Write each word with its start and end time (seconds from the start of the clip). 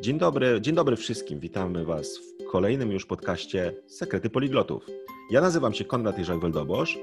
Dzień 0.00 0.18
dobry, 0.18 0.60
dzień 0.60 0.74
dobry 0.74 0.96
wszystkim. 0.96 1.40
Witamy 1.40 1.84
Was 1.84 2.18
w 2.18 2.50
kolejnym 2.50 2.92
już 2.92 3.06
podcaście 3.06 3.74
Sekrety 3.86 4.30
Poliglotów. 4.30 4.86
Ja 5.30 5.40
nazywam 5.40 5.74
się 5.74 5.84
Konrad 5.84 6.18
Jerzak 6.18 6.40
Weldobosz 6.40 6.98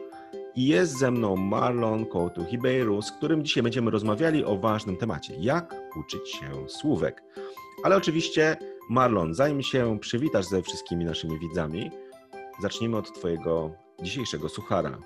i 0.56 0.68
jest 0.68 0.98
ze 0.98 1.12
mną 1.12 1.36
Marlon 1.36 2.06
Couto 2.06 2.42
Ribeiro, 2.52 3.02
z 3.02 3.12
którym 3.12 3.46
dzisiaj 3.46 3.64
będziemy 3.64 3.92
rozmawiali 3.92 4.46
o 4.46 4.58
ważnym 4.58 4.98
temacie. 4.98 5.34
Jak 5.40 5.76
uczyć 6.00 6.32
się 6.32 6.70
słówek. 6.70 7.24
Ale 7.84 7.96
oczywiście, 7.96 8.58
Marlon, 8.90 9.34
zanim 9.34 9.62
się 9.62 10.00
przywitasz 10.00 10.46
ze 10.46 10.62
wszystkimi 10.62 11.06
naszymi 11.06 11.40
widzami, 11.40 11.92
zacznijmy 12.62 12.98
od 12.98 13.14
Twojego 13.14 13.72
dzisiejszego 14.02 14.50
suchara, 14.50 14.98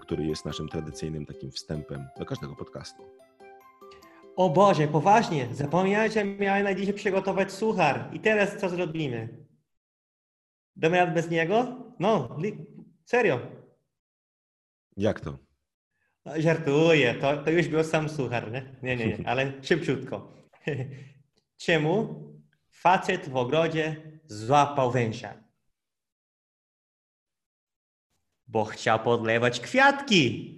który 0.00 0.26
jest 0.26 0.44
naszym 0.44 0.68
tradycyjnym 0.68 1.26
takim 1.26 1.50
wstępem 1.50 2.04
do 2.18 2.24
każdego 2.24 2.56
podcastu. 2.56 3.02
O 4.38 4.50
Boże, 4.50 4.88
poważnie, 4.88 5.48
zapomniałem, 5.52 6.12
że 6.12 6.24
miałem 6.24 6.64
na 6.64 6.74
dzisiaj 6.74 6.94
przygotować 6.94 7.52
suchar. 7.52 8.10
I 8.12 8.20
teraz 8.20 8.56
co 8.56 8.68
zrobimy? 8.68 9.28
Damy 10.76 11.06
bez 11.06 11.30
niego? 11.30 11.76
No, 11.98 12.38
serio. 13.04 13.40
Jak 14.96 15.20
to? 15.20 15.38
Żartuję, 16.36 17.14
to, 17.14 17.36
to 17.36 17.50
już 17.50 17.68
był 17.68 17.84
sam 17.84 18.08
suchar, 18.08 18.52
nie? 18.52 18.74
Nie, 18.82 18.96
nie, 18.96 19.06
nie, 19.06 19.28
ale 19.30 19.52
szybciutko. 19.62 20.32
Czemu 21.64 22.24
facet 22.70 23.28
w 23.28 23.36
ogrodzie 23.36 23.96
złapał 24.26 24.90
węża? 24.90 25.34
Bo 28.46 28.64
chciał 28.64 29.00
podlewać 29.00 29.60
kwiatki. 29.60 30.57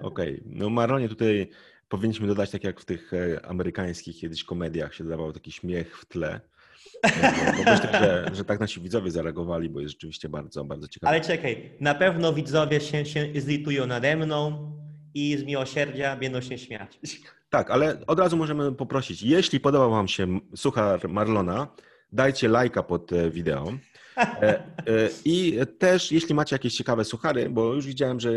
Okej, 0.00 0.40
okay. 0.40 0.40
no 0.46 0.70
Maronie 0.70 1.08
tutaj 1.08 1.50
powinniśmy 1.88 2.26
dodać, 2.26 2.50
tak 2.50 2.64
jak 2.64 2.80
w 2.80 2.84
tych 2.84 3.12
e, 3.14 3.46
amerykańskich 3.46 4.20
kiedyś 4.20 4.44
komediach 4.44 4.94
się 4.94 5.04
dodawał 5.04 5.32
taki 5.32 5.52
śmiech 5.52 5.98
w 5.98 6.06
tle. 6.06 6.40
Bo 7.56 7.70
myślę, 7.70 7.88
że, 7.92 8.30
że 8.32 8.44
tak 8.44 8.60
nasi 8.60 8.80
widzowie 8.80 9.10
zareagowali, 9.10 9.70
bo 9.70 9.80
jest 9.80 9.92
rzeczywiście 9.92 10.28
bardzo, 10.28 10.64
bardzo 10.64 10.88
ciekawe. 10.88 11.10
Ale 11.10 11.20
czekaj, 11.20 11.70
na 11.80 11.94
pewno 11.94 12.32
widzowie 12.32 12.80
się, 12.80 13.04
się 13.04 13.28
zlitują 13.36 13.86
nade 13.86 14.16
mną 14.16 14.72
i 15.14 15.36
z 15.36 15.44
miłosierdzia 15.44 16.16
będą 16.16 16.40
się 16.40 16.58
śmiać. 16.58 16.98
Tak, 17.50 17.70
ale 17.70 18.06
od 18.06 18.18
razu 18.18 18.36
możemy 18.36 18.72
poprosić, 18.72 19.22
jeśli 19.22 19.60
podobał 19.60 19.90
Wam 19.90 20.08
się 20.08 20.40
suchar 20.56 21.08
Marlona, 21.08 21.68
dajcie 22.12 22.48
lajka 22.48 22.82
pod 22.82 23.12
e, 23.12 23.30
wideo. 23.30 23.72
E, 24.16 24.58
e, 24.58 24.62
I 25.24 25.58
też, 25.78 26.12
jeśli 26.12 26.34
macie 26.34 26.54
jakieś 26.54 26.74
ciekawe 26.74 27.04
suchary, 27.04 27.50
bo 27.50 27.74
już 27.74 27.86
widziałem, 27.86 28.20
że 28.20 28.30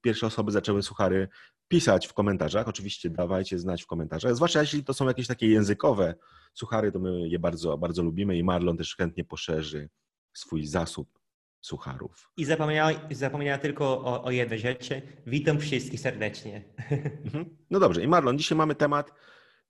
pierwsze 0.00 0.26
osoby 0.26 0.52
zaczęły 0.52 0.82
suchary 0.82 1.28
pisać 1.68 2.06
w 2.06 2.12
komentarzach. 2.12 2.68
Oczywiście 2.68 3.10
dawajcie 3.10 3.58
znać 3.58 3.82
w 3.82 3.86
komentarzach, 3.86 4.36
zwłaszcza 4.36 4.60
jeśli 4.60 4.84
to 4.84 4.94
są 4.94 5.08
jakieś 5.08 5.26
takie 5.26 5.46
językowe 5.48 6.14
suchary, 6.54 6.92
to 6.92 6.98
my 6.98 7.28
je 7.28 7.38
bardzo, 7.38 7.78
bardzo 7.78 8.02
lubimy 8.02 8.36
i 8.36 8.44
Marlon 8.44 8.76
też 8.76 8.96
chętnie 8.96 9.24
poszerzy 9.24 9.88
swój 10.32 10.66
zasób 10.66 11.18
sucharów. 11.60 12.30
I 12.36 12.44
zapomniała, 12.44 12.90
zapomniała 13.10 13.58
tylko 13.58 13.84
o, 13.84 14.24
o 14.24 14.30
jednej 14.30 14.58
rzeczy. 14.58 15.02
Witam 15.26 15.58
wszystkich 15.58 16.00
serdecznie. 16.00 16.64
Mhm. 17.24 17.56
No 17.70 17.80
dobrze, 17.80 18.02
i 18.02 18.08
Marlon, 18.08 18.38
dzisiaj 18.38 18.58
mamy 18.58 18.74
temat 18.74 19.12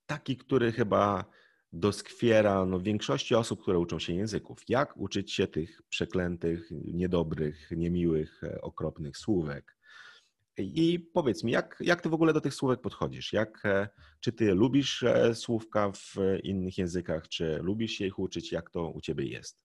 taki, 0.05 0.37
który 0.37 0.71
chyba 0.71 1.25
doskwiera 1.73 2.65
no, 2.65 2.79
większości 2.79 3.35
osób, 3.35 3.61
które 3.61 3.79
uczą 3.79 3.99
się 3.99 4.13
języków. 4.13 4.59
Jak 4.69 4.97
uczyć 4.97 5.33
się 5.33 5.47
tych 5.47 5.81
przeklętych, 5.89 6.67
niedobrych, 6.71 7.71
niemiłych, 7.71 8.43
e, 8.43 8.61
okropnych 8.61 9.17
słówek? 9.17 9.77
I 10.57 10.99
powiedz 11.13 11.43
mi, 11.43 11.51
jak, 11.51 11.77
jak 11.79 12.01
ty 12.01 12.09
w 12.09 12.13
ogóle 12.13 12.33
do 12.33 12.41
tych 12.41 12.53
słówek 12.53 12.81
podchodzisz? 12.81 13.33
Jak, 13.33 13.65
e, 13.65 13.89
czy 14.19 14.31
ty 14.31 14.53
lubisz 14.53 15.03
e, 15.03 15.35
słówka 15.35 15.91
w 15.91 16.15
innych 16.43 16.77
językach, 16.77 17.27
czy 17.27 17.59
lubisz 17.61 17.91
się 17.91 18.05
ich 18.05 18.19
uczyć? 18.19 18.51
Jak 18.51 18.69
to 18.69 18.89
u 18.89 19.01
ciebie 19.01 19.25
jest? 19.25 19.63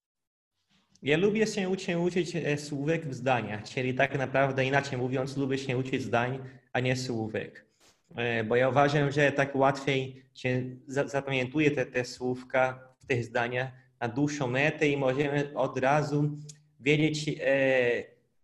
Ja 1.01 1.17
lubię 1.17 1.47
się 1.47 1.69
uczyć, 1.69 1.97
uczyć 1.97 2.33
słówek 2.61 3.07
w 3.07 3.13
zdaniach, 3.13 3.63
czyli 3.63 3.93
tak 3.93 4.17
naprawdę 4.17 4.65
inaczej 4.65 4.97
mówiąc, 4.97 5.37
lubię 5.37 5.57
się 5.57 5.77
uczyć 5.77 6.03
zdań, 6.03 6.39
a 6.73 6.79
nie 6.79 6.95
słówek. 6.95 7.68
E, 8.15 8.43
bo 8.43 8.55
ja 8.55 8.69
uważam, 8.69 9.11
że 9.11 9.31
tak 9.31 9.55
łatwiej 9.55 10.25
się 10.33 10.63
zapamiętuje 10.87 11.71
te, 11.71 11.85
te 11.85 12.05
słówka 12.05 12.79
w 12.99 13.05
tych 13.05 13.25
zdaniach 13.25 13.71
na 13.99 14.07
dłuższą 14.07 14.47
metę 14.47 14.87
i 14.87 14.97
możemy 14.97 15.51
od 15.55 15.77
razu 15.77 16.37
wiedzieć, 16.79 17.29
e, 17.29 17.33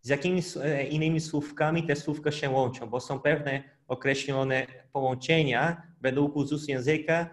z 0.02 0.10
jakimi 0.10 0.42
e, 0.64 0.84
innymi 0.84 1.20
słówkami 1.20 1.84
te 1.84 1.96
słówka 1.96 2.32
się 2.32 2.50
łączą, 2.50 2.90
bo 2.90 3.00
są 3.00 3.20
pewne 3.20 3.64
określone 3.88 4.68
połączenia 4.92 5.82
według 6.02 6.36
uzus 6.36 6.68
języka, 6.68 7.30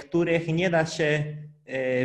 których 0.00 0.48
nie 0.48 0.70
da 0.70 0.86
się 0.86 1.24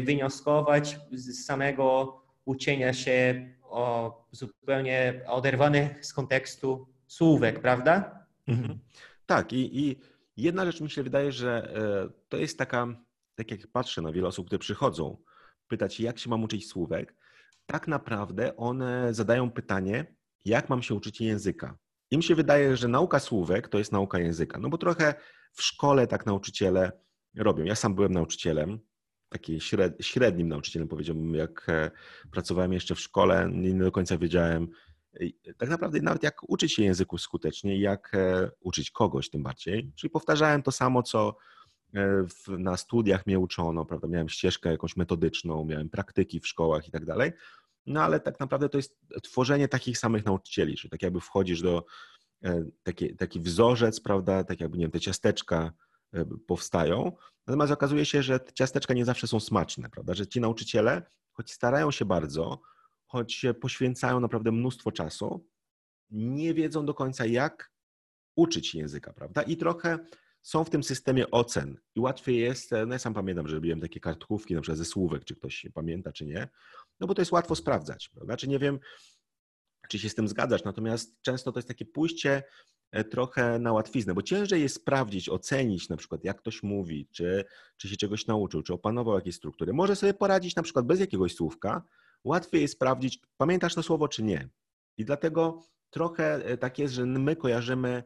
wnioskować 0.01 0.99
z 1.11 1.45
samego 1.45 2.21
uczenia 2.45 2.93
się 2.93 3.47
o 3.63 4.13
zupełnie 4.31 5.21
oderwanych 5.27 6.05
z 6.05 6.13
kontekstu 6.13 6.87
słówek, 7.07 7.59
prawda? 7.59 8.25
Mhm. 8.47 8.79
Tak, 9.31 9.53
i, 9.53 9.79
i 9.79 9.99
jedna 10.37 10.65
rzecz 10.65 10.81
mi 10.81 10.89
się 10.89 11.03
wydaje, 11.03 11.31
że 11.31 11.75
e, 11.75 12.09
to 12.29 12.37
jest 12.37 12.57
taka, 12.57 12.87
tak 13.35 13.51
jak 13.51 13.67
patrzę 13.67 14.01
na 14.01 14.11
wiele 14.11 14.27
osób, 14.27 14.45
które 14.45 14.59
przychodzą 14.59 15.17
pytać, 15.67 15.99
jak 15.99 16.19
się 16.19 16.29
mam 16.29 16.43
uczyć 16.43 16.69
słówek, 16.69 17.15
tak 17.65 17.87
naprawdę 17.87 18.55
one 18.55 19.13
zadają 19.13 19.51
pytanie, 19.51 20.15
jak 20.45 20.69
mam 20.69 20.81
się 20.81 20.95
uczyć 20.95 21.21
języka. 21.21 21.77
Im 22.11 22.21
się 22.21 22.35
wydaje, 22.35 22.77
że 22.77 22.87
nauka 22.87 23.19
słówek 23.19 23.67
to 23.67 23.77
jest 23.77 23.91
nauka 23.91 24.19
języka, 24.19 24.59
no 24.59 24.69
bo 24.69 24.77
trochę 24.77 25.13
w 25.53 25.61
szkole 25.63 26.07
tak 26.07 26.25
nauczyciele 26.25 26.91
robią. 27.35 27.63
Ja 27.63 27.75
sam 27.75 27.95
byłem 27.95 28.13
nauczycielem, 28.13 28.79
takim 29.29 29.59
średnim 30.01 30.47
nauczycielem 30.47 30.87
powiedziałbym, 30.87 31.35
jak 31.35 31.69
e, 31.69 31.91
pracowałem 32.31 32.73
jeszcze 32.73 32.95
w 32.95 32.99
szkole, 32.99 33.49
nie 33.53 33.73
do 33.73 33.91
końca 33.91 34.17
wiedziałem, 34.17 34.67
tak 35.57 35.69
naprawdę 35.69 36.01
nawet 36.01 36.23
jak 36.23 36.49
uczyć 36.49 36.73
się 36.73 36.83
języku 36.83 37.17
skutecznie, 37.17 37.79
jak 37.79 38.11
e, 38.13 38.51
uczyć 38.59 38.91
kogoś 38.91 39.29
tym 39.29 39.43
bardziej. 39.43 39.91
Czyli 39.95 40.11
powtarzałem 40.11 40.63
to 40.63 40.71
samo, 40.71 41.03
co 41.03 41.35
e, 41.95 42.25
na 42.47 42.77
studiach 42.77 43.25
mnie 43.25 43.39
uczono, 43.39 43.85
prawda? 43.85 44.07
Miałem 44.07 44.29
ścieżkę 44.29 44.71
jakąś 44.71 44.95
metodyczną, 44.95 45.65
miałem 45.65 45.89
praktyki 45.89 46.39
w 46.39 46.47
szkołach 46.47 46.87
i 46.87 46.91
tak 46.91 47.05
dalej. 47.05 47.31
No 47.85 48.03
ale 48.03 48.19
tak 48.19 48.39
naprawdę 48.39 48.69
to 48.69 48.77
jest 48.77 48.97
tworzenie 49.23 49.67
takich 49.67 49.97
samych 49.97 50.25
nauczycieli, 50.25 50.75
czyli 50.75 50.91
tak 50.91 51.01
jakby 51.01 51.19
wchodzisz 51.19 51.61
do 51.61 51.85
e, 52.43 52.65
taki, 52.83 53.15
taki 53.15 53.39
wzorzec, 53.39 54.01
prawda, 54.01 54.43
tak 54.43 54.61
jakby, 54.61 54.77
nie 54.77 54.83
wiem, 54.83 54.91
te 54.91 54.99
ciasteczka 54.99 55.71
powstają, 56.47 57.11
natomiast 57.47 57.71
okazuje 57.71 58.05
się, 58.05 58.23
że 58.23 58.39
te 58.39 58.53
ciasteczka 58.53 58.93
nie 58.93 59.05
zawsze 59.05 59.27
są 59.27 59.39
smaczne, 59.39 59.89
prawda, 59.89 60.13
że 60.13 60.27
ci 60.27 60.41
nauczyciele, 60.41 61.01
choć 61.31 61.51
starają 61.51 61.91
się 61.91 62.05
bardzo, 62.05 62.61
choć 63.11 63.45
poświęcają 63.61 64.19
naprawdę 64.19 64.51
mnóstwo 64.51 64.91
czasu, 64.91 65.47
nie 66.09 66.53
wiedzą 66.53 66.85
do 66.85 66.93
końca, 66.93 67.25
jak 67.25 67.71
uczyć 68.35 68.75
języka, 68.75 69.13
prawda? 69.13 69.41
I 69.41 69.57
trochę 69.57 69.99
są 70.41 70.63
w 70.63 70.69
tym 70.69 70.83
systemie 70.83 71.31
ocen 71.31 71.77
i 71.95 71.99
łatwiej 71.99 72.39
jest, 72.39 72.71
no 72.87 72.93
ja 72.93 72.99
sam 72.99 73.13
pamiętam, 73.13 73.47
że 73.47 73.55
robiłem 73.55 73.81
takie 73.81 73.99
kartkówki 73.99 74.55
na 74.55 74.61
przykład 74.61 74.77
ze 74.77 74.85
słówek, 74.85 75.25
czy 75.25 75.35
ktoś 75.35 75.65
pamięta, 75.73 76.11
czy 76.11 76.25
nie, 76.25 76.47
no 76.99 77.07
bo 77.07 77.15
to 77.15 77.21
jest 77.21 77.31
łatwo 77.31 77.55
sprawdzać, 77.55 78.09
prawda? 78.09 78.37
Czy 78.37 78.47
nie 78.47 78.59
wiem, 78.59 78.79
czy 79.89 79.99
się 79.99 80.09
z 80.09 80.15
tym 80.15 80.27
zgadzasz, 80.27 80.63
natomiast 80.63 81.21
często 81.21 81.51
to 81.51 81.59
jest 81.59 81.67
takie 81.67 81.85
pójście 81.85 82.43
e, 82.91 83.03
trochę 83.03 83.59
na 83.59 83.73
łatwiznę, 83.73 84.13
bo 84.13 84.21
ciężej 84.21 84.61
jest 84.61 84.75
sprawdzić, 84.75 85.29
ocenić 85.29 85.89
na 85.89 85.97
przykład, 85.97 86.23
jak 86.23 86.37
ktoś 86.37 86.63
mówi, 86.63 87.07
czy, 87.11 87.45
czy 87.77 87.89
się 87.89 87.97
czegoś 87.97 88.27
nauczył, 88.27 88.61
czy 88.61 88.73
opanował 88.73 89.15
jakieś 89.15 89.35
struktury. 89.35 89.73
Może 89.73 89.95
sobie 89.95 90.13
poradzić 90.13 90.55
na 90.55 90.63
przykład 90.63 90.85
bez 90.85 90.99
jakiegoś 90.99 91.35
słówka, 91.35 91.83
łatwiej 92.23 92.61
jest 92.61 92.73
sprawdzić, 92.73 93.19
pamiętasz 93.37 93.75
to 93.75 93.83
słowo 93.83 94.07
czy 94.07 94.23
nie. 94.23 94.49
I 94.97 95.05
dlatego 95.05 95.63
trochę 95.89 96.45
e, 96.45 96.57
tak 96.57 96.79
jest, 96.79 96.93
że 96.93 97.05
my 97.05 97.35
kojarzymy 97.35 98.03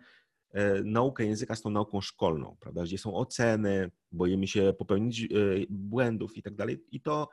e, 0.53 0.83
naukę 0.83 1.25
języka 1.25 1.55
z 1.55 1.61
tą 1.61 1.69
nauką 1.69 2.01
szkolną, 2.01 2.57
prawda? 2.59 2.83
Gdzie 2.83 2.97
są 2.97 3.15
oceny, 3.15 3.91
boimy 4.11 4.47
się 4.47 4.73
popełnić 4.77 5.23
e, 5.23 5.27
błędów 5.69 6.37
i 6.37 6.41
tak 6.41 6.55
dalej. 6.55 6.83
I 6.91 7.01
to, 7.01 7.29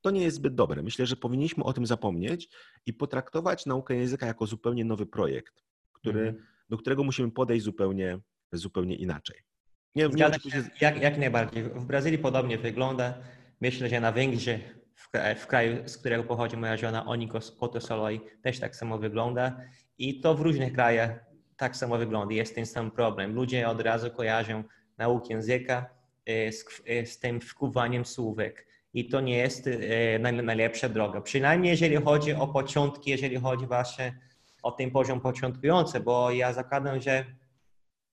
to 0.00 0.10
nie 0.10 0.22
jest 0.22 0.36
zbyt 0.36 0.54
dobre. 0.54 0.82
Myślę, 0.82 1.06
że 1.06 1.16
powinniśmy 1.16 1.64
o 1.64 1.72
tym 1.72 1.86
zapomnieć 1.86 2.48
i 2.86 2.92
potraktować 2.92 3.66
naukę 3.66 3.96
języka 3.96 4.26
jako 4.26 4.46
zupełnie 4.46 4.84
nowy 4.84 5.06
projekt, 5.06 5.64
który, 5.92 6.20
mm. 6.20 6.46
do 6.68 6.78
którego 6.78 7.04
musimy 7.04 7.30
podejść 7.30 7.64
zupełnie, 7.64 8.18
zupełnie 8.52 8.96
inaczej. 8.96 9.36
Nie, 9.94 10.08
nie 10.08 10.50
się, 10.50 10.64
jak, 10.80 11.02
jak 11.02 11.18
najbardziej. 11.18 11.62
W 11.62 11.84
Brazylii 11.84 12.18
podobnie 12.18 12.58
wygląda. 12.58 13.14
Myślę, 13.60 13.88
że 13.88 14.00
na 14.00 14.12
Węgrzech 14.12 14.78
w 15.36 15.46
kraju, 15.46 15.88
z 15.88 15.98
którego 15.98 16.24
pochodzi 16.24 16.56
moja 16.56 16.76
żona, 16.76 17.06
Onikos 17.06 17.56
Kotosoloi, 17.60 18.20
też 18.42 18.60
tak 18.60 18.76
samo 18.76 18.98
wygląda. 18.98 19.60
I 19.98 20.20
to 20.20 20.34
w 20.34 20.40
różnych 20.40 20.72
krajach 20.72 21.24
tak 21.56 21.76
samo 21.76 21.98
wygląda. 21.98 22.34
Jest 22.34 22.54
ten 22.54 22.66
sam 22.66 22.90
problem. 22.90 23.34
Ludzie 23.34 23.68
od 23.68 23.80
razu 23.80 24.10
kojarzą 24.10 24.64
naukę 24.98 25.34
języka 25.34 25.86
e, 26.26 26.52
z, 26.52 26.64
e, 26.86 27.06
z 27.06 27.18
tym 27.18 27.40
wkuwaniem 27.40 28.04
słówek. 28.04 28.66
I 28.94 29.08
to 29.08 29.20
nie 29.20 29.38
jest 29.38 29.66
e, 29.66 30.18
najlepsza 30.18 30.88
droga. 30.88 31.20
Przynajmniej 31.20 31.70
jeżeli 31.70 31.96
chodzi 31.96 32.34
o 32.34 32.48
początki, 32.48 33.10
jeżeli 33.10 33.36
chodzi 33.36 33.66
właśnie 33.66 34.18
o 34.62 34.72
ten 34.72 34.90
poziom 34.90 35.20
początkujący, 35.20 36.00
bo 36.00 36.30
ja 36.30 36.52
zakładam, 36.52 37.00
że 37.00 37.24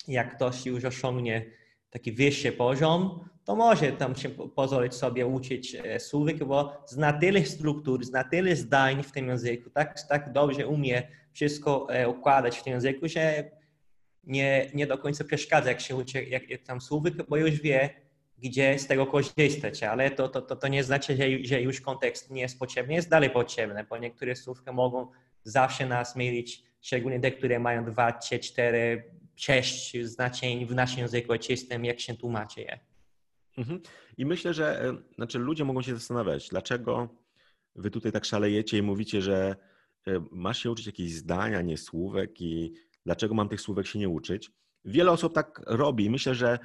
jak 0.07 0.35
ktoś 0.35 0.65
już 0.65 0.85
osiągnie 0.85 1.45
taki 1.93 2.11
wyższy 2.11 2.51
poziom, 2.51 3.29
to 3.45 3.55
może 3.55 3.91
tam 3.91 4.15
się 4.15 4.29
pozwolić 4.29 4.93
sobie 4.93 5.25
uczyć 5.25 5.75
e, 5.75 5.99
słówek, 5.99 6.43
bo 6.43 6.83
zna 6.85 7.13
tyle 7.13 7.45
struktur, 7.45 8.05
zna 8.05 8.23
tyle 8.23 8.55
zdań 8.55 9.03
w 9.03 9.11
tym 9.11 9.27
języku, 9.27 9.69
tak, 9.69 10.01
tak 10.01 10.31
dobrze 10.31 10.67
umie 10.67 11.07
wszystko 11.31 11.87
e, 11.89 12.09
układać 12.09 12.57
w 12.57 12.63
tym 12.63 12.73
języku, 12.73 13.07
że 13.07 13.51
nie, 14.23 14.71
nie 14.73 14.87
do 14.87 14.97
końca 14.97 15.23
przeszkadza, 15.23 15.69
jak 15.69 15.81
się 15.81 15.95
uczy 15.95 16.23
jak, 16.23 16.49
jak 16.49 16.63
tam 16.63 16.81
słówek, 16.81 17.13
bo 17.29 17.37
już 17.37 17.61
wie, 17.61 17.89
gdzie 18.37 18.79
z 18.79 18.87
tego 18.87 19.05
korzystać, 19.05 19.83
ale 19.83 20.11
to, 20.11 20.29
to, 20.29 20.41
to, 20.41 20.55
to 20.55 20.67
nie 20.67 20.83
znaczy, 20.83 21.17
że, 21.17 21.23
że 21.43 21.61
już 21.61 21.81
kontekst 21.81 22.31
nie 22.31 22.41
jest 22.41 22.59
potrzebny, 22.59 22.93
jest 22.93 23.09
dalej 23.09 23.29
potrzebny, 23.29 23.85
bo 23.89 23.97
niektóre 23.97 24.35
słówka 24.35 24.71
mogą 24.71 25.07
zawsze 25.43 25.85
nas 25.85 26.15
mylić, 26.15 26.63
szczególnie 26.81 27.19
te, 27.19 27.31
które 27.31 27.59
mają 27.59 27.85
dwa, 27.85 28.11
trzy, 28.11 28.39
cztery, 28.39 29.03
sześć 29.35 29.97
znaczeń 30.03 30.65
w 30.65 30.75
naszym 30.75 30.99
języku 30.99 31.37
czystym, 31.37 31.85
jak 31.85 31.99
się 31.99 32.13
tłumaczy 32.13 32.61
je. 32.61 32.79
Mhm. 33.57 33.79
I 34.17 34.25
myślę, 34.25 34.53
że 34.53 34.81
e, 34.81 34.97
znaczy 35.15 35.39
ludzie 35.39 35.65
mogą 35.65 35.81
się 35.81 35.93
zastanawiać, 35.93 36.49
dlaczego 36.49 37.09
wy 37.75 37.91
tutaj 37.91 38.11
tak 38.11 38.25
szalejecie 38.25 38.77
i 38.77 38.81
mówicie, 38.81 39.21
że 39.21 39.55
e, 40.07 40.23
masz 40.31 40.63
się 40.63 40.71
uczyć 40.71 40.85
jakichś 40.85 41.11
zdań, 41.11 41.55
a 41.55 41.61
nie 41.61 41.77
słówek 41.77 42.41
i 42.41 42.73
dlaczego 43.05 43.33
mam 43.33 43.49
tych 43.49 43.61
słówek 43.61 43.87
się 43.87 43.99
nie 43.99 44.09
uczyć. 44.09 44.51
Wiele 44.85 45.11
osób 45.11 45.33
tak 45.33 45.61
robi. 45.65 46.09
Myślę, 46.09 46.35
że 46.35 46.59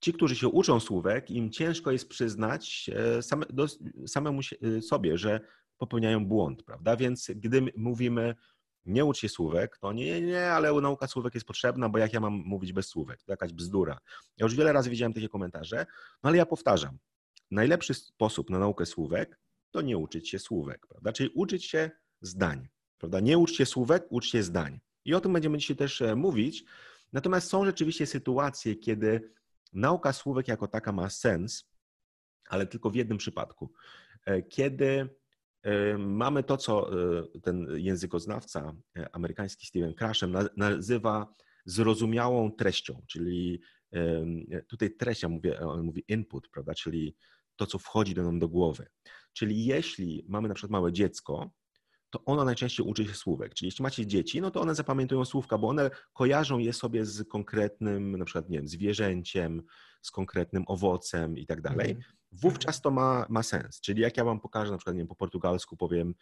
ci, 0.00 0.12
którzy 0.12 0.36
się 0.36 0.48
uczą 0.48 0.80
słówek, 0.80 1.30
im 1.30 1.50
ciężko 1.50 1.90
jest 1.90 2.08
przyznać 2.08 2.90
e, 2.94 3.22
same, 3.22 3.46
do, 3.50 3.66
samemu 4.06 4.40
sobie, 4.80 5.18
że 5.18 5.40
popełniają 5.78 6.26
błąd, 6.26 6.62
prawda? 6.62 6.96
Więc 6.96 7.30
gdy 7.36 7.72
mówimy 7.76 8.34
nie 8.84 9.04
ucz 9.04 9.18
się 9.18 9.28
słówek, 9.28 9.78
to 9.78 9.92
nie, 9.92 10.20
nie, 10.20 10.50
ale 10.50 10.72
nauka 10.72 11.06
słówek 11.06 11.34
jest 11.34 11.46
potrzebna, 11.46 11.88
bo 11.88 11.98
jak 11.98 12.12
ja 12.12 12.20
mam 12.20 12.32
mówić 12.32 12.72
bez 12.72 12.88
słówek? 12.88 13.22
To 13.22 13.32
jakaś 13.32 13.52
bzdura. 13.52 13.98
Ja 14.36 14.44
już 14.44 14.54
wiele 14.54 14.72
razy 14.72 14.90
widziałem 14.90 15.12
takie 15.12 15.28
komentarze, 15.28 15.86
no 16.22 16.28
ale 16.28 16.36
ja 16.36 16.46
powtarzam. 16.46 16.98
Najlepszy 17.50 17.94
sposób 17.94 18.50
na 18.50 18.58
naukę 18.58 18.86
słówek 18.86 19.38
to 19.70 19.80
nie 19.80 19.98
uczyć 19.98 20.28
się 20.28 20.38
słówek, 20.38 20.86
prawda? 20.86 21.12
Czyli 21.12 21.30
uczyć 21.34 21.64
się 21.64 21.90
zdań, 22.20 22.68
prawda? 22.98 23.20
Nie 23.20 23.38
ucz 23.38 23.52
się 23.52 23.66
słówek, 23.66 24.06
ucz 24.10 24.26
się 24.30 24.42
zdań. 24.42 24.80
I 25.04 25.14
o 25.14 25.20
tym 25.20 25.32
będziemy 25.32 25.58
dzisiaj 25.58 25.76
też 25.76 26.02
e, 26.02 26.16
mówić. 26.16 26.64
Natomiast 27.12 27.48
są 27.48 27.64
rzeczywiście 27.64 28.06
sytuacje, 28.06 28.76
kiedy 28.76 29.32
nauka 29.72 30.12
słówek 30.12 30.48
jako 30.48 30.68
taka 30.68 30.92
ma 30.92 31.10
sens, 31.10 31.64
ale 32.48 32.66
tylko 32.66 32.90
w 32.90 32.94
jednym 32.94 33.18
przypadku. 33.18 33.72
E, 34.24 34.42
kiedy 34.42 35.08
mamy 35.98 36.42
to, 36.42 36.56
co 36.56 36.92
e, 36.92 37.22
ten 37.42 37.66
językoznawca 37.74 38.72
e, 38.96 39.14
amerykański 39.14 39.66
Steven 39.66 39.94
Krashem 39.94 40.36
nazywa 40.56 41.34
zrozumiałą 41.64 42.52
treścią, 42.52 43.02
czyli 43.08 43.60
tutaj 44.68 44.96
treść, 44.96 45.22
ja 45.22 45.28
mówię, 45.28 45.60
on 45.60 45.82
mówi 45.82 46.04
input, 46.08 46.48
prawda, 46.48 46.74
czyli 46.74 47.16
to, 47.56 47.66
co 47.66 47.78
wchodzi 47.78 48.14
do 48.14 48.22
nam 48.22 48.38
do 48.38 48.48
głowy. 48.48 48.86
Czyli 49.32 49.64
jeśli 49.64 50.24
mamy 50.28 50.48
na 50.48 50.54
przykład 50.54 50.70
małe 50.70 50.92
dziecko, 50.92 51.50
to 52.10 52.24
ono 52.24 52.44
najczęściej 52.44 52.86
uczy 52.86 53.06
się 53.06 53.14
słówek. 53.14 53.54
Czyli 53.54 53.66
jeśli 53.66 53.82
macie 53.82 54.06
dzieci, 54.06 54.40
no 54.40 54.50
to 54.50 54.60
one 54.60 54.74
zapamiętują 54.74 55.24
słówka, 55.24 55.58
bo 55.58 55.68
one 55.68 55.90
kojarzą 56.12 56.58
je 56.58 56.72
sobie 56.72 57.04
z 57.04 57.28
konkretnym, 57.28 58.18
na 58.18 58.24
przykład, 58.24 58.48
nie 58.48 58.58
wiem, 58.58 58.68
zwierzęciem, 58.68 59.62
z 60.02 60.10
konkretnym 60.10 60.64
owocem 60.66 61.38
i 61.38 61.46
tak 61.46 61.60
dalej. 61.60 61.96
Mhm 62.32 62.42
wówczas 62.42 62.80
to 62.80 62.90
ma, 62.90 63.26
ma 63.28 63.42
sens. 63.42 63.80
Czyli 63.80 64.02
jak 64.02 64.16
ja 64.16 64.24
wam 64.24 64.40
pokażę, 64.40 64.72
na 64.72 64.78
przykład 64.78 64.96
nie 64.96 65.00
wiem, 65.00 65.08
po 65.08 65.14
portugalsku 65.14 65.76
powiem 65.76 66.14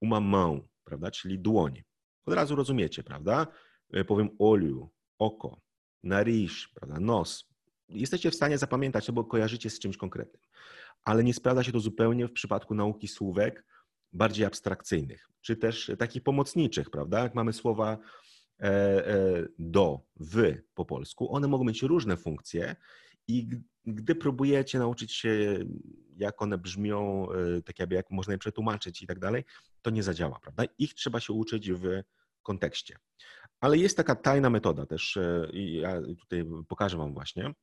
uma 0.00 0.20
mão, 0.20 0.60
prawda, 0.84 1.10
czyli 1.10 1.38
dłoń. 1.38 1.82
Od 2.26 2.34
razu 2.34 2.56
rozumiecie, 2.56 3.02
prawda? 3.02 3.46
E, 3.92 4.04
powiem 4.04 4.30
olho, 4.38 4.90
oko, 5.18 5.60
nariz, 6.02 6.68
prawda, 6.74 7.00
nos. 7.00 7.50
Jesteście 7.88 8.30
w 8.30 8.34
stanie 8.34 8.58
zapamiętać 8.58 9.06
to, 9.06 9.12
bo 9.12 9.24
kojarzycie 9.24 9.70
z 9.70 9.78
czymś 9.78 9.96
konkretnym. 9.96 10.42
Ale 11.04 11.24
nie 11.24 11.34
sprawdza 11.34 11.64
się 11.64 11.72
to 11.72 11.80
zupełnie 11.80 12.28
w 12.28 12.32
przypadku 12.32 12.74
nauki 12.74 13.08
słówek 13.08 13.64
bardziej 14.12 14.46
abstrakcyjnych, 14.46 15.28
czy 15.40 15.56
też 15.56 15.90
takich 15.98 16.22
pomocniczych, 16.22 16.90
prawda? 16.90 17.20
Jak 17.20 17.34
mamy 17.34 17.52
słowa 17.52 17.98
e, 18.60 18.66
e, 19.06 19.46
do, 19.58 20.00
wy 20.16 20.64
po 20.74 20.84
polsku, 20.84 21.34
one 21.34 21.48
mogą 21.48 21.64
mieć 21.64 21.82
różne 21.82 22.16
funkcje 22.16 22.76
i 23.30 23.48
gdy 23.86 24.14
próbujecie 24.14 24.78
nauczyć 24.78 25.12
się, 25.12 25.58
jak 26.16 26.42
one 26.42 26.58
brzmią, 26.58 27.28
e, 27.32 27.62
tak 27.62 27.78
jakby 27.78 27.94
jak 27.94 28.10
można 28.10 28.32
je 28.32 28.38
przetłumaczyć 28.38 29.02
i 29.02 29.06
tak 29.06 29.18
dalej, 29.18 29.44
to 29.82 29.90
nie 29.90 30.02
zadziała, 30.02 30.38
prawda? 30.40 30.64
Ich 30.78 30.94
trzeba 30.94 31.20
się 31.20 31.32
uczyć 31.32 31.72
w 31.72 32.02
kontekście. 32.42 32.96
Ale 33.60 33.78
jest 33.78 33.96
taka 33.96 34.14
tajna 34.14 34.50
metoda 34.50 34.86
też 34.86 35.16
e, 35.16 35.48
i 35.52 35.76
ja 35.76 36.02
tutaj 36.02 36.44
pokażę 36.68 36.96
Wam 36.96 37.14
właśnie. 37.14 37.54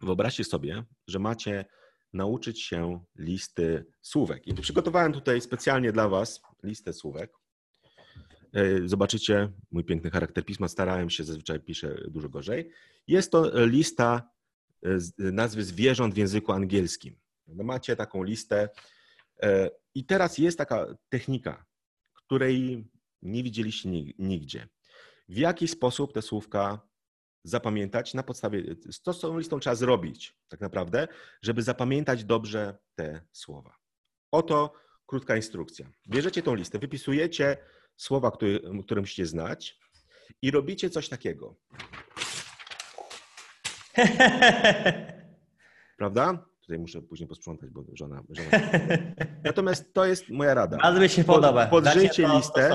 Wyobraźcie 0.00 0.44
sobie, 0.44 0.84
że 1.06 1.18
macie 1.18 1.64
nauczyć 2.12 2.62
się 2.62 3.04
listy 3.16 3.86
słówek. 4.02 4.46
I 4.46 4.54
przygotowałem 4.54 5.12
tutaj 5.12 5.40
specjalnie 5.40 5.92
dla 5.92 6.08
Was 6.08 6.40
listę 6.62 6.92
słówek. 6.92 7.32
E, 8.52 8.88
zobaczycie 8.88 9.52
mój 9.70 9.84
piękny 9.84 10.10
charakter 10.10 10.44
pisma. 10.44 10.68
Starałem 10.68 11.10
się, 11.10 11.24
zazwyczaj 11.24 11.60
piszę 11.60 11.96
dużo 12.08 12.28
gorzej. 12.28 12.70
Jest 13.06 13.32
to 13.32 13.66
lista 13.66 14.33
nazwy 15.18 15.64
zwierząt 15.64 16.14
w 16.14 16.16
języku 16.16 16.52
angielskim. 16.52 17.16
No 17.46 17.64
macie 17.64 17.96
taką 17.96 18.22
listę 18.22 18.68
e, 19.42 19.70
i 19.94 20.04
teraz 20.04 20.38
jest 20.38 20.58
taka 20.58 20.86
technika, 21.08 21.66
której 22.14 22.84
nie 23.22 23.42
widzieliście 23.42 23.88
nigdzie. 24.18 24.68
W 25.28 25.36
jaki 25.36 25.68
sposób 25.68 26.12
te 26.12 26.22
słówka 26.22 26.88
zapamiętać 27.44 28.14
na 28.14 28.22
podstawie, 28.22 28.62
co 29.02 29.12
z 29.12 29.20
tą 29.20 29.38
listą 29.38 29.60
trzeba 29.60 29.76
zrobić 29.76 30.36
tak 30.48 30.60
naprawdę, 30.60 31.08
żeby 31.42 31.62
zapamiętać 31.62 32.24
dobrze 32.24 32.78
te 32.94 33.20
słowa. 33.32 33.76
Oto 34.30 34.72
krótka 35.06 35.36
instrukcja. 35.36 35.90
Bierzecie 36.08 36.42
tą 36.42 36.54
listę, 36.54 36.78
wypisujecie 36.78 37.56
słowa, 37.96 38.30
które, 38.30 38.58
które 38.82 39.00
musicie 39.00 39.26
znać 39.26 39.78
i 40.42 40.50
robicie 40.50 40.90
coś 40.90 41.08
takiego. 41.08 41.56
Prawda? 45.98 46.46
Tutaj 46.60 46.78
muszę 46.78 47.02
później 47.02 47.28
posprzątać, 47.28 47.70
bo 47.70 47.84
żona. 47.92 48.22
żona... 48.30 48.50
Natomiast 49.44 49.94
to 49.94 50.04
jest 50.04 50.28
moja 50.28 50.54
rada. 50.54 50.76
Bardzo 50.76 51.00
mi 51.00 51.08
się 51.08 51.24
podoba. 51.24 51.66
Podżyjcie 51.66 52.28
listę. 52.28 52.70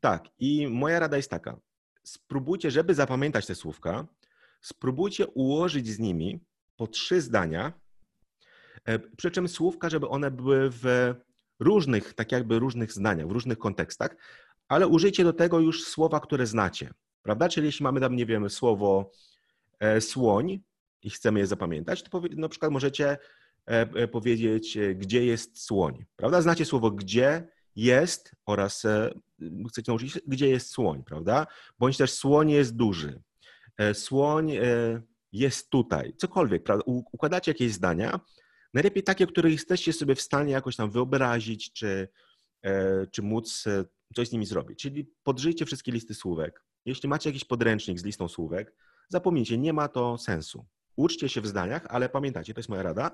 Tak, 0.00 0.24
i 0.38 0.68
moja 0.68 0.98
rada 0.98 1.16
jest 1.16 1.30
taka. 1.30 1.56
Spróbujcie, 2.02 2.70
żeby 2.70 2.94
zapamiętać 2.94 3.46
te 3.46 3.54
słówka, 3.54 4.06
spróbujcie 4.60 5.26
ułożyć 5.26 5.88
z 5.88 5.98
nimi 5.98 6.40
po 6.76 6.86
trzy 6.86 7.20
zdania, 7.20 7.72
e, 8.84 8.98
przy 8.98 9.30
czym 9.30 9.48
słówka, 9.48 9.90
żeby 9.90 10.08
one 10.08 10.30
były 10.30 10.70
w 10.70 11.14
różnych, 11.60 12.14
tak 12.14 12.32
jakby 12.32 12.58
różnych 12.58 12.92
zdaniach, 12.92 13.28
w 13.28 13.30
różnych 13.30 13.58
kontekstach, 13.58 14.16
ale 14.68 14.88
użyjcie 14.88 15.24
do 15.24 15.32
tego 15.32 15.60
już 15.60 15.84
słowa, 15.84 16.20
które 16.20 16.46
znacie, 16.46 16.90
prawda? 17.22 17.48
Czyli 17.48 17.66
jeśli 17.66 17.84
mamy 17.84 18.00
tam, 18.00 18.16
nie 18.16 18.26
wiem, 18.26 18.50
słowo 18.50 19.10
słoń 20.00 20.60
i 21.02 21.10
chcemy 21.10 21.40
je 21.40 21.46
zapamiętać, 21.46 22.02
to 22.02 22.22
na 22.36 22.48
przykład 22.48 22.72
możecie 22.72 23.08
e, 23.08 23.18
e, 23.66 24.08
powiedzieć, 24.08 24.78
gdzie 24.94 25.24
jest 25.24 25.62
słoń. 25.62 26.04
Prawda? 26.16 26.42
Znacie 26.42 26.64
słowo 26.64 26.90
gdzie 26.90 27.48
jest 27.76 28.32
oraz 28.46 28.86
chcecie 29.68 29.92
nauczyć 29.92 30.12
się, 30.12 30.20
gdzie 30.26 30.48
jest 30.48 30.70
słoń, 30.70 31.02
prawda? 31.04 31.46
Bądź 31.78 31.96
też 31.96 32.12
słoń 32.12 32.50
jest 32.50 32.76
duży. 32.76 33.22
Słoń 33.92 34.52
jest 35.32 35.70
tutaj. 35.70 36.14
Cokolwiek, 36.16 36.62
prawda? 36.62 36.84
Układacie 36.86 37.50
jakieś 37.50 37.72
zdania, 37.72 38.20
najlepiej 38.74 39.02
takie, 39.02 39.26
które 39.26 39.50
jesteście 39.50 39.92
sobie 39.92 40.14
w 40.14 40.20
stanie 40.20 40.52
jakoś 40.52 40.76
tam 40.76 40.90
wyobrazić, 40.90 41.72
czy, 41.72 42.08
czy 43.10 43.22
móc 43.22 43.64
coś 44.14 44.28
z 44.28 44.32
nimi 44.32 44.46
zrobić. 44.46 44.78
Czyli 44.78 45.10
podżyjcie 45.22 45.66
wszystkie 45.66 45.92
listy 45.92 46.14
słówek. 46.14 46.62
Jeśli 46.84 47.08
macie 47.08 47.28
jakiś 47.30 47.44
podręcznik 47.44 47.98
z 47.98 48.04
listą 48.04 48.28
słówek, 48.28 48.74
Zapomnijcie, 49.10 49.58
nie 49.58 49.72
ma 49.72 49.88
to 49.88 50.18
sensu. 50.18 50.66
Uczcie 50.96 51.28
się 51.28 51.40
w 51.40 51.46
zdaniach, 51.46 51.86
ale 51.88 52.08
pamiętajcie, 52.08 52.54
to 52.54 52.60
jest 52.60 52.68
moja 52.68 52.82
rada, 52.82 53.10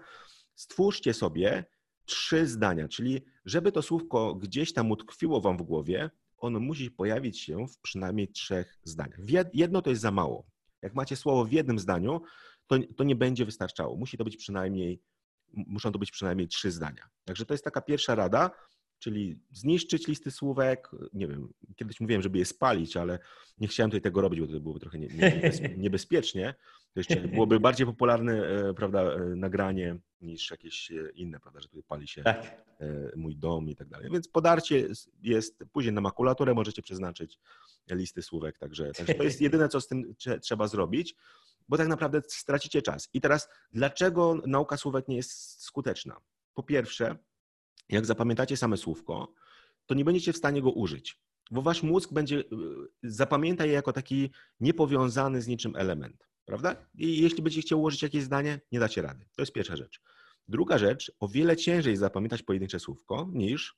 stwórzcie 0.54 1.14
sobie 1.14 1.64
trzy 2.04 2.46
zdania, 2.46 2.88
czyli 2.88 3.24
żeby 3.44 3.72
to 3.72 3.82
słówko 3.82 4.34
gdzieś 4.34 4.72
tam 4.72 4.90
utkwiło 4.90 5.40
wam 5.40 5.58
w 5.58 5.62
głowie, 5.62 6.10
ono 6.36 6.60
musi 6.60 6.90
pojawić 6.90 7.40
się 7.40 7.66
w 7.66 7.78
przynajmniej 7.78 8.28
trzech 8.28 8.78
zdaniach. 8.84 9.18
Jedno 9.54 9.82
to 9.82 9.90
jest 9.90 10.02
za 10.02 10.10
mało. 10.10 10.46
Jak 10.82 10.94
macie 10.94 11.16
słowo 11.16 11.44
w 11.44 11.52
jednym 11.52 11.78
zdaniu, 11.78 12.20
to, 12.66 12.76
to 12.96 13.04
nie 13.04 13.16
będzie 13.16 13.44
wystarczało. 13.44 13.96
Musi 13.96 14.18
to 14.18 14.24
być 14.24 14.36
przynajmniej, 14.36 15.02
muszą 15.52 15.92
to 15.92 15.98
być 15.98 16.10
przynajmniej 16.10 16.48
trzy 16.48 16.70
zdania. 16.70 17.08
Także 17.24 17.46
to 17.46 17.54
jest 17.54 17.64
taka 17.64 17.80
pierwsza 17.80 18.14
rada, 18.14 18.50
czyli 18.98 19.38
zniszczyć 19.52 20.06
listy 20.06 20.30
słówek. 20.30 20.90
Nie 21.12 21.28
wiem, 21.28 21.52
kiedyś 21.76 22.00
mówiłem, 22.00 22.22
żeby 22.22 22.38
je 22.38 22.44
spalić, 22.44 22.96
ale 22.96 23.18
nie 23.58 23.68
chciałem 23.68 23.90
tutaj 23.90 24.02
tego 24.02 24.20
robić, 24.20 24.40
bo 24.40 24.46
to 24.46 24.60
byłoby 24.60 24.80
trochę 24.80 24.98
niebezpiecznie. 25.76 26.54
To 26.96 27.00
jeszcze 27.00 27.16
byłoby 27.16 27.60
bardziej 27.60 27.86
popularne 27.86 28.32
e, 28.32 28.74
prawda, 28.74 29.02
e, 29.02 29.18
nagranie 29.18 29.98
niż 30.20 30.50
jakieś 30.50 30.90
e, 30.90 31.10
inne, 31.14 31.40
prawda, 31.40 31.60
że 31.60 31.68
tutaj 31.68 31.82
pali 31.82 32.08
się 32.08 32.22
tak. 32.22 32.64
mój 33.16 33.36
dom 33.36 33.68
i 33.68 33.76
tak 33.76 33.88
dalej. 33.88 34.10
Więc 34.10 34.28
podarcie 34.28 34.88
jest, 35.22 35.64
później 35.72 35.94
na 35.94 36.00
makulaturę 36.00 36.54
możecie 36.54 36.82
przeznaczyć 36.82 37.38
listy 37.90 38.22
słówek, 38.22 38.58
także, 38.58 38.92
także 38.92 39.14
to 39.14 39.22
jest 39.22 39.40
jedyne, 39.46 39.68
co 39.68 39.80
z 39.80 39.86
tym 39.86 40.14
trzeba 40.42 40.68
zrobić. 40.68 41.14
bo 41.68 41.76
tak 41.76 41.88
naprawdę 41.88 42.22
stracicie 42.28 42.82
czas. 42.82 43.08
I 43.12 43.20
teraz, 43.20 43.48
dlaczego 43.72 44.34
nauka 44.46 44.76
słówek 44.76 45.08
nie 45.08 45.16
jest 45.16 45.62
skuteczna? 45.62 46.16
Po 46.54 46.62
pierwsze, 46.62 47.16
jak 47.88 48.06
zapamiętacie 48.06 48.56
same 48.56 48.76
słówko, 48.76 49.34
to 49.86 49.94
nie 49.94 50.04
będziecie 50.04 50.32
w 50.32 50.36
stanie 50.36 50.62
go 50.62 50.70
użyć, 50.70 51.20
bo 51.50 51.62
wasz 51.62 51.82
mózg 51.82 52.12
będzie, 52.12 52.38
y, 52.38 52.44
zapamięta 53.02 53.66
je 53.66 53.72
jako 53.72 53.92
taki 53.92 54.30
niepowiązany 54.60 55.42
z 55.42 55.46
niczym 55.46 55.76
element, 55.76 56.28
prawda? 56.44 56.76
I 56.94 57.22
jeśli 57.22 57.42
będziecie 57.42 57.66
chcieli 57.66 57.78
ułożyć 57.78 58.02
jakieś 58.02 58.22
zdanie, 58.22 58.60
nie 58.72 58.80
dacie 58.80 59.02
rady. 59.02 59.26
To 59.36 59.42
jest 59.42 59.52
pierwsza 59.52 59.76
rzecz. 59.76 60.00
Druga 60.48 60.78
rzecz, 60.78 61.12
o 61.20 61.28
wiele 61.28 61.56
ciężej 61.56 61.96
zapamiętać 61.96 62.42
pojedyncze 62.42 62.80
słówko 62.80 63.28
niż 63.32 63.76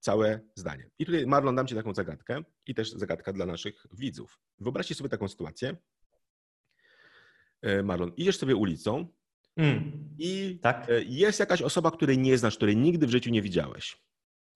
całe 0.00 0.40
zdanie. 0.54 0.90
I 0.98 1.06
tutaj, 1.06 1.26
Marlon, 1.26 1.56
dam 1.56 1.66
Ci 1.66 1.74
taką 1.74 1.94
zagadkę 1.94 2.42
i 2.66 2.74
też 2.74 2.92
zagadka 2.92 3.32
dla 3.32 3.46
naszych 3.46 3.86
widzów. 3.92 4.38
Wyobraźcie 4.58 4.94
sobie 4.94 5.10
taką 5.10 5.28
sytuację. 5.28 5.76
E, 7.62 7.82
Marlon, 7.82 8.12
idziesz 8.16 8.38
sobie 8.38 8.56
ulicą 8.56 9.08
mm. 9.58 9.92
i 10.18 10.58
tak? 10.62 10.90
E, 10.90 11.02
jest 11.02 11.40
jakaś 11.40 11.62
osoba, 11.62 11.90
której 11.90 12.18
nie 12.18 12.38
znasz, 12.38 12.56
której 12.56 12.76
nigdy 12.76 13.06
w 13.06 13.10
życiu 13.10 13.30
nie 13.30 13.42
widziałeś. 13.42 14.02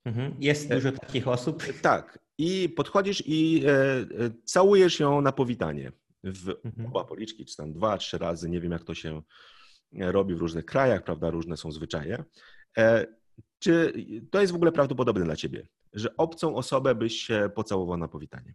Mhm. 0.04 0.34
Jest 0.38 0.70
e, 0.70 0.74
dużo 0.74 0.92
takich 0.92 1.28
osób. 1.28 1.64
Tak. 1.82 2.18
I 2.38 2.68
podchodzisz 2.68 3.22
i 3.26 3.64
całujesz 4.44 5.00
ją 5.00 5.20
na 5.20 5.32
powitanie 5.32 5.92
w 6.24 6.48
mhm. 6.64 6.86
oba 6.86 7.04
policzki, 7.04 7.44
czy 7.44 7.56
tam 7.56 7.72
dwa, 7.72 7.98
trzy 7.98 8.18
razy, 8.18 8.50
nie 8.50 8.60
wiem 8.60 8.72
jak 8.72 8.84
to 8.84 8.94
się 8.94 9.22
robi 9.92 10.34
w 10.34 10.38
różnych 10.38 10.64
krajach, 10.64 11.04
prawda, 11.04 11.30
różne 11.30 11.56
są 11.56 11.72
zwyczaje. 11.72 12.24
Czy 13.58 13.92
to 14.30 14.40
jest 14.40 14.52
w 14.52 14.56
ogóle 14.56 14.72
prawdopodobne 14.72 15.24
dla 15.24 15.36
ciebie, 15.36 15.66
że 15.92 16.16
obcą 16.16 16.56
osobę 16.56 16.94
byś 16.94 17.16
się 17.16 17.50
pocałował 17.54 17.96
na 17.96 18.08
powitanie? 18.08 18.54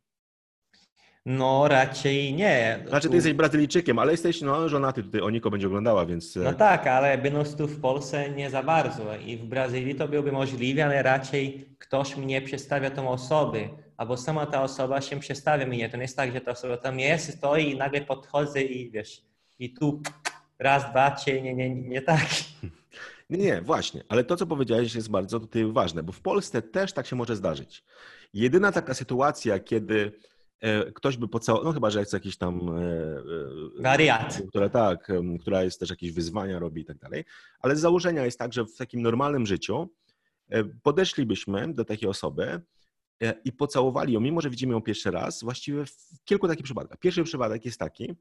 No 1.30 1.68
raczej 1.68 2.34
nie. 2.34 2.86
Znaczy 2.88 3.10
ty 3.10 3.16
jesteś 3.16 3.34
Brazylijczykiem, 3.34 4.00
ale 4.00 4.12
jesteś 4.12 4.42
no, 4.42 4.70
żonaty 4.70 5.04
tutaj, 5.04 5.22
Oniko 5.22 5.50
będzie 5.50 5.68
oglądała, 5.68 6.06
więc... 6.06 6.38
E, 6.38 6.40
no 6.40 6.54
tak, 6.54 6.88
ale 6.88 7.18
będąc 7.18 7.56
tu 7.56 7.68
w 7.68 7.82
Polsce 7.82 8.30
nie 8.30 8.50
za 8.50 8.64
bardzo 8.64 9.16
i 9.26 9.38
w 9.38 9.46
Brazylii 9.46 9.96
to 9.96 10.08
byłoby 10.08 10.32
możliwe, 10.32 10.86
ale 10.86 11.04
raczej 11.04 11.70
ktoś 11.80 12.18
mnie 12.18 12.42
przedstawia 12.42 12.92
tą 12.92 13.10
osobę, 13.10 13.60
albo 13.98 14.18
sama 14.18 14.46
ta 14.46 14.64
osoba 14.64 15.02
się 15.02 15.20
przedstawia 15.20 15.66
mnie. 15.66 15.90
To 15.90 15.98
nie 15.98 16.04
jest 16.04 16.18
tak, 16.18 16.32
że 16.32 16.42
ta 16.42 16.52
osoba 16.52 16.78
tam 16.78 17.00
jest, 17.00 17.38
stoi 17.38 17.72
i 17.72 17.78
nagle 17.78 18.02
podchodzę 18.02 18.62
i 18.62 18.92
wiesz, 18.92 19.22
i 19.60 19.74
tu 19.74 20.02
raz, 20.60 20.92
dwa, 20.92 21.12
trzy, 21.12 21.42
nie, 21.42 21.56
nie, 21.56 21.76
nie 21.76 22.02
tak. 22.02 22.26
Nie, 23.30 23.38
nie, 23.38 23.62
właśnie, 23.62 24.04
ale 24.10 24.24
to, 24.24 24.36
co 24.36 24.46
powiedziałeś, 24.46 24.96
jest 24.96 25.10
bardzo 25.10 25.40
tutaj 25.40 25.72
ważne, 25.72 26.04
bo 26.04 26.12
w 26.12 26.22
Polsce 26.22 26.62
też 26.62 26.94
tak 26.94 27.08
się 27.08 27.16
może 27.16 27.36
zdarzyć. 27.36 27.84
Jedyna 28.34 28.72
taka 28.72 28.94
sytuacja, 28.94 29.60
kiedy 29.60 30.12
ktoś 30.96 31.18
by 31.18 31.28
pocałował, 31.28 31.66
no 31.66 31.74
chyba, 31.74 31.90
że 31.90 32.00
jest 32.00 32.14
jakiś 32.14 32.38
tam... 32.38 32.70
E, 32.70 32.82
e, 33.80 33.84
Wariat. 33.84 34.42
Która 34.50 34.70
tak, 34.70 35.12
która 35.42 35.64
jest 35.64 35.80
też 35.80 35.90
jakieś 35.90 36.12
wyzwania 36.12 36.60
robi 36.60 36.82
i 36.82 36.86
tak 36.86 36.98
dalej, 36.98 37.26
ale 37.60 37.76
z 37.76 37.80
założenia 37.80 38.26
jest 38.26 38.40
tak, 38.40 38.54
że 38.54 38.66
w 38.66 38.76
takim 38.76 39.02
normalnym 39.02 39.46
życiu 39.46 39.90
podeszlibyśmy 40.84 41.74
do 41.74 41.86
takiej 41.86 42.10
osoby 42.10 42.62
i 43.44 43.52
pocałowali 43.52 44.14
ją, 44.14 44.20
mimo 44.20 44.42
że 44.42 44.50
widzimy 44.50 44.74
ją 44.74 44.82
pierwszy 44.82 45.12
raz, 45.12 45.44
właściwie 45.44 45.86
w 45.86 46.24
kilku 46.26 46.48
takich 46.48 46.64
przypadkach. 46.64 47.00
Pierwszy 47.00 47.24
przypadek 47.24 47.66
jest 47.66 47.80
taki, 47.80 48.16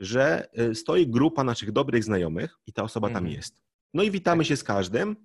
że 0.00 0.48
stoi 0.74 1.06
grupa 1.06 1.44
naszych 1.44 1.72
dobrych 1.72 2.04
znajomych 2.04 2.58
i 2.66 2.72
ta 2.72 2.82
osoba 2.82 3.08
tam 3.08 3.16
mhm. 3.16 3.36
jest. 3.36 3.56
No 3.94 4.02
i 4.02 4.10
witamy 4.10 4.42
tak. 4.42 4.48
się 4.48 4.56
z 4.56 4.64
każdym 4.64 5.16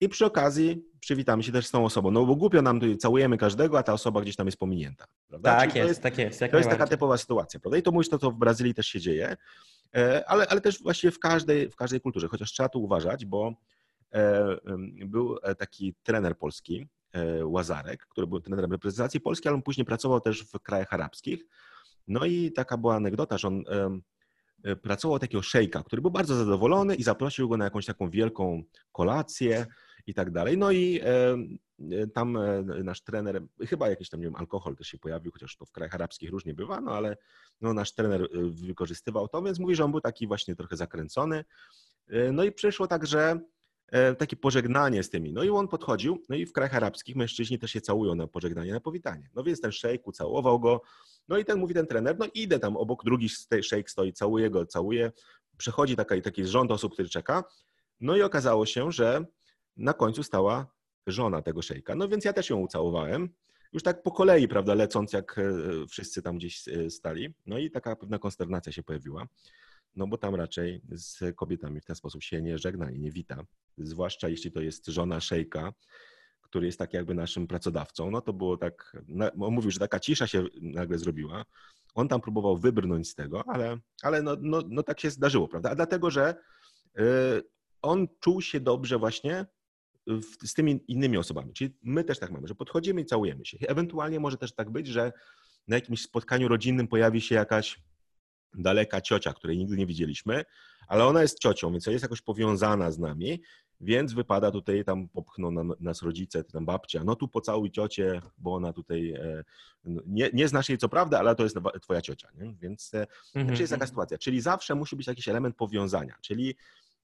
i 0.00 0.08
przy 0.08 0.26
okazji 0.26 0.84
przywitamy 1.00 1.42
się 1.42 1.52
też 1.52 1.66
z 1.66 1.70
tą 1.70 1.84
osobą. 1.84 2.10
No 2.10 2.26
bo 2.26 2.36
głupio 2.36 2.62
nam 2.62 2.80
tutaj 2.80 2.96
całujemy 2.96 3.38
każdego, 3.38 3.78
a 3.78 3.82
ta 3.82 3.92
osoba 3.92 4.20
gdzieś 4.20 4.36
tam 4.36 4.46
jest 4.46 4.58
pominięta. 4.58 5.04
Prawda? 5.28 5.56
Tak 5.56 5.74
jest, 5.74 5.88
jest, 5.88 6.02
tak 6.02 6.18
jest. 6.18 6.40
to 6.50 6.56
jest 6.56 6.70
taka 6.70 6.86
typowa 6.86 7.18
sytuacja, 7.18 7.60
prawda? 7.60 7.78
I 7.78 7.82
to 7.82 7.92
mówisz 7.92 8.08
to, 8.08 8.18
co 8.18 8.30
w 8.30 8.34
Brazylii 8.34 8.74
też 8.74 8.86
się 8.86 9.00
dzieje, 9.00 9.36
e, 9.96 10.30
ale, 10.30 10.46
ale 10.48 10.60
też 10.60 10.82
właściwie 10.82 11.10
w 11.10 11.18
każdej, 11.18 11.70
w 11.70 11.76
każdej 11.76 12.00
kulturze, 12.00 12.28
chociaż 12.28 12.52
trzeba 12.52 12.68
tu 12.68 12.82
uważać, 12.82 13.26
bo 13.26 13.54
e, 14.14 14.56
był 15.06 15.38
e, 15.42 15.54
taki 15.54 15.94
trener 16.02 16.38
polski, 16.38 16.86
Łazarek, 17.44 18.06
który 18.06 18.26
był 18.26 18.40
trenerem 18.40 18.72
reprezentacji 18.72 19.20
Polski, 19.20 19.48
ale 19.48 19.54
on 19.54 19.62
później 19.62 19.84
pracował 19.84 20.20
też 20.20 20.44
w 20.44 20.60
krajach 20.60 20.92
arabskich. 20.92 21.46
No 22.08 22.24
i 22.24 22.52
taka 22.52 22.76
była 22.76 22.94
anegdota, 22.94 23.38
że 23.38 23.48
on 23.48 23.64
pracował 24.82 25.18
takiego 25.18 25.42
szejka, 25.42 25.82
który 25.82 26.02
był 26.02 26.10
bardzo 26.10 26.36
zadowolony 26.36 26.94
i 26.94 27.02
zaprosił 27.02 27.48
go 27.48 27.56
na 27.56 27.64
jakąś 27.64 27.86
taką 27.86 28.10
wielką 28.10 28.62
kolację 28.92 29.66
i 30.06 30.14
tak 30.14 30.30
dalej. 30.30 30.58
No 30.58 30.70
i 30.70 31.00
e, 31.02 31.36
e, 32.02 32.06
tam 32.06 32.38
nasz 32.84 33.00
trener, 33.02 33.42
chyba 33.68 33.88
jakiś 33.88 34.08
tam, 34.08 34.20
nie 34.20 34.26
wiem, 34.26 34.36
alkohol 34.36 34.76
też 34.76 34.86
się 34.86 34.98
pojawił, 34.98 35.32
chociaż 35.32 35.56
to 35.56 35.64
w 35.64 35.72
krajach 35.72 35.94
arabskich 35.94 36.30
różnie 36.30 36.54
bywa, 36.54 36.80
no 36.80 36.92
ale 36.92 37.16
no, 37.60 37.74
nasz 37.74 37.94
trener 37.94 38.28
wykorzystywał 38.66 39.28
to, 39.28 39.42
więc 39.42 39.58
mówi, 39.58 39.74
że 39.74 39.84
on 39.84 39.90
był 39.90 40.00
taki 40.00 40.26
właśnie 40.26 40.56
trochę 40.56 40.76
zakręcony. 40.76 41.44
No 42.32 42.44
i 42.44 42.52
przyszło 42.52 42.86
także 42.86 43.40
takie 44.18 44.36
pożegnanie 44.36 45.02
z 45.02 45.10
tymi. 45.10 45.32
No 45.32 45.42
i 45.42 45.50
on 45.50 45.68
podchodził, 45.68 46.22
no 46.28 46.36
i 46.36 46.46
w 46.46 46.52
krajach 46.52 46.74
arabskich 46.74 47.16
mężczyźni 47.16 47.58
też 47.58 47.70
się 47.70 47.80
całują 47.80 48.14
na 48.14 48.26
pożegnanie, 48.26 48.72
na 48.72 48.80
powitanie. 48.80 49.30
No 49.34 49.42
więc 49.42 49.60
ten 49.60 49.72
szejk 49.72 50.06
ucałował 50.06 50.60
go, 50.60 50.82
no 51.28 51.38
i 51.38 51.44
ten 51.44 51.58
mówi 51.58 51.74
ten 51.74 51.86
trener, 51.86 52.16
no 52.18 52.26
idę 52.34 52.58
tam 52.58 52.76
obok, 52.76 53.04
drugi 53.04 53.28
szejk 53.62 53.90
stoi, 53.90 54.12
całuje 54.12 54.50
go, 54.50 54.66
całuje. 54.66 55.12
Przechodzi 55.56 55.96
taki, 55.96 56.22
taki 56.22 56.46
rząd 56.46 56.70
osób, 56.70 56.92
który 56.92 57.08
czeka. 57.08 57.44
No 58.00 58.16
i 58.16 58.22
okazało 58.22 58.66
się, 58.66 58.92
że 58.92 59.24
na 59.76 59.92
końcu 59.92 60.22
stała 60.22 60.66
żona 61.06 61.42
tego 61.42 61.62
szejka. 61.62 61.94
No 61.94 62.08
więc 62.08 62.24
ja 62.24 62.32
też 62.32 62.50
ją 62.50 62.56
ucałowałem. 62.56 63.28
Już 63.72 63.82
tak 63.82 64.02
po 64.02 64.10
kolei, 64.10 64.48
prawda, 64.48 64.74
lecąc, 64.74 65.12
jak 65.12 65.38
e, 65.38 65.52
wszyscy 65.88 66.22
tam 66.22 66.38
gdzieś 66.38 66.68
e, 66.68 66.90
stali. 66.90 67.34
No 67.46 67.58
i 67.58 67.70
taka 67.70 67.96
pewna 67.96 68.18
konsternacja 68.18 68.72
się 68.72 68.82
pojawiła. 68.82 69.26
No 69.98 70.06
bo 70.06 70.18
tam 70.18 70.34
raczej 70.34 70.80
z 70.90 71.36
kobietami 71.36 71.80
w 71.80 71.84
ten 71.84 71.96
sposób 71.96 72.22
się 72.22 72.42
nie 72.42 72.58
żegna 72.58 72.90
i 72.90 72.98
nie 72.98 73.10
wita. 73.10 73.44
Zwłaszcza 73.78 74.28
jeśli 74.28 74.52
to 74.52 74.60
jest 74.60 74.86
żona 74.86 75.20
szejka, 75.20 75.72
który 76.40 76.66
jest 76.66 76.78
tak 76.78 76.92
jakby 76.92 77.14
naszym 77.14 77.46
pracodawcą, 77.46 78.10
no 78.10 78.20
to 78.20 78.32
było 78.32 78.56
tak, 78.56 78.96
on 79.40 79.54
mówił, 79.54 79.70
że 79.70 79.78
taka 79.78 80.00
cisza 80.00 80.26
się 80.26 80.44
nagle 80.62 80.98
zrobiła. 80.98 81.44
On 81.94 82.08
tam 82.08 82.20
próbował 82.20 82.56
wybrnąć 82.56 83.08
z 83.08 83.14
tego, 83.14 83.44
ale, 83.48 83.78
ale 84.02 84.22
no, 84.22 84.36
no, 84.40 84.62
no 84.68 84.82
tak 84.82 85.00
się 85.00 85.10
zdarzyło, 85.10 85.48
prawda? 85.48 85.70
A 85.70 85.74
dlatego, 85.74 86.10
że 86.10 86.34
y, 86.98 87.02
on 87.82 88.08
czuł 88.20 88.42
się 88.42 88.60
dobrze 88.60 88.98
właśnie 88.98 89.46
z 90.44 90.54
tymi 90.54 90.80
innymi 90.88 91.18
osobami. 91.18 91.52
Czyli 91.52 91.78
my 91.82 92.04
też 92.04 92.18
tak 92.18 92.30
mamy, 92.30 92.48
że 92.48 92.54
podchodzimy 92.54 93.00
i 93.00 93.04
całujemy 93.06 93.46
się. 93.46 93.58
Ewentualnie 93.60 94.20
może 94.20 94.36
też 94.36 94.54
tak 94.54 94.70
być, 94.70 94.86
że 94.86 95.12
na 95.68 95.76
jakimś 95.76 96.02
spotkaniu 96.02 96.48
rodzinnym 96.48 96.88
pojawi 96.88 97.20
się 97.20 97.34
jakaś 97.34 97.82
daleka 98.54 99.00
ciocia, 99.00 99.32
której 99.32 99.58
nigdy 99.58 99.76
nie 99.76 99.86
widzieliśmy, 99.86 100.44
ale 100.88 101.04
ona 101.04 101.22
jest 101.22 101.38
ciocią, 101.38 101.72
więc 101.72 101.86
jest 101.86 102.02
jakoś 102.02 102.22
powiązana 102.22 102.90
z 102.90 102.98
nami 102.98 103.40
więc 103.80 104.12
wypada 104.12 104.50
tutaj, 104.50 104.84
tam 104.84 105.08
popchną 105.08 105.50
nam, 105.50 105.72
nas 105.80 106.02
rodzice, 106.02 106.44
tam 106.44 106.66
babcia, 106.66 107.04
no 107.04 107.16
tu 107.16 107.28
pocałuj 107.28 107.70
ciocię, 107.70 108.20
bo 108.38 108.54
ona 108.54 108.72
tutaj, 108.72 109.10
e, 109.10 109.44
no, 109.84 110.02
nie, 110.06 110.30
nie 110.32 110.48
znasz 110.48 110.68
jej 110.68 110.78
co 110.78 110.88
prawda, 110.88 111.18
ale 111.18 111.34
to 111.34 111.42
jest 111.42 111.56
twoja 111.82 112.02
ciocia, 112.02 112.28
nie? 112.34 112.54
więc 112.60 112.94
mm 112.94 113.06
-hmm. 113.46 113.50
jest 113.50 113.70
taka 113.70 113.74
mhm. 113.74 113.88
sytuacja. 113.88 114.18
Czyli 114.18 114.40
zawsze 114.40 114.74
musi 114.74 114.96
być 114.96 115.06
jakiś 115.06 115.28
element 115.28 115.56
powiązania, 115.56 116.14
czyli 116.20 116.54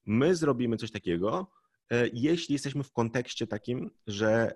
my 0.06 0.34
zrobimy 0.36 0.76
coś 0.76 0.90
takiego, 0.90 1.46
e, 1.90 2.08
jeśli 2.12 2.52
jesteśmy 2.52 2.82
w 2.82 2.92
kontekście 2.92 3.46
takim, 3.46 3.90
że 4.06 4.54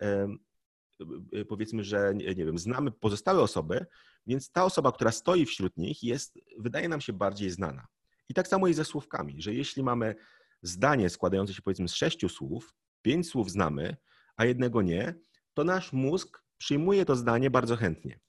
powiedzmy, 1.48 1.84
że 1.84 2.14
nie, 2.14 2.44
wiem, 2.44 2.58
znamy 2.58 2.90
pozostałe 2.90 3.42
osoby, 3.42 3.86
więc 4.26 4.50
ta 4.50 4.64
osoba, 4.64 4.92
która 4.92 5.12
stoi 5.12 5.46
wśród 5.46 5.76
nich 5.76 6.02
jest, 6.02 6.38
wydaje 6.58 6.88
nam 6.88 7.00
się 7.00 7.12
bardziej 7.12 7.50
znana. 7.50 7.86
I 8.28 8.34
tak 8.34 8.48
samo 8.48 8.66
jest 8.66 8.76
ze 8.76 8.84
słówkami, 8.84 9.42
że 9.42 9.54
jeśli 9.54 9.82
mamy 9.82 10.14
zdanie 10.62 11.10
składające 11.10 11.54
się 11.54 11.62
powiedzmy 11.62 11.88
z 11.88 11.94
sześciu 11.94 12.28
słów, 12.28 12.74
pięć 13.02 13.28
słów 13.28 13.50
znamy, 13.50 13.96
a 14.36 14.44
jednego 14.44 14.82
nie, 14.82 15.14
to 15.54 15.64
nasz 15.64 15.92
mózg 15.92 16.42
przyjmuje 16.58 17.04
to 17.04 17.16
zdanie 17.16 17.50
bardzo 17.50 17.76
chętnie. 17.76 18.20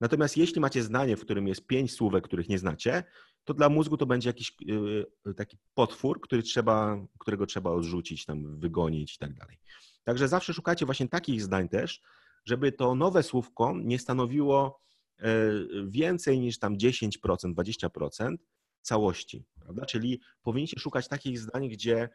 Natomiast 0.00 0.36
jeśli 0.36 0.60
macie 0.60 0.82
zdanie, 0.82 1.16
w 1.16 1.20
którym 1.20 1.48
jest 1.48 1.66
pięć 1.66 1.92
słówek, 1.92 2.24
których 2.24 2.48
nie 2.48 2.58
znacie, 2.58 3.04
to 3.44 3.54
dla 3.54 3.68
mózgu 3.68 3.96
to 3.96 4.06
będzie 4.06 4.28
jakiś 4.28 4.56
yy, 4.60 5.34
taki 5.36 5.58
potwór, 5.74 6.20
który 6.20 6.42
trzeba, 6.42 7.06
którego 7.18 7.46
trzeba 7.46 7.70
odrzucić, 7.70 8.24
tam 8.24 8.60
wygonić 8.60 9.14
i 9.14 9.18
tak 9.18 9.34
dalej. 9.34 9.58
Także 10.04 10.28
zawsze 10.28 10.54
szukajcie 10.54 10.86
właśnie 10.86 11.08
takich 11.08 11.42
zdań 11.42 11.68
też, 11.68 12.00
żeby 12.44 12.72
to 12.72 12.94
nowe 12.94 13.22
słówko 13.22 13.72
nie 13.76 13.98
stanowiło 13.98 14.80
yy, 15.18 15.86
więcej 15.88 16.40
niż 16.40 16.58
tam 16.58 16.76
10%, 16.76 17.10
20%, 17.20 18.36
całości, 18.84 19.44
prawda? 19.60 19.86
Czyli 19.86 20.20
powinniście 20.42 20.80
szukać 20.80 21.08
takich 21.08 21.38
zdań, 21.38 21.68
gdzie 21.68 22.08